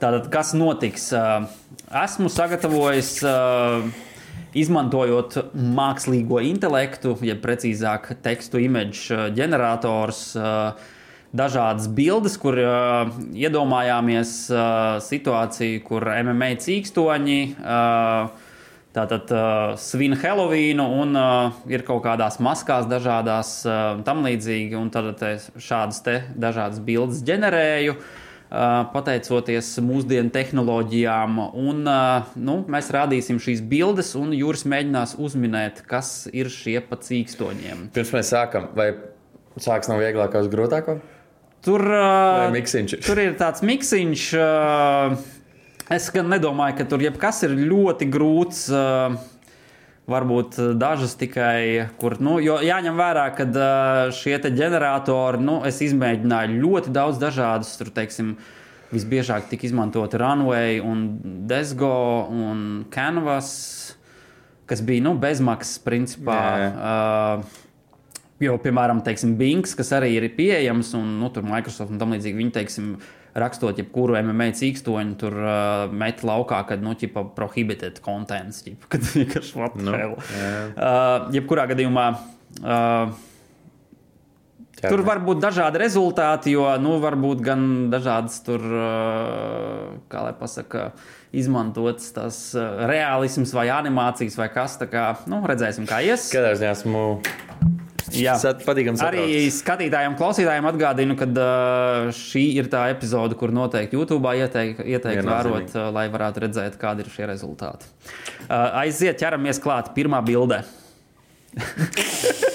Tātad, 0.00 0.30
kas 0.32 0.54
notiks? 0.56 1.10
Uh, 1.12 1.44
esmu 2.02 2.30
sagatavojis, 2.32 3.12
uh, 3.28 3.84
izmantojot 4.56 5.36
mākslīgo 5.52 6.40
intelektu, 6.48 7.14
jeb 7.28 7.42
precīzāk 7.44 8.14
tekstu 8.24 8.62
imidžu 8.64 9.18
uh, 9.18 9.26
ģenerators. 9.36 10.24
Uh, 10.40 10.96
Dažādas 11.30 11.86
bildes, 11.94 12.34
kur 12.42 12.56
uh, 12.58 13.10
iedomājāmies 13.38 14.30
uh, 14.50 14.96
situāciju, 14.98 15.84
kur 15.86 16.08
MMA 16.24 16.56
cīkstoņi 16.58 17.42
uh, 17.54 18.48
Tātad 18.90 19.30
uh, 19.30 19.76
svin 19.78 20.16
Helovīnu 20.18 20.82
un 20.98 21.14
uh, 21.14 21.58
ir 21.70 21.84
kaut 21.86 22.02
kādās 22.02 22.40
maskās, 22.42 22.88
dažādās 22.90 23.52
uh, 23.62 24.00
tam 24.02 24.24
līdzīgi. 24.26 24.74
Un 24.74 24.90
tad 24.90 25.22
šādas 25.62 26.00
te 26.02 26.16
dažādas 26.34 26.82
bildes 26.82 27.20
ģenerēju, 27.28 27.94
uh, 27.94 28.66
pateicoties 28.90 29.70
mūsdienu 29.86 30.34
tehnoloģijām. 30.34 31.38
Un, 31.62 31.84
uh, 31.86 32.34
nu, 32.34 32.58
mēs 32.66 32.90
rādīsim 32.96 33.38
šīs 33.38 33.62
bildes, 33.70 34.16
un 34.18 34.34
Jūras 34.34 34.66
mēģinās 34.66 35.14
uzminēt, 35.22 35.84
kas 35.86 36.26
ir 36.34 36.50
šie 36.50 36.80
pa 36.82 36.98
cīkstoņiem. 36.98 37.92
Pirms 37.94 38.14
mēs 38.18 38.34
sākam, 38.34 38.72
vai 38.74 38.90
sāks 39.54 39.92
no 39.92 40.02
vieglākā 40.02 40.42
uz 40.42 40.50
grūtāko? 40.50 40.98
Tur, 41.62 41.86
uh, 41.94 42.50
tur 43.06 43.22
ir 43.22 43.38
tāds 43.38 43.62
miksiņš. 43.62 44.32
Uh, 44.34 45.38
es 45.94 46.08
gan 46.14 46.30
nedomāju, 46.32 46.78
ka 46.78 46.86
tur 46.88 47.02
jebkas 47.04 47.44
ir 47.48 47.58
ļoti 47.58 48.10
grūts. 48.12 48.64
Uh, 48.72 49.20
Varbūt 50.10 50.56
uh, 50.58 50.70
dažas 50.74 51.12
tikai, 51.14 51.86
kur, 52.00 52.16
nu, 52.18 52.40
jo 52.42 52.56
jāņem 52.64 52.96
vērā, 52.98 53.28
ka 53.36 53.44
uh, 53.46 53.98
šie 54.16 54.32
te 54.42 54.50
ģeneratori, 54.50 55.38
nu, 55.44 55.60
es 55.68 55.78
izmēģināju 55.86 56.56
ļoti 56.64 56.90
daudz 56.96 57.20
dažādus, 57.22 57.70
tur, 57.78 57.92
teiksim, 57.94 58.32
visbiežāk 58.90 59.46
tika 59.52 59.68
izmantoti 59.68 60.18
Runway 60.18 60.80
un 60.82 61.04
Desgo 61.46 61.92
un 62.26 62.64
Canvas, 62.90 63.52
kas 64.66 64.82
bija, 64.82 65.04
nu, 65.06 65.14
bezmaksas 65.20 65.78
principā. 65.86 66.44
Jā, 66.64 66.70
Uh, 66.74 67.66
Jo, 68.40 68.54
piemēram, 68.56 69.02
teiksim, 69.04 69.34
Bings, 69.36 69.74
kas 69.76 69.90
arī 69.92 70.14
ir 70.16 70.24
pieejams, 70.32 70.94
un 70.96 71.18
nu, 71.20 71.28
tur 71.32 71.44
Microsoft 71.44 71.92
un 71.92 71.98
tam 72.00 72.14
līdzīgi, 72.14 72.38
viņi, 72.38 72.52
teiksim, 72.54 72.86
rakstot 73.38 73.78
jebkuru 73.78 74.18
MMA 74.20 74.50
cīkstoņu, 74.58 75.16
tur 75.20 75.36
uh, 75.38 75.86
met 75.94 76.24
laukā, 76.26 76.62
kad, 76.68 76.82
nu, 76.84 76.96
ķipa 76.98 77.28
prohibited 77.36 78.00
contents, 78.04 78.64
ķipa, 78.66 78.90
kad 78.96 79.08
vienkārši 79.18 79.58
what 79.58 79.76
the 79.78 79.86
Nu, 79.86 79.96
hell. 79.96 80.16
Uh, 80.76 81.30
jebkurā 81.36 81.68
gadījumā. 81.70 82.06
Uh, 82.60 83.18
Ķeramies. 84.80 84.96
Tur 84.96 85.02
var 85.04 85.18
būt 85.20 85.40
dažādi 85.42 85.80
rezultāti, 85.82 86.54
jo 86.54 86.64
nu, 86.80 86.94
var 87.02 87.12
būt 87.20 87.42
gan 87.44 87.64
dažādas 87.92 88.38
tur, 88.46 88.64
uh, 88.64 89.90
kā 90.08 90.22
lai 90.24 90.32
pasaka, 90.38 90.86
izmantotas 91.36 92.08
tas 92.16 92.38
uh, 92.56 92.86
realisms 92.88 93.52
vai 93.56 93.68
animācijas 93.74 94.38
vai 94.40 94.48
kas. 94.54 94.78
Tā 94.80 94.88
kā, 94.88 95.04
nu, 95.28 95.42
redzēsim, 95.44 95.84
kā 95.90 96.00
ies. 96.06 96.30
Ziņā 96.32 96.72
esmu 96.72 97.04
Jā. 98.16 98.34
patīkams 98.64 99.02
Arī 99.04 99.46
skatītājiem, 99.54 100.16
klausītājiem 100.18 100.68
atgādinu, 100.72 101.16
ka 101.20 101.28
uh, 101.30 102.10
šī 102.16 102.44
ir 102.58 102.70
tā 102.72 102.86
epizode, 102.94 103.38
kur 103.38 103.54
noteikti 103.54 103.98
YouTube 103.98 104.34
ieteiktu 104.40 104.86
ieteikt 104.86 105.22
Viennozīmīgi. 105.22 105.70
vērot, 105.70 105.76
uh, 105.78 105.90
lai 105.94 106.06
varētu 106.12 106.46
redzēt, 106.46 106.78
kādi 106.80 107.06
ir 107.06 107.12
šie 107.14 107.30
rezultāti. 107.30 107.90
Uh, 108.48 108.82
aiziet, 108.84 109.20
ķeramies 109.20 109.62
klāt 109.62 109.92
pirmā 109.96 110.22
bildē. 110.26 110.64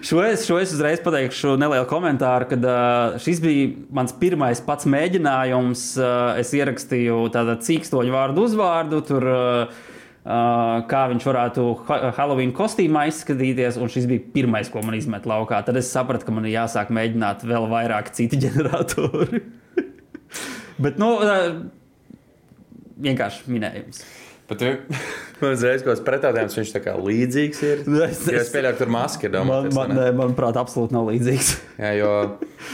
Šo 0.00 0.22
es, 0.24 0.46
šo 0.48 0.56
es 0.58 0.72
uzreiz 0.72 1.00
pateikšu 1.04 1.52
nelielu 1.60 1.84
komentāru, 1.86 2.48
kad 2.50 2.64
uh, 2.64 3.18
šis 3.20 3.40
bija 3.44 3.68
mans 3.94 4.14
pirmais 4.16 4.62
pats 4.64 4.88
mēģinājums. 4.88 5.84
Uh, 6.00 6.40
es 6.40 6.50
ierakstīju 6.56 7.18
tādu 7.34 7.58
cīkstoņu 7.66 8.14
vārdu 8.14 8.46
uzvārdu, 8.48 9.02
tur, 9.06 9.26
uh, 9.28 9.89
kā 10.24 11.02
viņš 11.12 11.26
varētu 11.30 11.66
ha 11.88 11.98
Halloween 12.18 12.52
kostīmā 12.56 13.06
izskatīties, 13.08 13.78
un 13.80 13.88
šis 13.92 14.08
bija 14.10 14.24
pirmais, 14.34 14.68
ko 14.72 14.82
man 14.84 14.98
izmet 14.98 15.28
laukā. 15.28 15.62
Tad 15.64 15.78
es 15.80 15.90
sapratu, 15.92 16.26
ka 16.28 16.34
man 16.36 16.48
ir 16.48 16.58
jāsāk 16.58 16.92
mēģināt 16.92 17.46
vēl 17.48 17.68
vairāk 17.70 18.12
citi 18.16 18.40
ģeneratori. 18.44 19.42
Bet, 20.84 21.00
nu, 21.00 21.14
vienkārši 23.00 23.52
minējums. 23.52 24.04
Bet 24.50 24.58
tu- 24.58 24.98
man 25.40 25.52
uzreiz 25.54 25.84
kaut 25.84 25.92
kāds 25.94 26.02
pretādījums, 26.04 26.56
viņš 26.58 26.70
tā 26.74 26.80
kā 26.82 26.94
līdzīgs 26.98 27.60
ir. 27.68 27.82
Es- 28.08 28.24
Jo 28.26 28.40
es 28.42 28.50
pieļauju, 28.50 28.74
ka 28.76 28.80
tur 28.82 28.90
maska 28.92 29.28
ir 29.28 29.36
Man, 29.38 29.46
domāta. 29.46 29.74
man, 29.78 29.92
nē, 29.96 30.06
manuprāt, 30.18 30.58
absolūti 30.58 30.96
nav 30.96 31.06
līdzīgs. 31.12 31.50
Jā, 31.78 31.92
jo, 32.00 32.10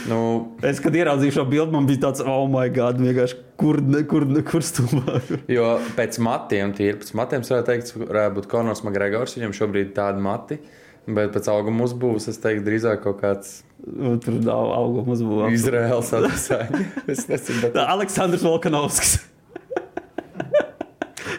nu, 0.09 0.17
Es, 0.71 0.81
kad 0.83 0.97
ieraudzīju 0.97 1.35
šo 1.37 1.45
bildi, 1.51 1.75
man 1.77 1.85
bija 1.89 2.07
tāds, 2.07 2.23
oh, 2.25 2.47
my 2.51 2.65
God, 2.73 2.97
vienkārši 3.05 3.37
kur, 3.61 3.79
kur, 4.09 4.25
kur 4.49 4.65
stūmāk. 4.65 5.29
jo 5.57 5.69
pēc 5.99 6.17
matiem, 6.25 6.73
tīri 6.77 6.97
pēc 7.03 7.13
matiem, 7.21 7.45
es 7.45 7.53
varētu 7.53 7.71
teikt, 7.71 7.93
varētu 8.01 8.39
būt 8.41 8.49
Konors 8.51 8.83
Makgregors. 8.87 9.37
Viņam 9.37 9.55
šobrīd 9.61 9.91
ir 9.91 9.95
tādi 10.01 10.25
mati. 10.25 10.59
Bet 11.07 11.29
pēc 11.31 11.45
auguma 11.53 11.85
uzbūves 11.87 12.25
es 12.27 12.35
teiktu, 12.43 12.65
drīzāk 12.67 12.99
kaut 13.05 13.21
kāds 13.21 13.61
Nu, 13.87 14.17
Tur 14.19 14.33
nav 14.43 14.73
auguma 14.75 15.13
uzbūvēta. 15.13 15.53
Izraels 15.55 16.09
atbildīgs. 16.17 17.05
es 17.13 17.21
nezinu, 17.29 17.61
bet 17.69 17.77
Aleksandrs 17.79 18.43
Volkanovskis. 18.43 19.13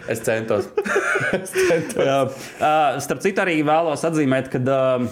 es 0.13 0.23
centos. 0.25 0.69
Jā. 1.99 2.21
Uh, 2.27 2.99
Starp 3.05 3.23
citu, 3.25 3.43
arī 3.45 3.61
vēlos 3.67 4.05
atzīmēt, 4.09 4.51
ka 4.53 4.61
uh, 4.65 5.07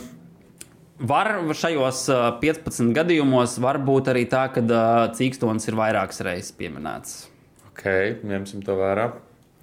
var 1.12 1.32
šajos 1.56 2.02
uh, 2.12 2.26
15 2.42 2.92
gadījumos 2.96 3.58
var 3.62 3.80
būt 3.84 4.12
arī 4.14 4.26
tā, 4.30 4.46
ka 4.54 4.64
uh, 4.64 5.06
cīkstons 5.16 5.68
ir 5.68 5.78
vairākas 5.78 6.22
reizes 6.26 6.54
pieminēts. 6.56 7.26
Ok, 7.70 7.88
ņemsim 8.26 8.64
to 8.66 8.78
vērā. 8.80 9.10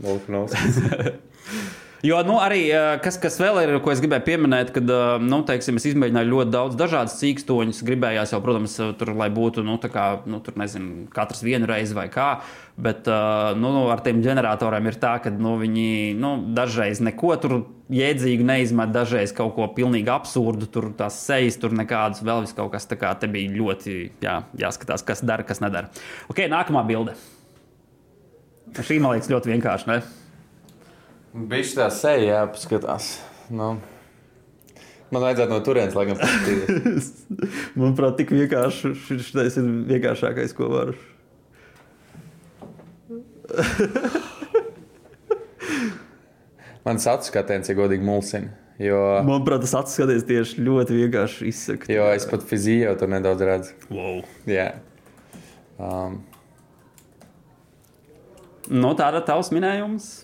Volkanovs. 0.04 0.54
Jo, 2.04 2.18
nu, 2.28 2.34
arī 2.44 2.66
eh, 2.68 2.98
kas, 3.00 3.16
kas 3.16 3.38
vēl 3.40 3.62
ir, 3.62 3.70
ko 3.80 3.94
es 3.94 4.02
gribēju 4.04 4.26
pieminēt, 4.28 4.74
kad 4.76 4.90
eh, 4.92 5.22
nu, 5.24 5.38
teiksim, 5.48 5.78
es 5.80 5.86
izmēģināju 5.88 6.28
ļoti 6.34 6.52
daudz 6.52 6.76
dažādas 6.76 7.14
cīkstoņus. 7.22 7.78
Gribējās 7.88 8.34
jau, 8.34 8.42
protams, 8.44 8.74
tur, 9.00 9.14
lai 9.16 9.30
būtu 9.32 9.62
nu, 9.64 9.78
kā, 9.80 10.08
nu, 10.28 10.42
tur, 10.44 10.58
nezinu, 10.60 11.06
katrs 11.16 11.40
vienu 11.48 11.70
reizi 11.70 11.96
vai 11.96 12.10
kā. 12.12 12.42
Bet 12.76 13.08
eh, 13.08 13.54
nu, 13.56 13.72
nu, 13.72 13.86
ar 13.94 14.04
tiem 14.04 14.20
ģeneratoriem 14.26 14.90
ir 14.92 14.98
tā, 15.00 15.14
ka 15.24 15.32
nu, 15.32 15.54
viņi 15.62 15.86
nu, 16.20 16.34
dažreiz 16.58 17.00
neko 17.08 17.38
tur 17.40 17.56
jēdzīgu 17.96 18.50
neizmet, 18.50 18.92
dažreiz 18.92 19.32
kaut 19.38 19.54
ko 19.56 19.70
pilnīgi 19.72 20.12
absurdu. 20.12 20.68
Tur 20.74 20.90
tās 21.00 21.22
sejas, 21.24 21.56
tur 21.62 21.72
nekādas 21.72 22.20
vēl 22.20 22.44
vis 22.44 22.52
kaut 22.58 22.74
kas. 22.74 22.90
Tā 22.90 22.98
kā 23.00 23.14
te 23.16 23.30
bija 23.32 23.54
ļoti 23.56 23.96
jā, 24.26 24.42
jāskatās, 24.60 25.08
kas 25.08 25.24
dara, 25.24 25.48
kas 25.48 25.64
nedara. 25.64 25.88
Ok, 26.28 26.44
nākamā 26.52 26.84
bilde. 26.92 27.16
Šī 28.76 29.00
man 29.00 29.16
liekas 29.16 29.32
ļoti 29.32 29.54
vienkārši. 29.54 29.90
Ne? 29.94 30.02
Viņš 31.34 31.74
tā 31.78 31.88
seja 31.94 32.24
jāpaskatās. 32.44 33.20
Nu. 33.50 33.80
Man 35.14 35.22
vajadzētu 35.22 35.52
no 35.54 35.60
turienes, 35.66 35.96
lai 35.98 36.06
gan 36.10 36.18
paskatīties. 36.18 37.06
Manuprāt, 37.80 38.18
tik 38.20 38.30
vienkārši 38.34 38.94
šis 38.98 39.34
ir 39.62 39.66
vienkāršākais, 39.90 40.54
ko 40.58 40.66
var. 40.74 40.90
Mans 46.84 47.08
acu 47.08 47.26
skatiens 47.30 47.70
ir 47.70 47.78
godīgi 47.78 48.04
mulsina. 48.06 48.50
Jo, 48.82 49.22
Manuprāt, 49.26 49.62
tas 49.64 49.76
atskatās 49.84 50.26
tieši 50.28 50.62
ļoti 50.66 50.92
vienkārši 50.98 51.46
izsakt. 51.50 51.90
jo 51.94 52.06
es 52.12 52.26
pat 52.30 52.42
fiziju 52.50 52.88
jau 52.88 52.96
tur 53.00 53.10
nedaudz 53.14 53.42
redzu. 53.46 53.72
Wow. 53.94 54.24
Jā. 54.50 54.70
Um, 55.78 56.22
Nu, 58.72 58.94
tāda 58.96 59.20
tavs 59.28 59.50
minējums. 59.52 60.23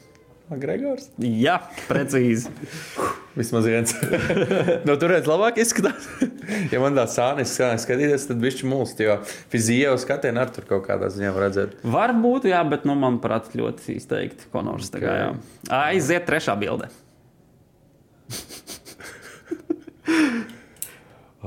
Gregors. 0.57 1.11
Jā, 1.21 1.59
precīzi. 1.85 2.49
Vismaz 3.37 3.67
viens. 3.69 3.93
no 4.87 4.95
turienes 4.99 5.27
labāk 5.29 5.59
izskatās. 5.61 6.07
ja 6.73 6.79
man 6.81 6.97
tā 6.97 7.05
sānis 7.11 7.53
skatīties, 7.53 8.25
tad 8.31 8.41
viņš 8.41 8.63
mulst. 8.69 9.03
Jo 9.03 9.19
fiziju 9.53 9.93
skatienu 10.01 10.41
ar 10.41 10.49
tur 10.55 10.65
kaut 10.69 10.87
kādā 10.87 11.11
ziņā 11.13 11.33
redzēt. 11.37 11.77
Varbūt, 11.85 12.49
jā, 12.49 12.63
bet, 12.71 12.87
nu, 12.89 12.97
manuprāt, 12.99 13.51
ļoti 13.53 13.99
izteikti 13.99 14.49
Konors. 14.53 14.89
Okay. 14.89 15.05
Kā. 15.05 15.77
Aiziet 15.83 16.25
trešā 16.29 16.57
bilde. 16.59 16.89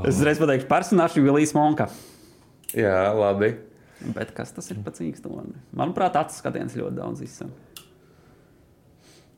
es 0.06 0.14
uzreiz 0.14 0.38
pateikšu, 0.40 0.70
personāžs 0.70 1.18
Vilijas 1.18 1.52
Monka. 1.58 1.90
Jā, 2.72 3.10
labi. 3.18 3.56
Bet 4.14 4.32
kas 4.34 4.54
tas 4.54 4.70
ir 4.72 4.80
pats 4.82 5.02
īstenībā? 5.04 5.44
Manuprāt, 5.78 6.16
acu 6.18 6.38
skatiens 6.38 6.78
ļoti 6.78 6.98
daudz 6.98 7.26
izsaka. 7.26 7.71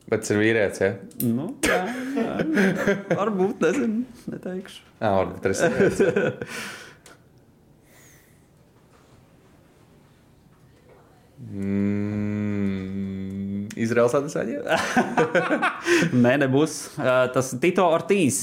Bet 0.05 0.21
tas 0.21 0.31
ir 0.35 0.37
vīrietis. 0.37 0.81
Ja? 0.83 0.89
Nu, 1.25 1.47
jā, 1.65 1.79
jā. 2.13 2.33
Varbūt, 3.17 3.63
nezinu, 3.65 4.03
neteikšu. 4.29 4.83
Jā, 5.01 5.09
varbūt 5.17 5.39
tas 5.47 5.63
ir 5.65 5.71
vīrietis. 5.79 6.01
Mm, 11.55 12.85
Izraels 13.79 14.13
adresāņa? 14.17 14.77
Nē, 16.23 16.33
nebūs. 16.45 16.73
Uh, 16.99 17.27
tas 17.33 17.53
ir 17.53 17.59
Tito 17.63 17.85
Ortiz. 17.89 18.37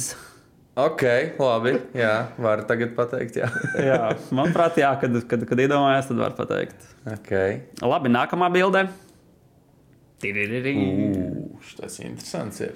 Ok, 0.72 1.02
labi. 1.36 1.74
Jā, 1.96 2.32
var 2.40 2.62
tagad 2.68 2.94
pateikt. 2.96 3.36
Jā. 3.42 3.48
Jā, 3.90 4.16
manuprāt, 4.32 4.78
jā, 4.80 4.88
kad, 5.02 5.12
kad, 5.28 5.42
kad 5.50 5.60
iedomājās, 5.60 6.08
tad 6.08 6.16
var 6.22 6.32
pateikt. 6.38 6.86
Okay. 7.18 7.58
Labi, 7.84 8.08
nākamā 8.12 8.48
bilde. 8.54 8.86
Tas 11.78 11.98
ir 12.00 12.08
interesants. 12.08 12.62
Ir. 12.64 12.72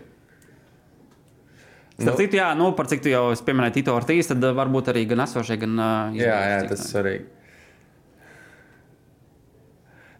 Starp 1.96 2.20
citu, 2.20 2.36
jā, 2.36 2.50
nu, 2.58 2.68
par 2.76 2.90
cik 2.90 3.00
tu 3.04 3.08
jau 3.08 3.30
esi 3.32 3.44
pieminējis 3.46 3.78
Tito 3.78 3.94
Ortiz, 3.96 4.28
tad 4.28 4.44
uh, 4.44 4.52
varbūt 4.56 4.90
arī 4.92 5.06
gan 5.08 5.24
esošie, 5.24 5.56
gan 5.62 5.78
uh, 5.80 6.16
Jā, 6.16 6.26
jā, 6.28 6.32
izvēlēti 6.36 6.72
tas 6.74 6.82
ir 6.82 6.90
svarīgi. 6.92 7.28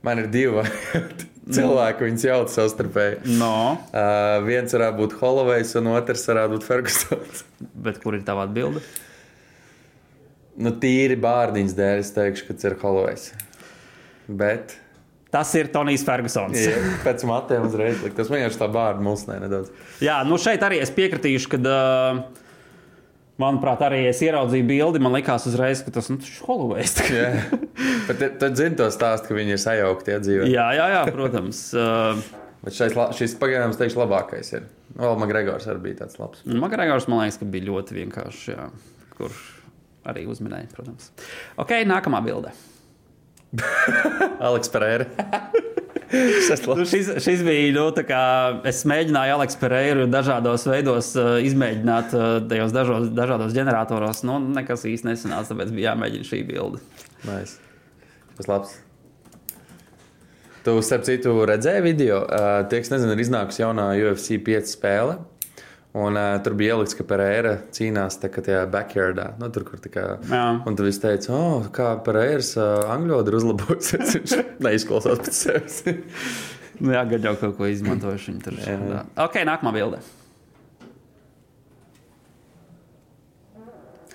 Man 0.06 0.22
ir 0.22 0.30
divi 0.32 0.62
cilvēki, 1.56 2.06
viņas 2.06 2.24
jauc 2.30 2.54
savstarpēji. 2.54 3.36
No, 3.40 3.56
Uh, 3.90 4.38
viens 4.46 4.72
varētu 4.72 5.02
būt 5.02 5.18
Holovejs, 5.20 5.74
un 5.80 5.90
otrs 5.92 6.24
varētu 6.30 6.56
būt 6.56 6.68
Fergusons. 6.68 7.44
bet 7.88 8.00
kur 8.00 8.16
ir 8.16 8.24
tava 8.24 8.46
atbilde? 8.48 8.84
nu, 10.56 10.72
tīri 10.80 11.18
bārdiņas 11.20 11.76
dēļ 11.76 12.02
es 12.02 12.12
teikšu, 12.16 12.48
ka 12.48 12.56
tas 12.56 12.68
ir 12.70 12.76
Holovejs. 12.80 13.26
Bet 14.40 14.78
Tas 15.36 15.52
ir 15.58 15.68
Tonijs 15.68 16.04
Fergusons. 16.06 16.56
ja, 16.56 16.80
pēc 17.04 17.26
matiem 17.28 17.68
uzreiz. 17.68 18.00
Tas 18.16 18.32
vienkārši 18.32 18.60
tā 18.62 18.68
bārda 18.72 19.04
mulsnē 19.04 19.36
nedaudz. 19.42 19.68
Jā, 20.00 20.22
nu 20.24 20.38
šeit 20.40 20.64
arī 20.64 20.80
es 20.80 20.92
piekritīšu, 20.96 21.50
ka, 21.52 21.60
uh, 21.60 22.46
manuprāt, 23.42 23.82
arī 23.84 24.06
es 24.08 24.22
ieraudzīju 24.24 24.66
bildi. 24.68 25.02
Man 25.02 25.12
liekas, 25.16 25.44
uzreiz, 25.50 25.82
ka 25.84 25.92
tas 25.94 26.08
nu, 26.12 26.16
ir 26.22 26.40
Holovejs. 26.46 26.96
Jā. 27.12 27.28
Bet 28.08 28.24
tad- 28.40 28.56
zini 28.56 28.78
to 28.78 28.88
stāstu, 28.94 29.30
ka 29.30 29.36
viņi 29.36 29.56
ir 29.56 29.60
sajaukti 29.60 30.14
ja, 30.14 30.22
dzīvē. 30.24 30.48
jā, 30.48 30.66
jā, 30.78 30.86
jā, 30.94 31.02
protams. 31.12 31.60
Bet 32.64 32.74
šais, 32.74 32.96
šis 33.18 33.36
pagaidām, 33.38 33.74
es 33.74 33.80
teikšu, 33.80 34.00
labākais 34.00 34.54
ir. 34.56 34.64
Vēl 34.96 35.18
Magregors 35.20 35.68
arī 35.68 35.90
bija 35.90 36.00
tāds 36.04 36.16
labs. 36.18 36.40
Makarāns 36.48 37.06
man 37.12 37.20
liekas, 37.20 37.36
ka 37.42 37.50
bija 37.52 37.68
ļoti 37.68 37.98
vienkāršs. 37.98 38.46
Jā, 38.54 38.70
kurš 39.18 39.42
arī 40.08 40.24
uzminēja, 40.30 40.70
protams. 40.72 41.10
Ok, 41.60 41.76
nākamā 41.84 42.22
bilde. 42.24 42.54
Aleks 44.46 44.72
Pereira. 44.72 45.08
Šis 46.10 46.66
Nu, 46.66 46.84
šis, 46.86 47.08
šis 47.18 47.42
bija. 47.42 47.72
Nu, 47.74 47.88
tā 47.94 48.04
kā 48.06 48.20
es 48.68 48.84
mēģināju 48.88 49.36
Aleksu 49.36 49.58
Pereiru 49.58 50.06
dažādos 50.10 50.66
veidos 50.68 51.10
uh, 51.18 51.36
izmēģināt, 51.42 52.14
uh, 52.14 52.26
tajos 52.46 52.74
dažos, 52.74 53.08
dažādos 53.16 53.54
ģeneratoros. 53.56 54.22
Nu, 54.26 54.38
nekas 54.54 54.86
īsti 54.86 55.10
nesanāca, 55.10 55.50
tāpēc 55.50 55.72
bija 55.74 55.92
jāmēģina 55.92 56.28
šī 56.28 56.42
bilde. 56.46 56.82
Nice. 57.26 57.58
Tas 58.38 58.50
labs. 58.50 58.76
Tu, 60.66 60.74
starp 60.82 61.06
citu, 61.06 61.34
redzēji 61.46 61.82
video. 61.84 62.22
Uh, 62.22 62.60
tie, 62.70 62.82
kas 62.84 62.92
nezina, 62.94 63.14
ir 63.14 63.24
iznākusi 63.26 63.64
jaunā 63.64 63.90
UFC 63.98 64.38
5 64.46 64.72
spēle. 64.76 65.18
Un 65.96 66.18
uh, 66.20 66.34
tur 66.44 66.52
bija 66.58 66.74
ielikts, 66.74 66.92
ka 66.98 67.06
Pereira 67.08 67.54
cīnās 67.72 68.18
kā 68.20 68.42
tajā 68.44 68.66
backyardā. 68.68 69.30
Nu, 69.40 69.48
tur, 69.54 69.64
kur 69.64 69.80
kā. 69.80 70.04
Jā. 70.28 70.42
Un 70.68 70.76
tu 70.76 70.84
viss 70.84 71.00
teici, 71.00 71.30
oh, 71.32 71.70
kā 71.72 71.94
Pereiras 72.04 72.52
uh, 72.60 72.90
angļu 72.92 73.14
valoda 73.14 73.32
ir 73.32 73.38
uzlabojusies. 73.38 74.12
Viņš 74.18 74.36
neizklausās 74.66 75.24
pēc 75.24 75.40
sevis. 75.44 75.80
Nu, 76.76 76.90
jā, 76.92 77.06
gadu 77.08 77.24
jau 77.24 77.30
kaut 77.40 77.54
ko 77.56 77.68
izmantojuši. 77.72 78.34
Viņi 78.34 78.42
tur 78.44 78.56
Jā. 78.60 78.98
Ok, 79.24 79.38
nākamā 79.48 79.70
bilde. 79.72 80.02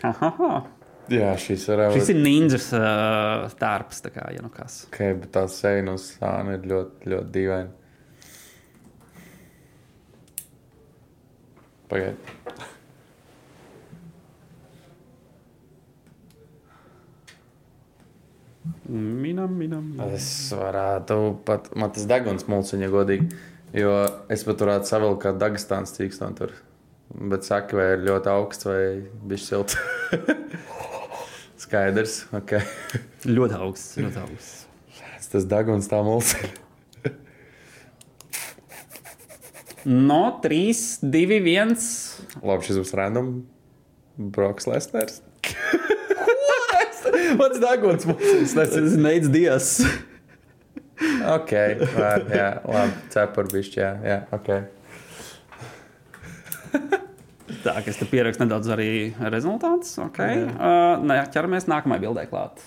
Aha, 0.06 0.30
Jā, 1.12 1.32
šis 1.42 1.66
varētu 1.68 1.98
šis 1.98 2.12
ir 2.14 2.20
ninjas 2.22 2.70
uh, 2.78 3.50
tārps. 3.60 4.04
tā 4.06 4.12
Kā, 4.14 4.30
ja 4.36 4.44
nu 4.46 4.52
kas. 4.54 4.84
Okay, 4.92 5.16
bet 5.18 5.34
tā 5.36 5.48
sēna 5.52 5.98
uz 5.98 6.12
sāna 6.20 6.56
ir 6.60 6.70
ļoti, 6.70 7.10
ļoti 7.12 7.34
dīvaina. 7.36 7.81
Pagaidiet. 11.92 12.18
Minam, 18.88 19.52
minam. 19.56 19.84
minam. 19.92 20.14
Es 20.16 20.30
varētu 20.56 21.18
pat, 21.48 21.68
man 21.76 21.92
tas 21.92 22.08
deguns 22.08 22.48
mulciņa 22.48 22.90
godīgi, 22.92 23.28
jo 23.76 23.92
es 24.32 24.48
pat 24.48 24.64
varētu 24.64 24.88
savilkt 24.88 25.22
kā 25.26 25.36
Dagestāns 25.36 25.96
cīkstonu 25.98 26.40
tur. 26.40 26.56
Bet 27.12 27.44
saka, 27.44 27.76
vai 27.76 27.90
ir 27.98 28.08
ļoti 28.08 28.32
augsts 28.32 28.68
vai 28.70 28.82
bišķi 29.28 29.50
silts. 29.50 29.80
Skaidrs, 31.66 32.22
ok. 32.40 32.56
Ļoti 33.28 33.60
augsts. 33.60 34.00
Ļoti 34.00 34.24
augsts. 34.24 34.60
Tas 35.32 35.48
deguns 35.48 35.92
tā 35.92 36.00
mulciņa. 36.08 36.71
No 39.86 40.40
3, 40.44 40.74
2, 41.02 41.40
1. 41.42 41.76
Labi, 42.46 42.68
šis 42.68 42.78
būs 42.84 42.94
random. 42.98 43.32
Broks 44.18 44.68
Lesners. 44.70 45.22
Mans 47.40 47.58
deguns 47.62 48.06
mulciņas. 48.06 48.54
Tas 48.58 48.76
ir 48.78 48.90
Neits 49.02 49.32
Dievs. 49.34 49.72
Ok, 51.32 51.54
var, 51.96 52.28
jā, 52.30 52.50
labi. 52.68 53.00
Cepur 53.14 53.50
bišķi, 53.50 53.80
jā, 53.82 53.92
jā, 54.06 54.20
ok. 54.38 54.50
Tā, 57.62 57.74
ka 57.78 57.90
es 57.90 57.98
te 58.00 58.06
pierakstu 58.10 58.46
nedaudz 58.46 58.70
arī 58.74 58.92
rezultātus. 59.34 59.96
Okay. 60.10 60.46
Uh, 60.50 61.02
nē, 61.06 61.24
ķeramies 61.34 61.68
nākamajai 61.70 62.04
bildē 62.06 62.26
klāt. 62.30 62.62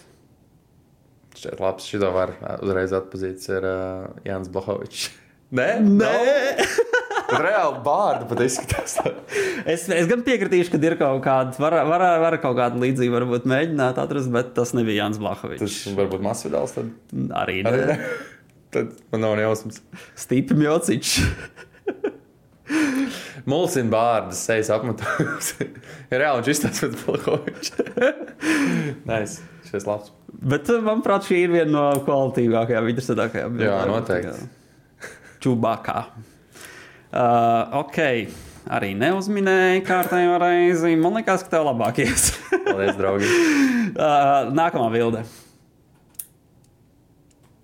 Šķiet 1.35 1.62
labs, 1.62 1.87
šito 1.91 2.11
var 2.15 2.35
uzreiz 2.62 2.95
atpazīt, 2.95 3.43
ir 3.51 3.67
uh, 3.67 4.11
Jānis 4.27 4.51
Blahovičs. 4.55 5.09
Nē, 5.55 5.69
Nē. 5.83 6.85
Reāli 7.33 7.79
bārda 7.85 8.27
pat 8.29 8.41
izskatās. 8.45 8.97
tā. 8.99 9.11
Es, 9.70 9.87
es 9.89 10.09
gan 10.11 10.22
piekritīšu, 10.27 10.70
ka 10.75 10.79
ir 10.85 10.97
kaut 11.01 11.22
kāda, 11.25 11.55
var, 11.62 11.72
var, 11.89 12.03
var 12.20 12.37
kaut 12.43 12.57
kāda 12.59 12.77
līdzība, 12.83 13.14
varbūt 13.22 13.47
mēģināt 13.49 13.97
atrast, 14.03 14.29
bet 14.35 14.47
tas 14.59 14.75
nebija 14.77 15.05
Jānis 15.05 15.20
Blahovičs. 15.22 15.62
Tas 15.64 15.97
varbūt 15.97 16.20
masvidāls 16.25 16.72
tad. 16.77 16.87
Arī 17.41 17.57
Arī 17.64 17.79
ne. 17.87 17.95
ne. 17.95 17.99
Tad 18.75 18.87
man 19.12 19.20
nav 19.22 19.39
jausmas. 19.39 19.77
Stīpi 20.18 20.55
Mjocičs. 20.59 21.12
Mulsina 23.51 23.91
bārdas, 23.93 24.41
sejas 24.49 24.70
apmetojums. 24.75 25.49
Reāli, 26.11 26.41
viņš 26.43 26.51
izstāsta 26.53 26.91
pēc 26.91 26.97
Blahovičs. 27.07 27.68
Nē, 29.09 29.18
šis 29.70 29.85
labs. 29.89 30.09
Bet, 30.35 30.66
uh, 30.72 30.81
manuprāt, 30.85 31.22
šī 31.29 31.37
ir 31.45 31.51
viena 31.55 31.70
no 31.70 31.85
kvalitīvākajām, 32.05 32.89
interesantākajām. 32.91 33.51
Jā, 33.62 33.77
noteikti. 33.89 34.41
Čubakā. 35.45 35.99
Uh, 37.15 37.77
ok, 37.79 37.99
arī 38.75 38.89
neuzminēju 38.99 39.85
kārtējo 39.87 40.35
reizi. 40.43 40.97
Man 40.99 41.15
liekas, 41.21 41.45
ka 41.47 41.53
tev 41.53 41.69
labāk 41.69 42.01
ies. 42.03 42.33
Paldies, 42.51 42.97
draugi. 42.99 43.31
Uh, 43.95 44.49
nākamā 44.51 44.89
bilde. 44.91 45.21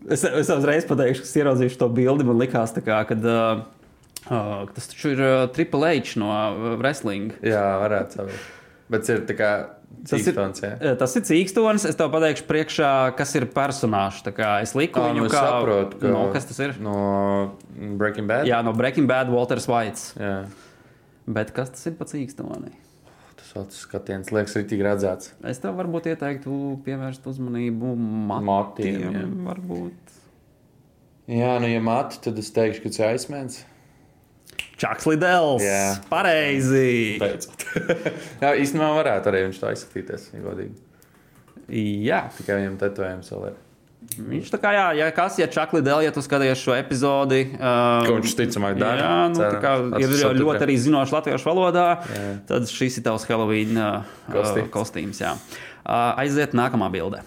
Es, 0.07 0.23
es 0.23 0.51
uzreiz 0.55 0.85
pateikšu, 0.87 1.25
ka 1.25 1.27
es 1.27 1.33
ieraudzīju 1.41 1.73
šo 1.75 1.89
bildi. 1.91 2.23
Man 2.29 2.39
liekas, 2.39 2.77
ka 2.87 3.01
uh, 3.17 3.65
uh, 4.31 4.53
tas 4.71 4.87
taču 4.93 5.11
ir 5.17 5.25
uh, 5.25 5.49
Triple 5.51 5.91
H 5.91 6.15
no 6.23 6.31
uh, 6.31 6.69
wrestling. 6.77 7.35
Jā, 7.43 7.65
varētu 7.83 8.21
saprast. 8.21 8.47
Bet 8.95 9.11
ir 9.11 9.27
tā 9.27 9.35
kā 9.41 9.51
Tas 10.07 10.21
ir, 10.21 10.31
cīkstons, 10.31 10.63
jā. 10.65 10.71
uh, 10.79 10.95
tas 11.01 11.15
ir 11.19 11.25
cīkstons. 11.29 11.85
Es 11.91 11.99
tev 11.99 12.09
pateikšu, 12.15 12.47
priekšā, 12.49 12.91
kas 13.19 13.35
ir 13.37 13.49
personāžs. 13.53 14.23
Es 14.63 14.75
liku 14.79 15.03
viņu 15.05 15.27
nu 15.27 15.31
kā 15.33 15.43
saprotu, 15.45 15.99
ka- 16.01 16.13
no, 16.15 16.23
kas 16.35 16.49
tas 16.49 16.61
ir. 16.65 16.77
No 16.81 16.95
Breaking 18.01 18.31
Bad? 18.31 18.49
Jā, 18.49 18.63
no 18.65 18.73
Breaking 18.77 19.11
Bad, 19.11 19.33
Walters 19.33 19.69
jā. 19.69 20.47
Bet 21.31 21.53
kas 21.57 21.75
tas 21.75 21.85
ir 21.91 21.99
pa 21.99 22.09
cīkstoni? 22.09 22.73
Tas 23.41 23.53
otrs 23.57 23.83
skatiens 23.85 24.31
liekas 24.35 24.57
rītīgi 24.59 24.85
redzēts. 24.87 25.33
Es 25.49 25.61
tev 25.63 25.77
varbūt 25.79 26.09
ieteiktu 26.13 26.81
pievērst 26.87 27.27
uzmanību 27.31 27.93
matiem. 27.99 28.49
Matiem, 28.49 29.19
jā. 29.19 29.27
varbūt. 29.49 30.17
Jā, 31.31 31.53
nu, 31.63 31.69
ja 31.71 31.81
matu, 31.85 32.19
tad 32.25 32.39
es 32.43 32.51
teikšu, 32.55 32.83
ka 32.83 32.91
tas 32.91 33.01
ir 33.01 33.09
aizsmēns. 33.13 33.61
Čaks 34.81 35.05
Lidels. 35.11 35.65
Jā. 35.65 35.97
Pareizi. 36.09 37.19
Jā, 38.43 38.55
īstenībā 38.57 38.93
varētu 38.97 39.29
arī 39.29 39.43
viņš 39.49 39.59
tā 39.61 39.75
izskatīties, 39.77 40.31
ja 40.33 40.45
godīgi. 40.45 40.79
Jā. 42.07 42.23
Tikai 42.39 42.63
viņam 42.63 42.79
tetovējums 42.81 43.29
vēl 43.35 43.51
ir. 43.51 43.59
Viņš 44.17 44.49
tā 44.49 44.59
kā, 44.59 44.71
jā, 44.73 44.85
ja 44.97 45.07
kas, 45.13 45.37
ja 45.39 45.47
Čakli 45.53 45.83
Dēl, 45.85 46.01
ja 46.07 46.13
tu 46.15 46.23
skaties 46.25 46.59
šo 46.59 46.73
epizodi, 46.73 47.43
uh, 47.53 48.01
Ko 48.09 48.17
viņš 48.17 48.33
ticamāk 48.39 48.79
dara? 48.81 48.97
Jā, 49.05 49.19
nu, 49.29 49.37
tā 49.39 49.61
kā 49.61 49.75
ir 50.01 50.09
Atsapratu, 50.09 50.41
ļoti 50.41 50.65
arī 50.67 50.77
zinošs 50.81 51.13
latviešu 51.15 51.47
valodā, 51.51 51.85
Jā. 52.09 52.31
tad 52.49 52.73
šis 52.73 52.97
ir 52.99 53.05
tavs 53.07 53.29
Halloween 53.29 53.77
uh, 53.77 54.09
Kostīms. 54.33 54.73
kostīms. 54.73 55.21
Jā. 55.21 55.35
Uh, 55.85 56.17
aiziet 56.25 56.57
nākamā 56.57 56.89
bilde. 56.97 57.21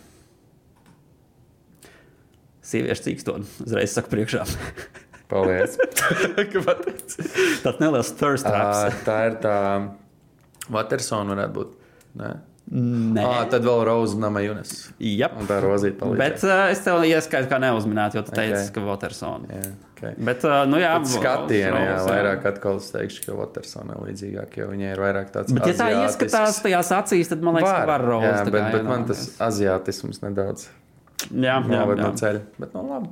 Sieviešu 2.66 3.06
cīkstoni, 3.06 3.48
uzreiz 3.68 3.94
saku 3.94 4.10
priekšā. 4.18 4.44
Paldies. 5.34 5.78
Tāds 7.64 7.80
neliels 7.82 8.14
thirst 8.20 8.46
traps. 8.48 8.82
Ā, 8.86 9.04
tā 9.08 9.20
ir 9.32 9.38
tā 9.44 9.58
Watersona 10.74 11.34
varētu 11.36 11.56
būt. 11.60 11.78
Nē. 12.22 12.34
Nē, 12.74 13.24
À, 13.28 13.42
tad 13.52 13.66
vēl 13.68 13.82
Roza 13.86 14.16
Nama 14.18 14.40
Junas. 14.40 14.70
Jep. 15.04 15.34
Un 15.38 15.50
tā 15.50 15.58
rozīt 15.62 15.98
palīdz. 16.00 16.20
Bet 16.22 16.46
uh, 16.48 16.62
es 16.72 16.80
tev 16.86 17.02
ieskaitu, 17.06 17.50
kā 17.52 17.58
neuzminēt, 17.60 18.16
jo 18.16 18.24
tu 18.24 18.32
teici, 18.34 18.70
Ok. 18.70 18.78
ka 18.78 18.84
Watersona. 18.88 19.50
Jā, 19.52 19.72
okay. 19.92 20.14
Bet, 20.30 20.46
uh, 20.48 20.62
nu 20.72 20.80
jā, 20.80 20.94
skatienā, 21.12 21.82
jā, 21.90 21.98
vairāk 22.08 22.48
atkal 22.54 22.80
es 22.80 22.88
teikšu, 22.96 23.26
ka 23.28 23.36
Watersona 23.36 23.98
ir 23.98 24.06
līdzīgāk, 24.08 24.56
jo 24.62 24.70
viņai 24.72 24.94
ir 24.96 25.04
vairāk 25.04 25.34
tāds 25.36 25.52
Bet, 25.52 25.68
ja 25.68 25.76
tā 25.76 25.90
aziātisks. 25.92 26.24
ieskatās 26.24 26.62
tajās 26.64 26.94
acīs, 27.02 27.34
tad 27.34 27.44
man 27.44 27.60
liekas, 27.60 27.74
ka 27.76 27.92
var 27.92 28.08
rozi. 28.08 28.32
jā, 28.32 28.46
bet, 28.48 28.70
bet 28.78 28.88
man 28.88 29.06
tas 29.12 29.26
aziātisms 29.44 30.24
nedaudz 30.24 30.70
jā, 31.28 31.60
jā, 31.60 31.60
noved 31.68 32.00
no 32.00 32.14
jā. 32.14 32.16
ceļa. 32.24 32.46
Bet, 32.64 32.74
nu, 32.80 32.86
labi. 32.94 33.12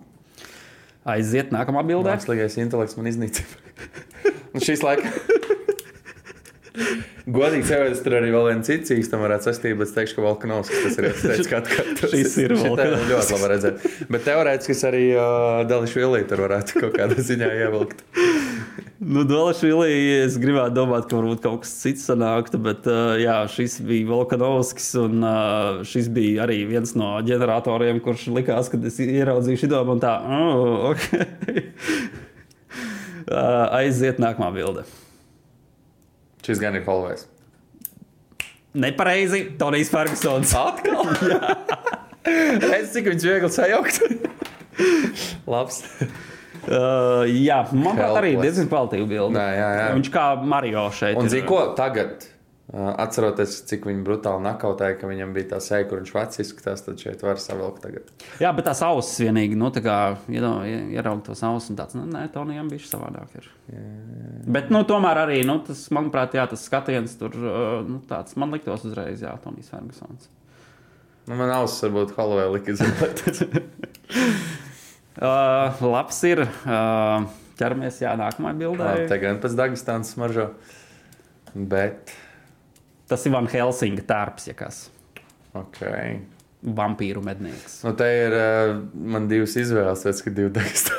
Aiziet 1.09 1.51
nākamā 1.53 1.83
bildē. 1.87 2.15
Mākslīgais 2.15 2.57
intelekts 2.61 2.97
man 2.99 3.09
iznīcina. 3.11 3.47
Un 4.53 4.63
šīs 4.63 4.83
laika. 4.85 5.11
Godīgi 7.31 7.67
sakot, 7.67 7.99
tur 8.03 8.15
arī 8.17 8.31
vēl 8.33 8.47
vienu 8.49 8.65
citu 8.65 8.95
īstenībā 8.97 9.27
varētu 9.27 9.47
sastāvīt, 9.49 9.77
bet 9.79 9.89
es 9.89 9.95
teikšu, 9.95 10.15
ka 10.17 10.23
Volkanovskis 10.25 10.85
tas 10.87 10.95
ir 10.97 11.07
teicis, 11.11 11.49
ka 11.51 11.59
tas 11.67 12.11
Šis 12.11 12.33
ir 12.41 12.55
Volkanovskis. 12.57 13.11
ļoti 13.11 13.35
labi 13.35 13.49
redzēt. 13.51 13.85
Bet 14.11 14.25
teorētiski 14.25 14.77
arī 14.89 15.03
uh, 15.13 15.61
Dališvili 15.69 16.23
tur 16.31 16.43
varētu 16.47 16.81
kaut 16.81 16.97
kādā 16.97 17.17
ziņā 17.27 17.51
ievilkt. 17.61 18.01
Nu, 19.01 19.23
Dolašvili, 19.25 19.93
es 20.21 20.35
gribētu 20.41 20.75
domāt, 20.77 21.07
ka 21.09 21.17
varbūt 21.17 21.41
kaut 21.41 21.63
kas 21.63 21.73
cits 21.81 22.05
sanāktu, 22.05 22.59
bet 22.61 22.85
uh, 22.89 23.15
jā, 23.17 23.39
šis 23.49 23.79
bija 23.85 24.09
Volkanovskis, 24.11 24.91
un 25.01 25.25
uh, 25.25 25.81
šis 25.87 26.09
bija 26.13 26.45
arī 26.45 26.59
viens 26.69 26.93
no 26.97 27.15
ģeneratoriem, 27.25 28.01
kurš 28.05 28.27
likās, 28.35 28.69
kad 28.69 28.85
es 28.85 28.99
ieraudzīju 29.01 29.63
šo 29.63 29.71
domu, 29.73 29.97
un 29.97 30.03
tā, 30.03 30.13
oh, 30.21 30.91
ok. 30.91 31.05
uh, 33.31 33.73
aiziet 33.81 34.21
nākamā 34.21 34.53
bilde. 34.55 34.85
Šis 36.45 36.61
gan 36.61 36.77
ir 36.77 36.85
Holvējs. 36.85 37.27
Nepareizi, 38.73 39.43
Tonijs 39.59 39.89
Fergusons. 39.91 40.53
Atkal? 40.55 41.09
Redz, 42.71 42.91
cik 42.93 43.09
viņš 43.11 43.25
viegli 43.27 43.49
sajaukt. 43.51 43.99
Labs. 45.51 45.81
Uh, 46.61 47.23
jā, 47.25 47.63
manuprāt, 47.73 48.19
arī 48.19 48.35
diezgan 48.37 48.67
kvalitīva 48.69 49.07
bilde. 49.09 49.33
Nē, 49.37 49.47
jā, 49.57 49.71
jā. 49.79 49.87
Viņš 49.97 50.11
kā 50.13 50.27
Mario 50.45 50.85
šeit. 50.93 51.17
Un 51.17 51.25
ir. 51.25 51.33
zini, 51.33 51.47
ko 51.49 51.63
tagad? 51.77 52.27
Uh, 52.71 52.93
Atceroties, 53.01 53.57
cik 53.67 53.83
viņi 53.89 54.03
brutāli 54.05 54.45
nakautēja, 54.45 54.95
ka 55.01 55.09
viņam 55.09 55.33
bija 55.35 55.49
tā 55.49 55.57
seja, 55.63 55.83
kur 55.89 55.99
viņš 55.99 56.13
vecs 56.15 56.39
izskatās, 56.39 56.85
tad 56.85 57.01
šeit 57.03 57.25
var 57.25 57.41
savilkt 57.41 57.81
tagad. 57.83 58.13
Jā, 58.39 58.53
bet 58.55 58.69
tās 58.69 58.79
ausis 58.87 59.19
vienīgi, 59.25 59.57
nu, 59.59 59.67
tā 59.75 59.83
kā 59.83 59.97
ieraugt 60.31 61.25
tos 61.27 61.41
ausis 61.49 61.73
un 61.73 61.81
tāds, 61.81 61.97
nu, 61.99 62.05
nē, 62.07 62.27
Tonijam 62.31 62.69
bija 62.71 62.87
savādāk. 62.87 63.35
Ir. 63.41 63.49
Bet, 64.47 64.71
nu, 64.71 64.85
tomēr 64.87 65.19
arī, 65.25 65.41
nu, 65.47 65.57
tas, 65.67 65.83
manuprāt, 65.91 66.37
jā, 66.39 66.47
tas 66.47 66.63
skatiens 66.69 67.19
tur, 67.19 67.35
uh, 67.41 67.81
nu, 67.83 67.99
tāds 68.07 68.39
man 68.39 68.55
liktos 68.55 68.87
uzreiz, 68.87 69.19
jā, 69.25 69.35
Tonijs 69.43 69.73
Fergusons. 69.73 70.31
Nu, 71.27 71.35
man 71.35 71.51
ausis 71.57 71.89
varbūt 71.89 72.15
Holloway 72.15 72.53
lika 72.55 72.77
izvēlēties. 72.77 73.47
Uh, 75.19 75.81
labs 75.91 76.21
ir. 76.29 76.45
Uh, 76.63 77.27
ķeramies, 77.59 77.99
jā, 78.01 78.15
nākamajai 78.19 78.59
bildē. 78.61 78.91
Te 79.11 79.17
gan 79.21 79.39
pēc 79.43 79.57
Dagestānas 79.59 80.13
smaržo. 80.15 80.51
Bet, 81.51 82.13
Tas 83.11 83.25
ir 83.27 83.33
Van 83.35 83.47
Helsinga 83.51 84.05
tērps, 84.07 84.45
ja 84.47 84.53
kas 84.55 84.85
ok. 85.57 85.81
vampīru 86.77 87.19
mednieks. 87.25 87.81
Nu, 87.83 87.91
te 87.99 88.07
ir 88.07 88.35
uh, 88.37 88.77
man 88.95 89.25
divas 89.27 89.57
izvēles, 89.59 90.05
redz, 90.07 90.21
ka 90.23 90.31
divi 90.31 90.53
teksti. 90.55 90.95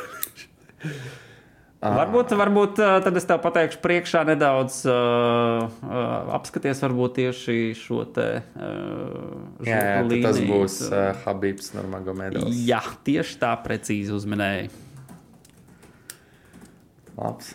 Varbūt, 1.83 2.31
varbūt 2.39 2.79
ā, 2.79 2.91
tad 3.03 3.17
es 3.19 3.25
tev 3.27 3.41
pateikšu, 3.43 3.81
priekšā 3.83 4.21
nedaudz 4.29 4.77
uh, 4.87 5.65
uh, 5.67 6.05
apskaties, 6.37 6.79
varbūt 6.85 7.17
tieši 7.17 7.57
šo 7.75 8.05
te 8.07 8.27
uh, 8.39 9.65
Jā, 9.67 9.81
jā 9.81 9.97
tad 10.05 10.15
tas 10.29 10.39
līniju. 10.39 10.53
būs 10.53 10.77
uh, 10.87 11.09
Habibs 11.25 11.73
Nurmagomedovs. 11.75 12.55
Jā, 12.69 12.85
tieši 13.03 13.35
tā 13.43 13.51
precīzi 13.65 14.15
uzminēja. 14.15 14.71
Labs. 17.19 17.51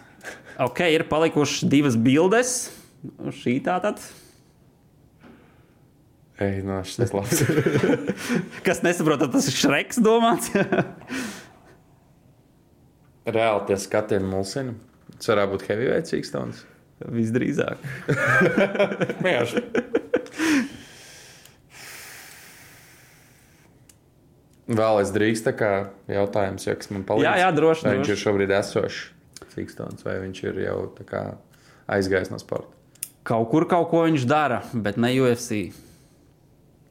Ok, 0.60 0.84
ir 0.92 1.08
palikušas 1.08 1.64
divas 1.72 1.96
bildes. 1.96 2.58
Šī 3.40 3.62
tā 3.64 3.80
tad. 3.80 4.04
Ej, 6.44 6.62
no, 6.68 6.84
šis 6.84 7.16
labs. 7.16 7.48
Kas 8.68 8.84
nesaprot, 8.84 9.24
tas 9.32 9.48
ir 9.50 9.56
Šreks 9.64 10.04
domāts. 10.04 10.52
Reāli 13.28 13.68
tie 13.68 13.78
skatieni 13.82 14.30
mulsina. 14.30 14.76
Tas 15.18 15.32
varētu 15.34 15.56
būt 15.56 15.68
heavyweight 15.68 16.10
sīkstons. 16.12 16.64
Visdrīzāk. 17.14 17.82
Vienkārši. 19.26 19.64
Vēl 24.68 25.00
es 25.00 25.12
drīkstu, 25.16 25.46
tā 25.48 25.54
kā 25.56 25.72
jautājums, 26.12 26.66
ja 26.68 26.76
kas 26.76 26.90
man 26.92 27.06
palīdz. 27.08 27.24
Jā, 27.24 27.36
jā, 27.46 27.52
droši, 27.56 27.86
Vai 27.88 27.94
viņš 28.00 28.10
ir 28.12 28.20
šobrīd 28.20 28.52
esošs 28.58 28.98
sīkstons, 29.54 30.04
vai 30.04 30.18
viņš 30.26 30.42
ir 30.50 30.60
jau 30.66 30.80
tā 30.98 31.06
kā 31.08 31.22
aizgājis 31.96 32.34
no 32.34 32.40
sporta? 32.42 32.74
Kaut 33.28 33.48
kur 33.52 33.68
kaut 33.70 33.88
ko 33.92 34.04
viņš 34.08 34.26
dara, 34.28 34.60
bet 34.76 35.00
ne 35.00 35.14
UFC. 35.22 35.70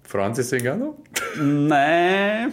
Francis 0.07 0.53
Iganu? 0.57 0.95
Nē, 1.43 2.49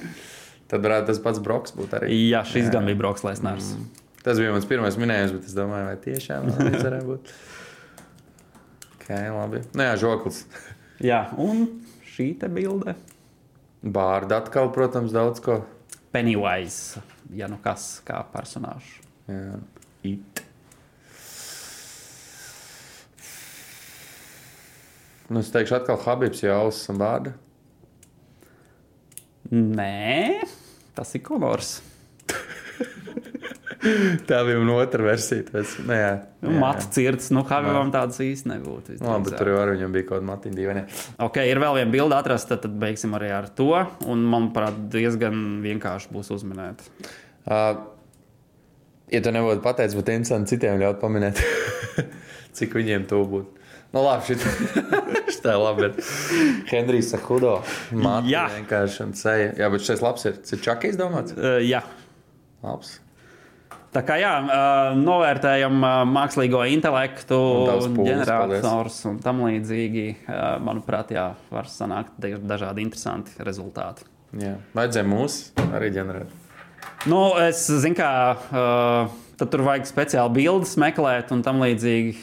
Tad 0.74 0.82
varētu 0.82 1.11
tas 1.11 1.19
pats 1.21 1.41
Broks 1.43 1.76
būt 1.78 1.91
arī. 1.99 2.09
jā, 2.32 2.39
šis 2.49 2.71
gan 2.74 2.88
bija 2.89 2.97
Broks 2.97 3.21
Lesners. 3.28 3.76
Tas 4.26 4.39
bija 4.41 4.53
mans 4.55 4.65
pirmais 4.65 4.95
minējums, 4.97 5.36
bet 5.36 5.49
es 5.49 5.53
domāju, 5.53 5.86
vai 5.91 5.97
tiešām 6.01 6.47
tas 6.49 6.80
varētu 6.82 7.09
būt. 7.11 7.34
Ok, 8.95 9.09
labi. 9.36 9.61
Nu 9.78 9.86
jā, 9.86 9.97
žoklis. 10.01 10.45
Jā, 11.03 11.26
un 11.41 11.65
šī 12.07 12.30
te 12.39 12.47
bilde. 12.47 12.93
Bārda 13.84 14.38
atkal, 14.39 14.69
protams, 14.71 15.11
daudz 15.11 15.41
ko. 15.43 15.57
Pennywise, 16.15 17.01
ja 17.36 17.49
nu 17.51 17.57
kas, 17.59 17.97
kā 18.07 18.21
personāžs. 18.32 18.93
Jā. 19.28 19.57
It. 20.07 20.43
Nu, 25.28 25.41
es 25.41 25.51
teikšu, 25.51 25.78
atkal 25.82 25.99
Habibs 26.05 26.43
jau 26.45 26.55
ausis 26.65 26.88
un 26.93 26.99
bārda. 27.01 27.34
Nē, 29.51 30.39
tas 30.97 31.15
ir 31.17 31.23
Konors. 31.25 31.77
Tā 34.27 34.39
bija 34.47 34.59
mana 34.61 34.77
otra 34.79 35.03
versija. 35.03 35.43
Tas, 35.49 35.75
nu, 35.83 35.95
jā, 35.97 36.11
Nu, 36.43 36.53
Matu 36.59 36.87
cirts, 36.91 37.29
nu, 37.31 37.43
Habibam 37.47 37.91
tādas 37.93 38.19
īsti 38.23 38.49
nebūtu. 38.51 38.97
Labi, 38.99 39.29
bet 39.29 39.37
tur 39.39 39.51
jau 39.53 39.59
arī 39.61 39.77
viņam 39.77 39.95
bija 39.95 40.07
kaut 40.09 40.17
kāda 40.17 40.27
matiņa 40.27 40.57
dīvainā. 40.59 40.83
Ok, 41.23 41.39
ir 41.47 41.61
vēl 41.63 41.79
viena 41.79 41.93
bilde 41.93 42.17
atrasta, 42.17 42.57
tad 42.59 42.75
beigsim 42.79 43.15
arī 43.15 43.31
ar 43.35 43.47
to. 43.55 43.69
Un, 44.11 44.25
manuprāt, 44.31 44.77
diezgan 44.91 45.61
vienkārši 45.63 46.11
būs 46.11 46.31
uzminēt. 46.35 46.83
Uh, 47.43 47.79
ja 49.11 49.23
tu 49.23 49.31
nebūtu 49.35 49.63
pateicis, 49.63 49.95
būtu 49.99 50.15
interesanti 50.17 50.55
citiem 50.55 50.79
ļaut 50.83 50.99
pamanīt, 51.03 51.39
cik 52.59 52.75
viņiem 52.79 53.07
to 53.11 53.23
būtu. 53.35 53.62
Nu, 53.93 54.01
labi, 54.01 54.35
tā 55.43 55.53
ir 55.53 55.61
labi. 55.61 55.91
Henrijs. 56.71 57.11
Māte 57.93 58.31
Jā. 58.31 58.47
vienkārši 58.55 59.03
un 59.05 59.13
ceļa. 59.19 59.51
Jā, 59.61 59.69
bet 59.73 59.85
šis 59.85 60.01
labs 60.01 60.25
ir. 60.29 60.39
Tas 60.41 60.55
ir 60.57 60.63
Čakijs 60.65 60.97
domāts? 60.99 61.35
Uh, 61.37 61.59
jā, 61.61 61.83
Labs. 62.63 62.95
Tā 63.93 64.01
kā 64.01 64.15
jā, 64.17 64.31
novērtējam 64.97 65.75
mākslīgo 66.09 66.63
intelektu, 66.73 67.37
ģenerators 67.93 68.95
un 69.11 69.19
tam 69.21 69.43
līdzīgi. 69.45 70.05
Manuprāt, 70.65 71.11
jā, 71.13 71.27
var 71.53 71.69
sanākt 71.69 72.15
da- 72.17 72.39
dažādi 72.55 72.81
interesanti 72.81 73.35
rezultāti. 73.45 74.07
Jā. 74.41 74.55
Vajadzēja 74.73 75.05
mūs 75.05 75.35
arī 75.69 75.91
ģenerēt. 75.93 76.33
Nu, 77.05 77.19
es 77.43 77.67
zinu, 77.69 77.93
kā 77.99 78.09
uh, 78.33 79.13
tad 79.43 79.51
tur 79.51 79.65
vajag 79.67 79.87
speciāli 79.89 80.31
bildes 80.37 80.73
meklēt 80.79 81.31
un 81.35 81.43
tam 81.43 81.59
līdzīgi. 81.63 82.13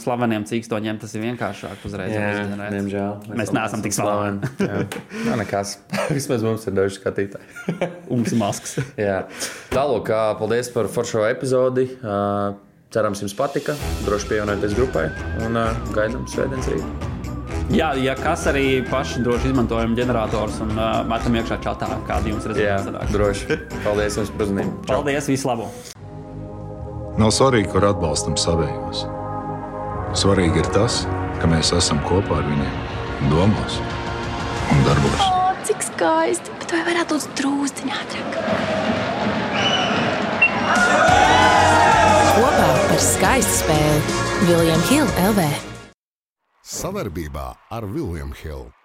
Slaveniem 0.00 0.46
cīkstoņiem 0.48 1.00
tas 1.02 1.12
ir 1.18 1.24
vienkāršāk 1.26 1.84
uzreiz. 1.88 2.14
izģenerēt. 2.16 2.72
diemžēl. 2.78 3.36
Mēs 3.36 3.52
neesam 3.52 3.84
tik 3.84 3.96
slaveni. 3.96 4.48
Jā, 4.62 4.82
Nā, 5.28 5.36
nekas. 5.42 5.76
Vismaz 6.16 6.44
mums 6.46 6.66
ir 6.68 6.76
daži 6.78 6.96
skatītāji. 6.96 7.76
Ums 8.14 8.32
masks. 8.40 8.78
Jā. 9.00 9.26
Tālāk, 9.74 10.08
paldies 10.40 10.72
par 10.72 10.88
foršo 10.92 11.26
epizodi. 11.28 11.90
Cerams, 12.92 13.22
jums 13.24 13.36
patika. 13.36 13.76
Droši 14.04 14.28
pievienojieties 14.32 14.76
grupai 14.76 15.06
un 15.44 15.56
gaidām 15.96 16.28
svētdienas 16.28 16.68
rītā. 16.72 17.10
Jā, 17.72 17.92
ja 17.96 18.12
kas 18.18 18.42
arī 18.50 18.82
paši 18.84 19.22
droši 19.24 19.48
izmantojam 19.52 19.94
ģenerators 19.96 20.58
un 20.66 20.74
uh, 20.76 20.98
metam 21.08 21.38
iekšā 21.40 21.56
čatā, 21.64 21.88
kādi 22.10 22.34
jums 22.34 22.44
Jā, 22.44 22.52
rezultāti 22.52 22.90
sanāk. 22.90 23.16
droši. 23.16 23.60
Paldies 23.86 24.20
jums 24.20 24.34
par 24.36 24.48
uzmanību. 24.48 24.76
Paldies, 24.92 25.32
vislabāk! 25.32 25.91
Nav 27.20 27.28
svarīgi, 27.36 27.68
kur 27.68 27.84
atbalstam 27.84 28.38
savējos. 28.40 29.02
Svarīgi 30.16 30.62
ir 30.62 30.68
tas, 30.72 31.02
ka 31.42 31.50
mēs 31.50 31.74
esam 31.76 32.00
kopā 32.08 32.38
ar 32.40 32.46
viņiem, 32.48 32.78
domās 33.28 33.76
un 34.72 34.80
darbos. 34.86 35.20
O, 35.26 35.52
cik 35.68 35.84
skaisti! 35.90 36.56
Bet 36.62 36.72
vai 36.72 36.82
varētu 36.88 37.18
būt 37.18 37.36
drūzciņā 37.42 38.00
ātrāk? 38.00 38.40
Kopā 42.32 42.68
par 42.88 43.06
skaistu 43.10 43.58
spēli 43.60 44.20
Viljams 44.48 44.88
Hilde 44.88 45.26
LV. 45.28 45.50
Savarbībā 46.64 47.50
ar 47.76 47.92
Vilniņu 47.92 48.38
Hildu. 48.40 48.81